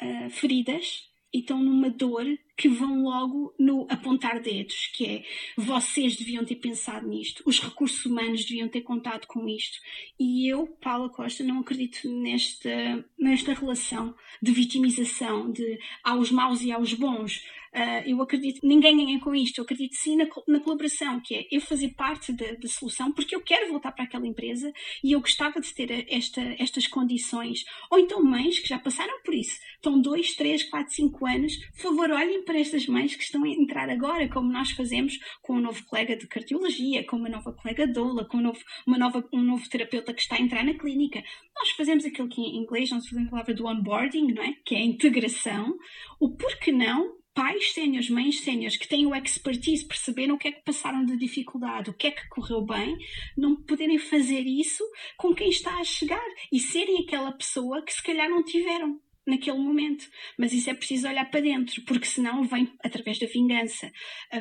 uh, 0.00 0.30
feridas 0.30 1.02
e 1.32 1.40
estão 1.40 1.62
numa 1.62 1.90
dor 1.90 2.24
que 2.56 2.68
vão 2.68 3.04
logo 3.04 3.54
no 3.58 3.86
apontar 3.88 4.40
dedos, 4.40 4.90
que 4.94 5.06
é 5.06 5.24
vocês 5.56 6.16
deviam 6.16 6.44
ter 6.44 6.56
pensado 6.56 7.06
nisto, 7.06 7.42
os 7.46 7.60
recursos 7.60 8.04
humanos 8.04 8.44
deviam 8.44 8.68
ter 8.68 8.80
contado 8.80 9.26
com 9.26 9.48
isto. 9.48 9.78
E 10.18 10.48
eu, 10.48 10.66
Paula 10.80 11.08
Costa, 11.08 11.44
não 11.44 11.60
acredito 11.60 12.08
nesta, 12.08 13.04
nesta 13.18 13.52
relação 13.54 14.14
de 14.42 14.50
vitimização, 14.52 15.52
de 15.52 15.78
aos 16.02 16.30
maus 16.30 16.62
e 16.62 16.72
aos 16.72 16.94
bons. 16.94 17.44
Uh, 17.74 18.02
eu 18.06 18.22
acredito, 18.22 18.60
ninguém 18.66 18.96
ganha 18.96 19.20
com 19.20 19.34
isto, 19.34 19.58
eu 19.58 19.64
acredito 19.64 19.94
sim 19.94 20.16
na, 20.16 20.26
na 20.46 20.60
colaboração, 20.60 21.20
que 21.20 21.34
é 21.34 21.46
eu 21.50 21.60
fazer 21.60 21.90
parte 21.90 22.32
da, 22.32 22.68
solução, 22.68 23.12
porque 23.12 23.34
eu 23.34 23.40
quero 23.42 23.70
voltar 23.70 23.92
para 23.92 24.04
aquela 24.04 24.26
empresa 24.26 24.72
e 25.02 25.12
eu 25.12 25.20
gostava 25.20 25.60
de 25.60 25.72
ter 25.74 26.06
esta, 26.08 26.40
estas 26.58 26.86
condições. 26.86 27.64
Ou 27.90 27.98
então 27.98 28.22
mães 28.22 28.58
que 28.58 28.68
já 28.68 28.78
passaram 28.78 29.22
por 29.22 29.34
isso, 29.34 29.58
estão 29.76 30.00
dois, 30.00 30.34
três, 30.34 30.62
quatro, 30.64 30.94
cinco 30.94 31.26
anos, 31.26 31.56
por 31.72 31.82
favor, 31.82 32.10
olhem 32.10 32.44
para 32.44 32.58
estas 32.58 32.86
mães 32.86 33.14
que 33.14 33.22
estão 33.22 33.44
a 33.44 33.48
entrar 33.48 33.88
agora, 33.90 34.28
como 34.28 34.52
nós 34.52 34.70
fazemos 34.70 35.18
com 35.42 35.54
um 35.54 35.60
novo 35.60 35.84
colega 35.84 36.16
de 36.16 36.26
cardiologia, 36.26 37.04
com 37.04 37.16
uma 37.16 37.28
nova 37.28 37.52
colega 37.52 37.86
doula, 37.86 38.24
com 38.24 38.38
um 38.38 38.42
novo, 38.42 38.60
uma 38.86 38.98
nova, 38.98 39.26
um 39.32 39.42
novo 39.42 39.68
terapeuta 39.68 40.14
que 40.14 40.20
está 40.20 40.36
a 40.36 40.40
entrar 40.40 40.64
na 40.64 40.74
clínica. 40.74 41.22
Nós 41.54 41.70
fazemos 41.70 42.04
aquilo 42.04 42.28
que 42.28 42.40
em 42.40 42.56
inglês 42.56 42.90
nós 42.90 43.06
fazemos 43.06 43.28
a 43.28 43.30
palavra 43.30 43.54
do 43.54 43.66
onboarding, 43.66 44.32
não 44.32 44.42
é? 44.42 44.54
Que 44.64 44.74
é 44.74 44.78
a 44.78 44.84
integração. 44.84 45.76
O 46.20 46.36
porquê 46.36 46.72
não 46.72 47.17
pais 47.38 47.72
séniores, 47.72 48.10
mães 48.10 48.40
séniores 48.40 48.76
que 48.76 48.88
têm 48.88 49.06
o 49.06 49.14
expertise, 49.14 49.86
perceberam 49.86 50.34
o 50.34 50.38
que 50.38 50.48
é 50.48 50.52
que 50.52 50.64
passaram 50.64 51.04
de 51.04 51.16
dificuldade, 51.16 51.88
o 51.88 51.94
que 51.94 52.08
é 52.08 52.10
que 52.10 52.28
correu 52.28 52.66
bem, 52.66 52.98
não 53.36 53.54
poderem 53.62 53.96
fazer 53.96 54.40
isso 54.40 54.82
com 55.16 55.32
quem 55.32 55.48
está 55.48 55.78
a 55.78 55.84
chegar 55.84 56.26
e 56.50 56.58
serem 56.58 57.04
aquela 57.04 57.30
pessoa 57.30 57.80
que 57.84 57.92
se 57.92 58.02
calhar 58.02 58.28
não 58.28 58.42
tiveram 58.42 59.00
naquele 59.24 59.58
momento. 59.58 60.10
Mas 60.36 60.52
isso 60.52 60.68
é 60.68 60.74
preciso 60.74 61.06
olhar 61.06 61.30
para 61.30 61.38
dentro, 61.38 61.80
porque 61.84 62.06
senão 62.06 62.42
vem 62.42 62.72
através 62.82 63.20
da 63.20 63.28
vingança. 63.28 63.88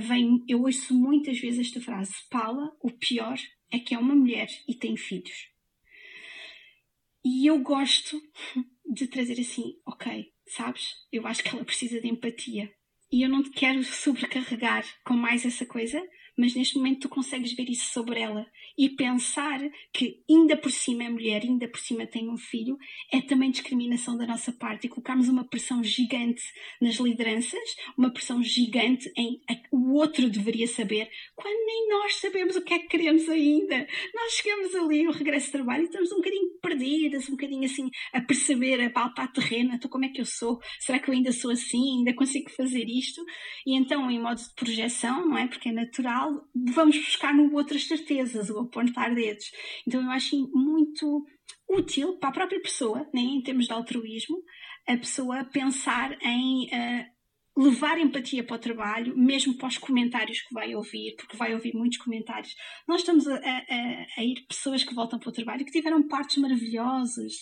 Vem, 0.01 0.43
eu 0.47 0.63
ouço 0.63 0.91
muitas 0.95 1.39
vezes 1.39 1.67
esta 1.67 1.79
frase: 1.79 2.15
Paula, 2.31 2.75
o 2.81 2.89
pior 2.89 3.37
é 3.71 3.77
que 3.77 3.93
é 3.93 3.99
uma 3.99 4.15
mulher 4.15 4.47
e 4.67 4.73
tem 4.73 4.97
filhos. 4.97 5.51
E 7.23 7.45
eu 7.45 7.59
gosto 7.59 8.19
de 8.91 9.05
trazer 9.05 9.39
assim, 9.39 9.75
ok, 9.85 10.33
sabes? 10.47 10.95
Eu 11.11 11.27
acho 11.27 11.43
que 11.43 11.49
ela 11.49 11.63
precisa 11.63 12.01
de 12.01 12.07
empatia 12.07 12.75
e 13.11 13.21
eu 13.21 13.29
não 13.29 13.43
te 13.43 13.51
quero 13.51 13.83
sobrecarregar 13.83 14.85
com 15.05 15.13
mais 15.13 15.45
essa 15.45 15.65
coisa, 15.65 16.01
mas 16.37 16.53
neste 16.53 16.77
momento 16.77 17.01
tu 17.01 17.09
consegues 17.09 17.53
ver 17.53 17.67
isso 17.69 17.91
sobre 17.91 18.19
ela 18.19 18.45
e 18.77 18.89
pensar 18.89 19.59
que 19.91 20.23
ainda 20.29 20.55
por 20.55 20.71
cima 20.71 21.03
é 21.03 21.09
mulher, 21.09 21.41
ainda 21.41 21.67
por 21.67 21.79
cima 21.79 22.05
tem 22.05 22.29
um 22.29 22.37
filho, 22.37 22.77
é 23.11 23.19
também 23.21 23.49
discriminação 23.49 24.15
da 24.15 24.27
nossa 24.27 24.51
parte 24.51 24.85
e 24.85 24.89
colocarmos 24.89 25.27
uma 25.27 25.43
pressão 25.43 25.83
gigante 25.83 26.43
nas 26.79 26.95
lideranças, 26.97 27.75
uma 27.97 28.13
pressão 28.13 28.43
gigante 28.43 29.11
em 29.17 29.41
o 29.71 29.93
outro 29.93 30.29
deveria 30.29 30.67
saber, 30.67 31.09
quando 31.35 31.65
nem 31.65 31.89
nós 31.89 32.15
sabemos 32.15 32.55
o 32.55 32.61
que 32.61 32.73
é 32.73 32.79
que 32.79 32.87
queremos 32.87 33.27
ainda. 33.27 33.87
Nós 34.13 34.33
chegamos 34.33 34.75
ali, 34.75 35.07
o 35.07 35.11
regresso 35.11 35.47
de 35.47 35.53
trabalho, 35.53 35.83
e 35.83 35.85
estamos 35.85 36.11
um 36.11 36.17
bocadinho 36.17 36.49
perdidas, 36.61 37.27
um 37.27 37.31
bocadinho 37.31 37.65
assim 37.65 37.89
a 38.13 38.21
perceber, 38.21 38.81
a 38.81 38.89
palpar 38.89 39.31
terreno, 39.31 39.73
então 39.73 39.89
como 39.89 40.05
é 40.05 40.09
que 40.09 40.21
eu 40.21 40.25
sou? 40.25 40.59
Será 40.79 40.99
que 40.99 41.09
eu 41.09 41.15
ainda 41.15 41.31
sou 41.31 41.49
assim? 41.49 41.97
Ainda 41.97 42.13
consigo 42.13 42.49
fazer 42.51 42.85
isto? 42.97 43.23
E 43.65 43.75
então, 43.75 44.09
em 44.09 44.21
modo 44.21 44.37
de 44.37 44.53
projeção, 44.55 45.27
não 45.27 45.37
é? 45.37 45.47
Porque 45.47 45.69
é 45.69 45.71
natural, 45.71 46.47
vamos 46.73 46.97
buscar 46.97 47.33
no 47.33 47.53
outras 47.53 47.83
certezas, 47.87 48.49
o 48.49 48.59
apontar 48.59 49.13
dedos. 49.13 49.51
Então 49.85 50.01
eu 50.01 50.09
acho 50.11 50.35
muito 50.53 51.25
útil 51.69 52.17
para 52.17 52.29
a 52.29 52.33
própria 52.33 52.61
pessoa, 52.61 52.99
né, 53.13 53.21
em 53.21 53.41
termos 53.41 53.65
de 53.65 53.73
altruísmo, 53.73 54.37
a 54.87 54.97
pessoa 54.97 55.43
pensar 55.43 56.17
em 56.21 56.65
uh, 56.67 57.17
levar 57.57 57.99
empatia 57.99 58.43
para 58.43 58.55
o 58.55 58.59
trabalho, 58.59 59.17
mesmo 59.17 59.57
para 59.57 59.67
os 59.67 59.77
comentários 59.77 60.41
que 60.41 60.53
vai 60.53 60.75
ouvir, 60.75 61.15
porque 61.17 61.35
vai 61.35 61.53
ouvir 61.53 61.73
muitos 61.73 61.97
comentários. 61.97 62.55
Nós 62.87 63.01
estamos 63.01 63.27
a, 63.27 63.35
a, 63.35 64.05
a 64.17 64.23
ir 64.23 64.45
pessoas 64.47 64.83
que 64.83 64.93
voltam 64.93 65.19
para 65.19 65.29
o 65.29 65.33
trabalho 65.33 65.65
que 65.65 65.71
tiveram 65.71 66.07
partes 66.07 66.37
maravilhosas. 66.37 67.33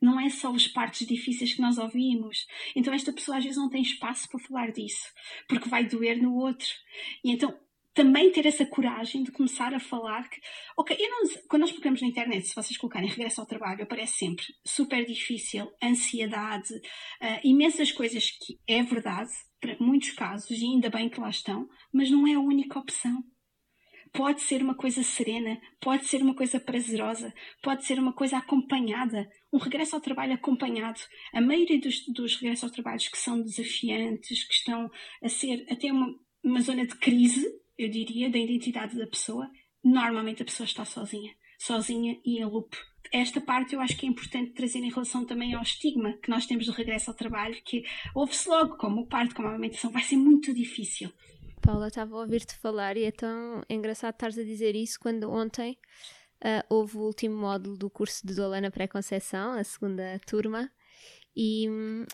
Não 0.00 0.18
é 0.20 0.28
só 0.28 0.54
as 0.54 0.66
partes 0.66 1.06
difíceis 1.06 1.54
que 1.54 1.60
nós 1.60 1.78
ouvimos. 1.78 2.46
Então 2.74 2.92
esta 2.92 3.12
pessoa 3.12 3.38
às 3.38 3.44
vezes 3.44 3.58
não 3.58 3.70
tem 3.70 3.82
espaço 3.82 4.28
para 4.28 4.40
falar 4.40 4.72
disso, 4.72 5.12
porque 5.48 5.68
vai 5.68 5.86
doer 5.86 6.20
no 6.20 6.34
outro. 6.34 6.68
E 7.24 7.32
então 7.32 7.58
também 7.94 8.32
ter 8.32 8.44
essa 8.44 8.66
coragem 8.66 9.22
de 9.22 9.30
começar 9.30 9.72
a 9.72 9.78
falar 9.78 10.28
que, 10.28 10.40
ok, 10.76 10.96
eu 10.98 11.08
não, 11.08 11.22
quando 11.48 11.60
nós 11.60 11.70
procuramos 11.70 12.02
na 12.02 12.08
internet, 12.08 12.48
se 12.48 12.54
vocês 12.54 12.76
colocarem 12.76 13.08
regresso 13.08 13.40
ao 13.40 13.46
trabalho, 13.46 13.84
aparece 13.84 14.18
sempre 14.18 14.44
super 14.66 15.06
difícil, 15.06 15.70
ansiedade, 15.82 16.74
uh, 16.74 17.40
imensas 17.44 17.92
coisas 17.92 18.30
que 18.30 18.58
é 18.66 18.82
verdade, 18.82 19.30
para 19.60 19.76
muitos 19.78 20.10
casos, 20.10 20.50
e 20.50 20.64
ainda 20.64 20.90
bem 20.90 21.08
que 21.08 21.20
lá 21.20 21.30
estão, 21.30 21.68
mas 21.92 22.10
não 22.10 22.26
é 22.26 22.34
a 22.34 22.40
única 22.40 22.80
opção. 22.80 23.22
Pode 24.12 24.42
ser 24.42 24.60
uma 24.60 24.74
coisa 24.74 25.02
serena, 25.02 25.60
pode 25.80 26.06
ser 26.06 26.20
uma 26.20 26.34
coisa 26.34 26.60
prazerosa, 26.60 27.32
pode 27.62 27.84
ser 27.84 27.98
uma 27.98 28.12
coisa 28.12 28.38
acompanhada, 28.38 29.28
um 29.54 29.58
regresso 29.58 29.94
ao 29.94 30.00
trabalho 30.00 30.34
acompanhado. 30.34 30.98
A 31.32 31.40
maioria 31.40 31.80
dos, 31.80 32.04
dos 32.08 32.34
regressos 32.34 32.64
ao 32.64 32.70
trabalho 32.70 32.98
que 32.98 33.16
são 33.16 33.40
desafiantes, 33.40 34.42
que 34.42 34.54
estão 34.54 34.90
a 35.22 35.28
ser 35.28 35.64
até 35.70 35.92
uma, 35.92 36.12
uma 36.42 36.60
zona 36.60 36.84
de 36.84 36.96
crise, 36.96 37.46
eu 37.78 37.88
diria, 37.88 38.28
da 38.28 38.38
identidade 38.38 38.98
da 38.98 39.06
pessoa, 39.06 39.48
normalmente 39.82 40.42
a 40.42 40.44
pessoa 40.44 40.66
está 40.66 40.84
sozinha. 40.84 41.32
Sozinha 41.56 42.18
e 42.24 42.40
em 42.40 42.44
loop. 42.44 42.76
Esta 43.12 43.40
parte 43.40 43.74
eu 43.74 43.80
acho 43.80 43.96
que 43.96 44.06
é 44.06 44.08
importante 44.08 44.54
trazer 44.54 44.80
em 44.80 44.90
relação 44.90 45.24
também 45.24 45.54
ao 45.54 45.62
estigma 45.62 46.18
que 46.20 46.28
nós 46.28 46.46
temos 46.46 46.66
do 46.66 46.72
regresso 46.72 47.10
ao 47.10 47.16
trabalho, 47.16 47.54
que 47.64 47.84
ouve-se 48.12 48.48
logo 48.48 48.76
como 48.76 49.02
o 49.02 49.06
parto, 49.06 49.36
como 49.36 49.46
a 49.46 49.52
amamentação, 49.52 49.92
vai 49.92 50.02
ser 50.02 50.16
muito 50.16 50.52
difícil. 50.52 51.12
Paula, 51.62 51.86
estava 51.86 52.16
a 52.16 52.20
ouvir-te 52.20 52.56
falar 52.56 52.96
e 52.96 53.04
é 53.04 53.12
tão 53.12 53.62
engraçado 53.70 54.14
estares 54.14 54.36
a 54.36 54.42
dizer 54.42 54.74
isso 54.74 54.98
quando 54.98 55.30
ontem 55.30 55.78
uh, 56.44 56.64
houve 56.68 56.98
o 56.98 57.00
último 57.00 57.36
módulo 57.36 57.76
do 57.76 57.88
curso 57.88 58.26
de 58.26 58.34
Doula 58.34 58.60
na 58.60 58.70
Pré-Conceição, 58.70 59.52
a 59.52 59.64
segunda 59.64 60.20
turma, 60.26 60.70
e, 61.34 61.66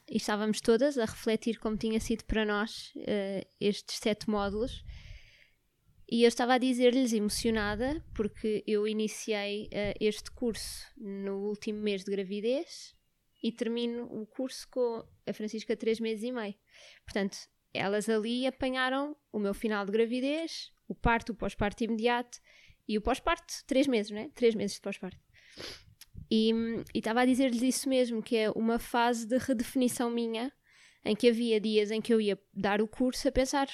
e, 0.09 0.17
estávamos 0.17 0.61
todas 0.61 0.97
a 0.97 1.05
refletir 1.05 1.59
como 1.59 1.77
tinha 1.77 2.01
sido 2.01 2.25
para 2.25 2.45
nós 2.45 2.93
uh, 2.97 3.47
estes 3.61 3.99
sete 3.99 4.31
módulos 4.31 4.83
e 6.11 6.25
eu 6.25 6.29
estava 6.29 6.55
a 6.55 6.59
dizer-lhes 6.59 7.13
emocionada 7.13 8.05
porque 8.15 8.65
eu 8.67 8.89
iniciei 8.89 9.67
uh, 9.67 9.95
este 10.01 10.31
curso 10.33 10.85
no 10.97 11.49
último 11.49 11.81
mês 11.81 12.03
de 12.03 12.11
gravidez 12.11 12.97
e 13.41 13.53
termino 13.53 14.05
o 14.05 14.27
curso 14.27 14.67
com 14.71 15.05
a 15.25 15.33
Francisca 15.33 15.77
três 15.77 16.01
meses 16.01 16.25
e 16.25 16.33
meio. 16.33 16.55
Portanto, 17.05 17.39
elas 17.73 18.09
ali 18.09 18.47
apanharam 18.47 19.17
o 19.33 19.39
meu 19.39 19.55
final 19.55 19.87
de 19.87 19.93
gravidez, 19.93 20.73
o 20.89 20.95
parto, 20.97 21.31
o 21.31 21.35
pós-parto 21.35 21.85
imediato 21.85 22.41
e 22.91 22.99
o 22.99 23.01
pós-parto, 23.01 23.55
três 23.67 23.87
meses, 23.87 24.11
né? 24.11 24.31
Três 24.35 24.55
meses 24.55 24.77
de 24.77 24.83
pós-parto. 24.83 25.19
E 26.31 26.53
estava 26.95 27.23
a 27.23 27.27
dizer-lhes 27.27 27.63
isso 27.63 27.89
mesmo, 27.89 28.23
que 28.23 28.37
é 28.37 28.51
uma 28.51 28.79
fase 28.79 29.27
de 29.27 29.39
redefinição 29.39 30.11
minha, 30.11 30.53
em 31.05 31.17
que 31.17 31.29
havia 31.29 31.61
dias 31.61 31.91
em 31.91 32.01
que 32.01 32.13
eu 32.13 32.21
ia 32.21 32.39
dar 32.55 32.81
o 32.83 32.89
curso 32.89 33.27
a 33.29 33.33
pensar 33.33 33.69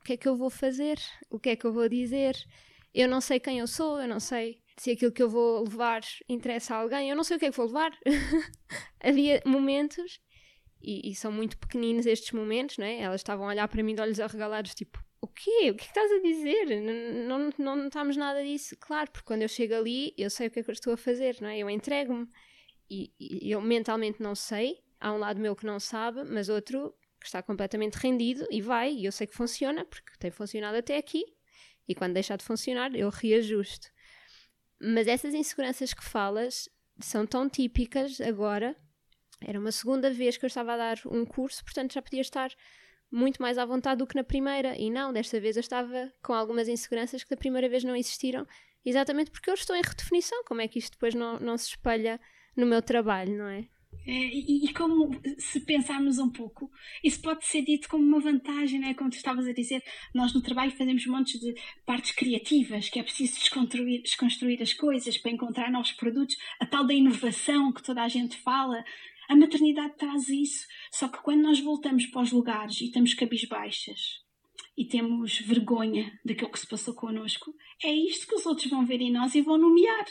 o 0.00 0.04
que 0.04 0.14
é 0.14 0.16
que 0.16 0.26
eu 0.26 0.34
vou 0.34 0.50
fazer? 0.50 0.98
O 1.28 1.38
que 1.38 1.50
é 1.50 1.56
que 1.56 1.66
eu 1.66 1.72
vou 1.72 1.88
dizer? 1.88 2.34
Eu 2.92 3.06
não 3.06 3.20
sei 3.20 3.38
quem 3.38 3.58
eu 3.58 3.66
sou, 3.66 4.00
eu 4.00 4.08
não 4.08 4.18
sei 4.18 4.62
se 4.76 4.92
aquilo 4.92 5.12
que 5.12 5.22
eu 5.22 5.28
vou 5.28 5.62
levar 5.62 6.00
interessa 6.26 6.74
a 6.74 6.78
alguém, 6.78 7.10
eu 7.10 7.16
não 7.16 7.22
sei 7.22 7.36
o 7.36 7.40
que 7.40 7.46
é 7.46 7.50
que 7.50 7.56
vou 7.56 7.66
levar. 7.66 7.92
Havia 8.98 9.42
momentos, 9.44 10.20
e, 10.82 11.10
e, 11.10 11.14
são 11.14 11.30
muito 11.30 11.58
pequeninos 11.58 12.06
estes 12.06 12.32
momentos, 12.32 12.78
não 12.78 12.86
é? 12.86 13.00
Elas 13.00 13.20
estavam 13.20 13.46
a 13.46 13.50
olhar 13.50 13.68
para 13.68 13.82
mim 13.82 13.94
de 13.94 14.00
olhos 14.00 14.20
arregalados, 14.20 14.74
tipo, 14.74 14.98
o 15.20 15.26
quê? 15.26 15.70
O 15.70 15.74
que 15.74 15.84
é 15.84 15.84
que 15.84 15.84
estás 15.84 16.10
a 16.10 16.20
dizer? 16.20 16.80
Não, 17.26 17.38
não, 17.38 17.76
não, 17.76 17.86
estamos 17.86 18.16
nada 18.16 18.42
disso. 18.42 18.76
Claro, 18.78 19.10
porque 19.10 19.26
quando 19.26 19.42
eu 19.42 19.48
chego 19.48 19.74
ali, 19.74 20.14
eu 20.16 20.30
sei 20.30 20.48
o 20.48 20.50
que 20.50 20.60
é 20.60 20.62
que 20.62 20.70
eu 20.70 20.72
estou 20.72 20.92
a 20.92 20.96
fazer, 20.96 21.36
não 21.40 21.48
é? 21.48 21.58
Eu 21.58 21.68
entrego-me. 21.68 22.26
E, 22.90 23.12
e 23.20 23.50
eu 23.50 23.60
mentalmente 23.60 24.22
não 24.22 24.34
sei, 24.34 24.82
há 24.98 25.12
um 25.12 25.18
lado 25.18 25.38
meu 25.38 25.54
que 25.54 25.64
não 25.64 25.78
sabe, 25.78 26.24
mas 26.24 26.48
outro 26.48 26.94
que 27.20 27.26
está 27.26 27.42
completamente 27.42 27.94
rendido 27.94 28.46
e 28.50 28.62
vai, 28.62 28.92
e 28.92 29.04
eu 29.04 29.12
sei 29.12 29.26
que 29.26 29.34
funciona, 29.34 29.84
porque 29.84 30.10
tem 30.18 30.30
funcionado 30.30 30.78
até 30.78 30.96
aqui, 30.96 31.22
e 31.86 31.94
quando 31.94 32.14
deixar 32.14 32.36
de 32.36 32.44
funcionar, 32.44 32.94
eu 32.94 33.10
reajusto. 33.10 33.88
Mas 34.80 35.06
essas 35.06 35.34
inseguranças 35.34 35.92
que 35.92 36.02
falas 36.02 36.68
são 36.98 37.26
tão 37.26 37.48
típicas 37.48 38.20
agora. 38.20 38.76
Era 39.40 39.58
uma 39.58 39.72
segunda 39.72 40.10
vez 40.12 40.36
que 40.36 40.44
eu 40.44 40.48
estava 40.48 40.74
a 40.74 40.76
dar 40.76 40.98
um 41.06 41.24
curso, 41.24 41.64
portanto 41.64 41.94
já 41.94 42.02
podia 42.02 42.20
estar 42.20 42.50
muito 43.10 43.42
mais 43.42 43.58
à 43.58 43.64
vontade 43.64 43.98
do 43.98 44.06
que 44.06 44.14
na 44.14 44.24
primeira. 44.24 44.76
E 44.78 44.90
não, 44.90 45.12
desta 45.12 45.40
vez 45.40 45.56
eu 45.56 45.60
estava 45.60 46.12
com 46.22 46.32
algumas 46.32 46.68
inseguranças 46.68 47.24
que 47.24 47.30
da 47.30 47.36
primeira 47.36 47.68
vez 47.68 47.82
não 47.82 47.96
existiram, 47.96 48.46
exatamente 48.84 49.30
porque 49.30 49.50
eu 49.50 49.54
estou 49.54 49.74
em 49.74 49.82
redefinição. 49.82 50.44
Como 50.44 50.60
é 50.60 50.68
que 50.68 50.78
isto 50.78 50.92
depois 50.92 51.14
não, 51.14 51.40
não 51.40 51.56
se 51.56 51.68
espelha 51.70 52.20
no 52.56 52.66
meu 52.66 52.82
trabalho, 52.82 53.36
não 53.36 53.48
é? 53.48 53.66
É, 54.06 54.12
e, 54.12 54.64
e, 54.64 54.72
como 54.72 55.10
se 55.38 55.60
pensarmos 55.60 56.18
um 56.18 56.30
pouco, 56.30 56.70
isso 57.04 57.20
pode 57.20 57.44
ser 57.44 57.62
dito 57.62 57.88
como 57.88 58.02
uma 58.02 58.20
vantagem, 58.20 58.80
né? 58.80 58.94
como 58.94 59.10
tu 59.10 59.16
estavas 59.16 59.46
a 59.46 59.52
dizer, 59.52 59.82
nós 60.14 60.32
no 60.32 60.40
trabalho 60.40 60.70
fazemos 60.72 61.04
montes 61.06 61.38
de 61.38 61.54
partes 61.84 62.12
criativas, 62.12 62.88
que 62.88 62.98
é 62.98 63.02
preciso 63.02 63.34
desconstruir, 63.38 64.02
desconstruir 64.02 64.62
as 64.62 64.72
coisas 64.72 65.18
para 65.18 65.30
encontrar 65.30 65.70
novos 65.70 65.92
produtos, 65.92 66.36
a 66.58 66.66
tal 66.66 66.86
da 66.86 66.94
inovação 66.94 67.72
que 67.72 67.82
toda 67.82 68.02
a 68.02 68.08
gente 68.08 68.38
fala. 68.38 68.82
A 69.30 69.36
maternidade 69.36 69.94
traz 69.96 70.28
isso, 70.28 70.66
só 70.90 71.06
que 71.06 71.22
quando 71.22 71.42
nós 71.42 71.60
voltamos 71.60 72.04
para 72.06 72.22
os 72.22 72.32
lugares 72.32 72.80
e 72.80 72.86
estamos 72.86 73.14
cabisbaixas 73.14 74.24
e 74.76 74.84
temos 74.84 75.38
vergonha 75.38 76.18
daquilo 76.24 76.50
que 76.50 76.58
se 76.58 76.66
passou 76.66 76.94
connosco, 76.94 77.54
é 77.80 77.92
isto 77.92 78.26
que 78.26 78.34
os 78.34 78.44
outros 78.44 78.68
vão 78.68 78.84
ver 78.84 79.00
em 79.00 79.12
nós 79.12 79.36
e 79.36 79.40
vão 79.40 79.56
nomear. 79.56 80.04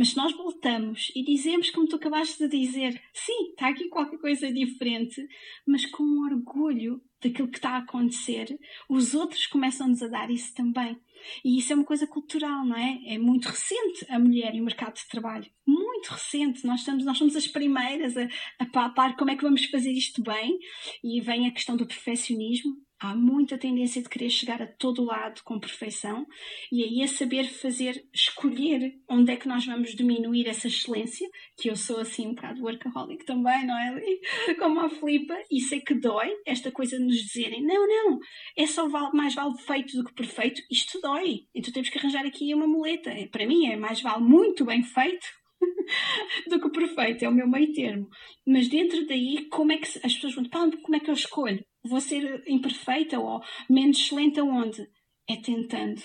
Mas 0.00 0.12
se 0.12 0.16
nós 0.16 0.34
voltamos 0.34 1.12
e 1.14 1.22
dizemos, 1.22 1.68
como 1.68 1.86
tu 1.86 1.96
acabaste 1.96 2.38
de 2.38 2.48
dizer, 2.48 2.98
sim, 3.12 3.50
está 3.50 3.68
aqui 3.68 3.86
qualquer 3.90 4.16
coisa 4.16 4.50
diferente, 4.50 5.22
mas 5.66 5.84
com 5.84 6.24
orgulho 6.24 7.02
daquilo 7.22 7.50
que 7.50 7.58
está 7.58 7.72
a 7.72 7.78
acontecer, 7.80 8.58
os 8.88 9.12
outros 9.12 9.46
começam-nos 9.46 10.02
a 10.02 10.08
dar 10.08 10.30
isso 10.30 10.54
também. 10.54 10.98
E 11.44 11.58
isso 11.58 11.74
é 11.74 11.76
uma 11.76 11.84
coisa 11.84 12.06
cultural, 12.06 12.64
não 12.64 12.78
é? 12.78 12.98
É 13.08 13.18
muito 13.18 13.50
recente 13.50 14.06
a 14.08 14.18
mulher 14.18 14.54
e 14.54 14.62
o 14.62 14.64
mercado 14.64 14.94
de 14.94 15.06
trabalho. 15.06 15.50
Muito 15.66 16.08
recente. 16.08 16.66
Nós, 16.66 16.80
estamos, 16.80 17.04
nós 17.04 17.18
somos 17.18 17.36
as 17.36 17.46
primeiras 17.46 18.16
a, 18.16 18.26
a 18.58 18.64
papar 18.64 19.16
como 19.16 19.30
é 19.30 19.36
que 19.36 19.42
vamos 19.42 19.66
fazer 19.66 19.92
isto 19.92 20.22
bem. 20.22 20.58
E 21.04 21.20
vem 21.20 21.46
a 21.46 21.52
questão 21.52 21.76
do 21.76 21.86
perfeccionismo 21.86 22.74
há 23.00 23.14
muita 23.14 23.56
tendência 23.56 24.02
de 24.02 24.08
querer 24.08 24.28
chegar 24.28 24.60
a 24.60 24.66
todo 24.66 25.02
lado 25.02 25.42
com 25.42 25.58
perfeição 25.58 26.26
e 26.70 26.84
aí 26.84 27.02
é 27.02 27.06
saber 27.06 27.44
fazer, 27.44 28.04
escolher 28.14 28.94
onde 29.08 29.32
é 29.32 29.36
que 29.36 29.48
nós 29.48 29.64
vamos 29.64 29.94
diminuir 29.94 30.46
essa 30.46 30.68
excelência, 30.68 31.26
que 31.56 31.70
eu 31.70 31.76
sou 31.76 31.98
assim 31.98 32.28
um 32.28 32.34
bocado 32.34 32.62
workaholic 32.62 33.24
também, 33.24 33.66
não 33.66 33.76
é? 33.78 34.54
Como 34.60 34.80
a 34.80 34.90
Filipa, 34.90 35.34
isso 35.50 35.74
é 35.74 35.80
que 35.80 35.94
dói, 35.94 36.30
esta 36.46 36.70
coisa 36.70 36.98
de 36.98 37.04
nos 37.04 37.16
dizerem, 37.16 37.62
não, 37.62 37.86
não, 37.88 38.18
é 38.56 38.66
só 38.66 38.86
mais 39.12 39.34
vale 39.34 39.56
feito 39.58 39.96
do 39.96 40.04
que 40.04 40.14
perfeito, 40.14 40.60
isto 40.70 41.00
dói. 41.00 41.46
Então 41.54 41.72
temos 41.72 41.88
que 41.88 41.98
arranjar 41.98 42.26
aqui 42.26 42.54
uma 42.54 42.66
muleta. 42.66 43.10
Para 43.32 43.46
mim 43.46 43.66
é 43.66 43.76
mais 43.76 44.02
vale 44.02 44.22
muito 44.22 44.64
bem 44.64 44.82
feito 44.82 45.26
do 46.48 46.60
que 46.60 46.70
perfeito, 46.70 47.24
é 47.24 47.28
o 47.28 47.34
meu 47.34 47.48
meio 47.48 47.72
termo. 47.72 48.08
Mas 48.46 48.68
dentro 48.68 49.06
daí, 49.06 49.46
como 49.48 49.72
é 49.72 49.78
que 49.78 49.86
as 50.04 50.14
pessoas 50.14 50.34
vão, 50.34 50.44
como 50.50 50.96
é 50.96 51.00
que 51.00 51.10
eu 51.10 51.14
escolho? 51.14 51.64
Vou 51.84 52.00
ser 52.00 52.42
imperfeita 52.46 53.18
ou 53.18 53.42
menos 53.68 53.98
excelente 53.98 54.40
aonde? 54.40 54.86
É 55.28 55.36
tentando. 55.36 56.02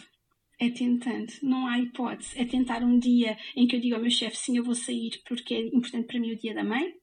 É 0.60 0.70
tentando. 0.70 1.34
Não 1.42 1.68
há 1.68 1.80
hipótese. 1.80 2.40
É 2.40 2.46
tentar 2.46 2.84
um 2.84 2.98
dia 2.98 3.38
em 3.56 3.68
que 3.68 3.76
eu 3.76 3.80
digo 3.80 3.96
ao 3.96 4.02
meu 4.02 4.12
chefe, 4.12 4.38
sim, 4.38 4.58
eu 4.58 4.64
vou 4.64 4.76
sair 4.76 5.12
porque 5.28 5.54
é 5.54 5.68
importante 5.68 6.08
para 6.08 6.20
mim 6.20 6.32
o 6.32 6.40
dia 6.40 6.54
da 6.54 6.64
mãe. 6.64 6.94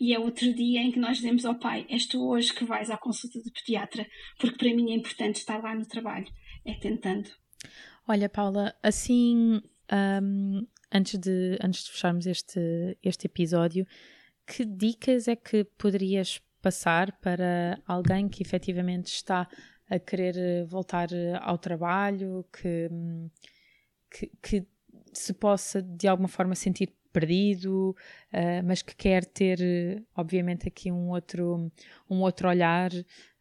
E 0.00 0.12
é 0.12 0.18
outro 0.18 0.52
dia 0.52 0.80
em 0.80 0.90
que 0.90 0.98
nós 0.98 1.18
dizemos 1.18 1.44
ao 1.44 1.58
pai, 1.58 1.86
és 1.88 2.06
tu 2.06 2.26
hoje 2.28 2.52
que 2.52 2.64
vais 2.64 2.90
à 2.90 2.96
consulta 2.96 3.40
do 3.40 3.52
pediatra, 3.52 4.06
porque 4.38 4.56
para 4.56 4.74
mim 4.74 4.92
é 4.92 4.96
importante 4.96 5.36
estar 5.36 5.62
lá 5.62 5.74
no 5.74 5.86
trabalho. 5.86 6.26
É 6.64 6.74
tentando. 6.74 7.30
Olha, 8.08 8.28
Paula, 8.28 8.74
assim, 8.82 9.62
um, 9.92 10.66
antes, 10.92 11.18
de, 11.18 11.58
antes 11.62 11.84
de 11.84 11.90
fecharmos 11.92 12.26
este, 12.26 12.98
este 13.02 13.26
episódio, 13.26 13.86
que 14.46 14.64
dicas 14.64 15.28
é 15.28 15.36
que 15.36 15.64
poderias 15.64 16.40
passar 16.64 17.12
para 17.20 17.78
alguém 17.86 18.26
que 18.26 18.42
efetivamente 18.42 19.08
está 19.08 19.46
a 19.90 19.98
querer 19.98 20.34
eh, 20.38 20.64
voltar 20.64 21.12
eh, 21.12 21.38
ao 21.42 21.58
trabalho, 21.58 22.42
que, 22.50 22.88
hum, 22.90 23.28
que, 24.10 24.32
que 24.42 24.66
se 25.12 25.34
possa 25.34 25.82
de 25.82 26.08
alguma 26.08 26.28
forma 26.28 26.54
sentir 26.54 26.90
perdido, 27.12 27.90
uh, 28.32 28.62
mas 28.64 28.82
que 28.82 28.96
quer 28.96 29.24
ter, 29.24 29.58
obviamente, 30.16 30.66
aqui 30.66 30.90
um 30.90 31.10
outro, 31.10 31.70
um 32.10 32.22
outro 32.22 32.48
olhar. 32.48 32.90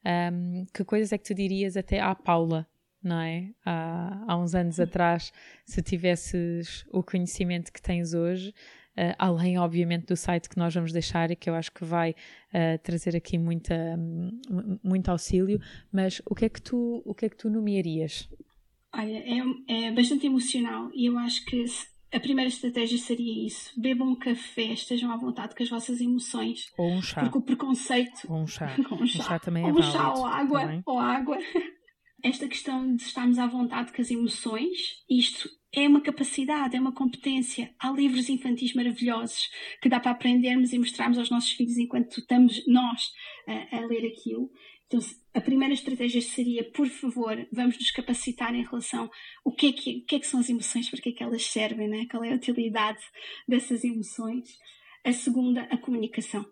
Um, 0.06 0.66
que 0.72 0.84
coisas 0.84 1.12
é 1.12 1.18
que 1.18 1.24
tu 1.24 1.34
dirias 1.34 1.76
até 1.76 2.00
à 2.00 2.14
Paula, 2.14 2.68
não 3.02 3.20
é? 3.20 3.50
Há, 3.66 4.26
há 4.28 4.38
uns 4.38 4.54
anos 4.54 4.80
atrás, 4.80 5.34
se 5.66 5.82
tivesses 5.82 6.86
o 6.92 7.02
conhecimento 7.02 7.74
que 7.74 7.82
tens 7.82 8.14
hoje, 8.14 8.54
uh, 8.98 9.16
além, 9.18 9.58
obviamente, 9.58 10.08
do 10.08 10.16
site 10.16 10.50
que 10.50 10.58
nós 10.58 10.74
vamos 10.74 10.92
deixar 10.92 11.32
e 11.32 11.36
que 11.36 11.50
eu 11.50 11.56
acho 11.56 11.72
que 11.72 11.84
vai 11.84 12.12
uh, 12.12 12.78
trazer 12.84 13.16
aqui 13.16 13.38
muita, 13.38 13.76
um, 13.98 14.80
muito 14.84 15.10
auxílio. 15.10 15.60
Mas 15.92 16.22
o 16.26 16.36
que 16.36 16.46
é 16.46 16.50
que 16.50 16.62
tu, 16.62 17.02
o 17.06 17.14
que 17.14 17.26
é 17.26 17.30
que 17.30 17.38
tu 17.38 17.50
nomearias? 17.50 18.30
Olha, 18.96 19.18
é, 19.18 19.88
é 19.88 19.92
bastante 19.92 20.28
emocional 20.28 20.90
e 20.94 21.08
eu 21.08 21.18
acho 21.18 21.44
que 21.46 21.66
a 22.14 22.20
primeira 22.20 22.48
estratégia 22.48 22.98
seria 22.98 23.46
isso: 23.46 23.72
bebam 23.76 24.10
um 24.10 24.16
café, 24.16 24.74
estejam 24.74 25.12
à 25.12 25.18
vontade 25.18 25.56
com 25.56 25.64
as 25.64 25.70
vossas 25.70 26.00
emoções. 26.00 26.72
Ou 26.78 26.92
um 26.92 27.02
chá. 27.02 27.22
Porque 27.22 27.38
o 27.40 27.42
preconceito. 27.42 28.28
Ou 28.30 28.42
um 28.42 28.48
chá. 28.48 28.76
um 28.80 29.06
chá, 29.08 29.20
um 29.20 29.24
chá 29.24 29.40
também 29.40 29.64
é 29.64 29.66
ou 29.66 29.72
um 29.72 29.76
válido. 29.76 29.98
chá 29.98 30.14
ou 30.14 30.26
água. 30.26 30.60
Também. 30.62 30.84
Ou 30.86 31.00
água. 31.00 31.38
Esta 32.24 32.48
questão 32.48 32.96
de 32.96 33.02
estarmos 33.02 33.38
à 33.38 33.48
vontade 33.48 33.92
com 33.92 34.02
as 34.02 34.10
emoções, 34.10 35.04
isto 35.10 35.50
é 35.74 35.88
uma 35.88 36.02
capacidade, 36.02 36.76
é 36.76 36.80
uma 36.80 36.92
competência. 36.92 37.74
Há 37.80 37.92
livros 37.92 38.30
infantis 38.30 38.74
maravilhosos 38.74 39.50
que 39.82 39.90
dá 39.90 40.00
para 40.00 40.12
aprendermos 40.12 40.72
e 40.72 40.78
mostrarmos 40.78 41.18
aos 41.18 41.32
nossos 41.32 41.52
filhos 41.52 41.78
enquanto 41.78 42.20
estamos 42.20 42.66
nós 42.68 43.12
a, 43.48 43.78
a 43.78 43.86
ler 43.88 44.06
aquilo. 44.06 44.52
Então, 44.86 45.00
a 45.34 45.42
primeira 45.42 45.74
estratégia 45.74 46.22
seria, 46.22 46.64
por 46.72 46.88
favor, 46.88 47.48
vamos 47.52 47.78
nos 47.80 47.90
capacitar 47.90 48.54
em 48.54 48.64
relação 48.64 49.10
ao 49.44 49.52
que 49.52 49.68
é 49.68 49.72
que, 49.72 50.02
que, 50.02 50.16
é 50.16 50.20
que 50.20 50.28
são 50.28 50.40
as 50.40 50.50
emoções, 50.50 50.88
para 50.88 51.02
que 51.02 51.10
é 51.10 51.12
que 51.12 51.24
elas 51.24 51.44
servem, 51.44 51.88
né? 51.88 52.06
qual 52.12 52.24
é 52.24 52.32
a 52.32 52.36
utilidade 52.36 53.02
dessas 53.48 53.84
emoções. 53.84 54.60
A 55.04 55.12
segunda, 55.12 55.64
a 55.64 55.78
comunicação. 55.78 56.46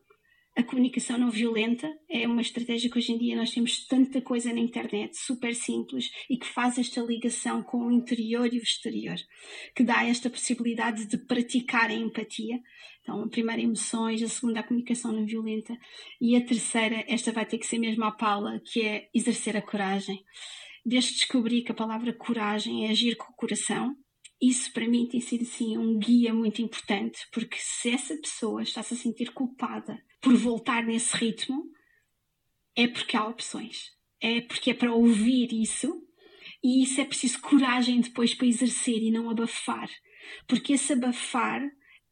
A 0.54 0.64
comunicação 0.64 1.18
não 1.18 1.32
violenta 1.32 1.90
é 2.10 2.28
uma 2.28 2.42
estratégia 2.42 2.90
que 2.90 2.98
hoje 2.98 3.14
em 3.14 3.18
dia 3.18 3.38
nós 3.38 3.52
temos 3.52 3.88
tanta 3.88 4.22
coisa 4.22 4.52
na 4.52 4.60
internet, 4.60 5.16
super 5.18 5.56
simples, 5.56 6.12
e 6.30 6.38
que 6.38 6.46
faz 6.46 6.78
esta 6.78 7.00
ligação 7.00 7.64
com 7.64 7.86
o 7.86 7.92
interior 7.92 8.54
e 8.54 8.58
o 8.58 8.62
exterior, 8.62 9.16
que 9.74 9.82
dá 9.82 10.04
esta 10.06 10.30
possibilidade 10.30 11.06
de 11.06 11.18
praticar 11.18 11.90
a 11.90 11.94
empatia. 11.94 12.60
Então, 13.02 13.24
a 13.24 13.30
primeira, 13.30 13.62
emoções, 13.62 14.22
a 14.22 14.28
segunda, 14.28 14.60
a 14.60 14.64
comunicação 14.64 15.14
não 15.14 15.26
violenta, 15.26 15.74
e 16.20 16.36
a 16.36 16.46
terceira, 16.46 17.06
esta 17.08 17.32
vai 17.32 17.46
ter 17.46 17.58
que 17.58 17.66
ser 17.66 17.80
mesmo 17.80 18.04
a 18.04 18.12
Paula, 18.12 18.62
que 18.66 18.82
é 18.82 19.10
exercer 19.14 19.56
a 19.56 19.62
coragem. 19.62 20.22
Desde 20.86 21.14
descobri 21.14 21.62
que 21.64 21.72
a 21.72 21.76
palavra 21.76 22.12
coragem 22.12 22.88
é 22.88 22.92
agir 22.92 23.16
com 23.16 23.32
o 23.32 23.36
coração, 23.36 23.96
isso 24.42 24.74
para 24.74 24.88
mim 24.88 25.08
tem 25.08 25.22
sido 25.22 25.44
assim 25.44 25.78
um 25.78 26.00
guia 26.00 26.34
muito 26.34 26.62
importante, 26.62 27.28
porque 27.32 27.58
se 27.60 27.92
essa 27.92 28.16
pessoa 28.18 28.64
está-se 28.64 28.94
a 28.94 28.98
sentir 28.98 29.32
culpada 29.32 30.04
por 30.20 30.36
voltar 30.36 30.84
nesse 30.84 31.16
ritmo, 31.16 31.64
é 32.76 32.88
porque 32.88 33.16
há 33.16 33.28
opções. 33.28 33.92
É 34.20 34.42
porque 34.42 34.72
é 34.72 34.74
para 34.74 34.94
ouvir 34.94 35.54
isso 35.54 36.02
e 36.64 36.84
isso 36.84 37.02
é 37.02 37.06
preciso 37.06 37.40
coragem 37.42 38.02
depois 38.02 38.34
para 38.34 38.48
exercer 38.48 39.02
e 39.02 39.12
não 39.12 39.30
abafar. 39.30 39.90
Porque 40.48 40.74
esse 40.74 40.94
abafar 40.94 41.62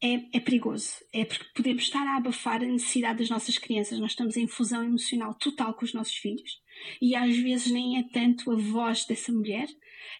é, 0.02 0.36
é, 0.36 0.40
perigoso. 0.40 0.94
É 1.12 1.24
porque 1.24 1.44
podemos 1.54 1.82
estar 1.82 2.06
a 2.06 2.16
abafar 2.16 2.62
a 2.62 2.66
necessidade 2.66 3.18
das 3.18 3.30
nossas 3.30 3.58
crianças. 3.58 3.98
Nós 3.98 4.12
estamos 4.12 4.36
em 4.36 4.46
fusão 4.46 4.82
emocional 4.82 5.34
total 5.34 5.74
com 5.74 5.84
os 5.84 5.92
nossos 5.92 6.16
filhos. 6.16 6.60
E 7.00 7.14
às 7.14 7.36
vezes 7.36 7.70
nem 7.70 7.98
é 7.98 8.02
tanto 8.02 8.50
a 8.50 8.56
voz 8.56 9.04
dessa 9.04 9.30
mulher, 9.30 9.68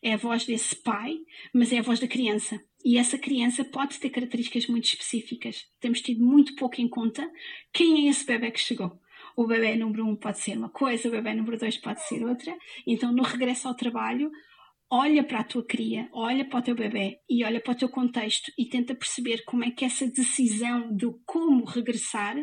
é 0.03 0.13
a 0.13 0.17
voz 0.17 0.45
desse 0.45 0.77
pai, 0.77 1.17
mas 1.55 1.73
é 1.73 1.79
a 1.79 1.83
voz 1.83 1.99
da 1.99 2.07
criança. 2.07 2.63
E 2.85 2.99
essa 2.99 3.19
criança 3.19 3.65
pode 3.65 3.99
ter 3.99 4.11
características 4.11 4.67
muito 4.67 4.85
específicas. 4.85 5.67
Temos 5.81 6.01
tido 6.01 6.25
muito 6.25 6.55
pouco 6.57 6.81
em 6.81 6.89
conta 6.89 7.31
quem 7.73 8.07
é 8.07 8.11
esse 8.11 8.25
bebê 8.25 8.51
que 8.51 8.61
chegou. 8.61 9.01
O 9.37 9.47
bebê 9.47 9.77
número 9.77 10.07
um 10.07 10.17
pode 10.17 10.39
ser 10.39 10.57
uma 10.57 10.69
coisa, 10.69 11.09
o 11.09 11.11
bebê 11.11 11.35
número 11.35 11.59
dois 11.59 11.77
pode 11.79 12.07
ser 12.07 12.25
outra. 12.25 12.57
Então, 12.87 13.13
no 13.13 13.23
regresso 13.23 13.69
ao 13.69 13.75
trabalho, 13.75 14.31
olha 14.91 15.23
para 15.23 15.41
a 15.41 15.45
tua 15.45 15.65
cria, 15.65 16.09
olha 16.13 16.45
para 16.45 16.59
o 16.59 16.63
teu 16.63 16.75
bebê 16.75 17.21
e 17.29 17.45
olha 17.45 17.61
para 17.61 17.73
o 17.73 17.77
teu 17.77 17.89
contexto 17.89 18.51
e 18.59 18.67
tenta 18.67 18.95
perceber 18.95 19.45
como 19.45 19.65
é 19.65 19.71
que 19.71 19.85
essa 19.85 20.07
decisão 20.07 20.95
de 20.95 21.07
como 21.25 21.65
regressar 21.65 22.37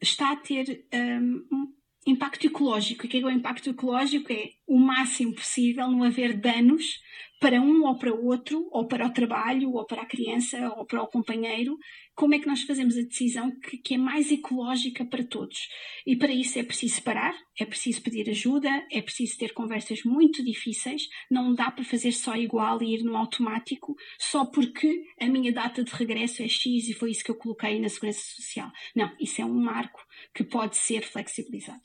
está 0.00 0.32
a 0.32 0.36
ter 0.36 0.86
um, 0.92 1.72
impacto 2.06 2.46
ecológico. 2.46 3.06
O 3.06 3.08
que 3.08 3.18
é, 3.18 3.20
que 3.20 3.26
é 3.26 3.28
o 3.28 3.30
impacto 3.30 3.70
ecológico? 3.70 4.32
É 4.32 4.50
o 4.66 4.78
máximo 4.78 5.34
possível 5.34 5.88
não 5.88 6.02
haver 6.02 6.36
danos 6.36 7.00
para 7.42 7.60
um 7.60 7.84
ou 7.84 7.98
para 7.98 8.14
o 8.14 8.24
outro, 8.24 8.68
ou 8.70 8.86
para 8.86 9.04
o 9.04 9.12
trabalho, 9.12 9.72
ou 9.72 9.84
para 9.84 10.02
a 10.02 10.06
criança, 10.06 10.72
ou 10.76 10.86
para 10.86 11.02
o 11.02 11.08
companheiro. 11.08 11.76
Como 12.14 12.36
é 12.36 12.38
que 12.38 12.46
nós 12.46 12.62
fazemos 12.62 12.96
a 12.96 13.02
decisão 13.02 13.50
que, 13.58 13.78
que 13.78 13.94
é 13.94 13.98
mais 13.98 14.30
ecológica 14.30 15.04
para 15.04 15.24
todos? 15.24 15.58
E 16.06 16.14
para 16.14 16.32
isso 16.32 16.60
é 16.60 16.62
preciso 16.62 17.02
parar, 17.02 17.34
é 17.58 17.66
preciso 17.66 18.00
pedir 18.00 18.30
ajuda, 18.30 18.70
é 18.92 19.02
preciso 19.02 19.36
ter 19.36 19.52
conversas 19.52 20.04
muito 20.04 20.44
difíceis. 20.44 21.08
Não 21.28 21.52
dá 21.52 21.68
para 21.68 21.82
fazer 21.82 22.12
só 22.12 22.36
igual 22.36 22.80
e 22.80 22.94
ir 22.94 23.02
no 23.02 23.16
automático, 23.16 23.96
só 24.20 24.46
porque 24.46 25.02
a 25.20 25.26
minha 25.26 25.52
data 25.52 25.82
de 25.82 25.92
regresso 25.92 26.44
é 26.44 26.48
X 26.48 26.88
e 26.88 26.94
foi 26.94 27.10
isso 27.10 27.24
que 27.24 27.32
eu 27.32 27.36
coloquei 27.36 27.80
na 27.80 27.88
Segurança 27.88 28.22
Social. 28.36 28.70
Não, 28.94 29.12
isso 29.18 29.42
é 29.42 29.44
um 29.44 29.60
marco 29.60 30.00
que 30.32 30.44
pode 30.44 30.76
ser 30.76 31.02
flexibilizado. 31.02 31.82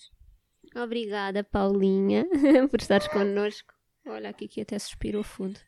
Obrigada, 0.75 1.43
Paulinha, 1.43 2.27
por 2.69 2.79
estares 2.79 3.07
connosco. 3.07 3.76
Olha, 4.07 4.29
aqui 4.29 4.47
que 4.47 4.61
até 4.61 4.77
suspirou 4.79 5.23
fundo. 5.23 5.59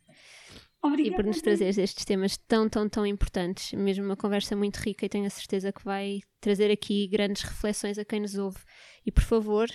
Obrigada. 0.81 1.13
E 1.13 1.15
por 1.15 1.25
nos 1.25 1.41
trazeres 1.41 1.77
estes 1.77 2.05
temas 2.05 2.37
tão, 2.37 2.69
tão, 2.69 2.87
tão 2.87 3.05
importantes. 3.05 3.73
Mesmo 3.73 4.05
uma 4.05 4.15
conversa 4.15 4.55
muito 4.55 4.77
rica 4.77 5.05
e 5.05 5.09
tenho 5.09 5.25
a 5.25 5.29
certeza 5.29 5.71
que 5.71 5.83
vai 5.83 6.21
trazer 6.39 6.71
aqui 6.71 7.07
grandes 7.07 7.43
reflexões 7.43 7.97
a 7.97 8.05
quem 8.05 8.21
nos 8.21 8.35
ouve. 8.35 8.59
E 9.05 9.11
por 9.11 9.23
favor, 9.23 9.67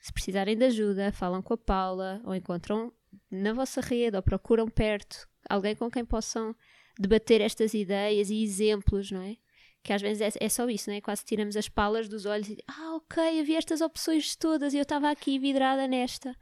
se 0.00 0.12
precisarem 0.12 0.56
de 0.56 0.64
ajuda, 0.64 1.12
falam 1.12 1.40
com 1.42 1.54
a 1.54 1.58
Paula 1.58 2.20
ou 2.24 2.34
encontram 2.34 2.92
na 3.30 3.52
vossa 3.52 3.80
rede 3.80 4.16
ou 4.16 4.22
procuram 4.22 4.68
perto 4.68 5.28
alguém 5.48 5.74
com 5.76 5.90
quem 5.90 6.04
possam 6.04 6.54
debater 6.98 7.40
estas 7.40 7.74
ideias 7.74 8.30
e 8.30 8.42
exemplos, 8.42 9.10
não 9.10 9.22
é? 9.22 9.36
Que 9.82 9.92
às 9.92 10.02
vezes 10.02 10.36
é, 10.36 10.44
é 10.44 10.48
só 10.48 10.68
isso, 10.68 10.90
não 10.90 10.96
é? 10.96 11.00
Quase 11.00 11.24
tiramos 11.24 11.56
as 11.56 11.68
palas 11.68 12.08
dos 12.08 12.26
olhos 12.26 12.48
e 12.48 12.58
ah, 12.66 12.96
ok, 12.96 13.40
havia 13.40 13.58
estas 13.58 13.80
opções 13.80 14.34
todas 14.34 14.74
e 14.74 14.78
eu 14.78 14.82
estava 14.82 15.10
aqui 15.10 15.38
vidrada 15.38 15.86
nesta. 15.86 16.34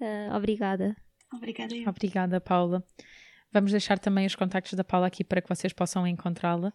Uh, 0.00 0.34
obrigada. 0.34 0.96
Obrigada. 1.32 1.74
Eu. 1.74 1.88
Obrigada, 1.88 2.40
Paula. 2.40 2.84
Vamos 3.52 3.70
deixar 3.72 3.98
também 3.98 4.26
os 4.26 4.34
contactos 4.34 4.74
da 4.74 4.84
Paula 4.84 5.06
aqui 5.06 5.24
para 5.24 5.40
que 5.40 5.48
vocês 5.48 5.72
possam 5.72 6.06
encontrá-la, 6.06 6.72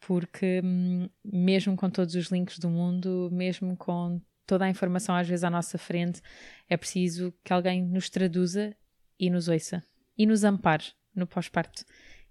porque 0.00 0.60
hum, 0.64 1.08
mesmo 1.24 1.76
com 1.76 1.90
todos 1.90 2.14
os 2.14 2.28
links 2.28 2.58
do 2.58 2.68
mundo, 2.68 3.28
mesmo 3.32 3.76
com 3.76 4.20
toda 4.46 4.64
a 4.64 4.70
informação 4.70 5.14
às 5.14 5.28
vezes 5.28 5.44
à 5.44 5.50
nossa 5.50 5.78
frente, 5.78 6.20
é 6.68 6.76
preciso 6.76 7.32
que 7.42 7.52
alguém 7.52 7.82
nos 7.82 8.08
traduza 8.10 8.74
e 9.18 9.30
nos 9.30 9.48
ouça 9.48 9.82
e 10.16 10.26
nos 10.26 10.44
ampare 10.44 10.84
no 11.14 11.26
pós-parto. 11.26 11.84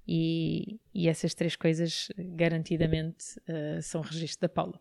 E, 0.06 0.82
e, 0.94 1.08
essas 1.08 1.34
três 1.34 1.56
coisas 1.56 2.10
garantidamente 2.36 3.40
uh, 3.48 3.82
são 3.82 4.02
registro 4.02 4.42
da 4.42 4.50
Paula. 4.50 4.80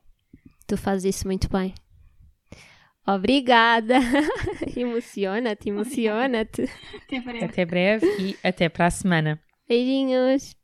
Tu 0.67 0.77
fazes 0.77 1.17
isso 1.17 1.29
muito 1.29 1.49
bem. 1.49 1.73
Obrigada! 3.07 3.99
emociona-te, 4.77 5.69
emociona-te. 5.71 6.71
Até 7.05 7.21
breve. 7.21 7.45
Até 7.45 7.65
breve 7.65 8.07
e 8.19 8.37
até 8.43 8.69
para 8.69 8.87
a 8.87 8.91
semana. 8.91 9.41
Beijinhos! 9.69 10.55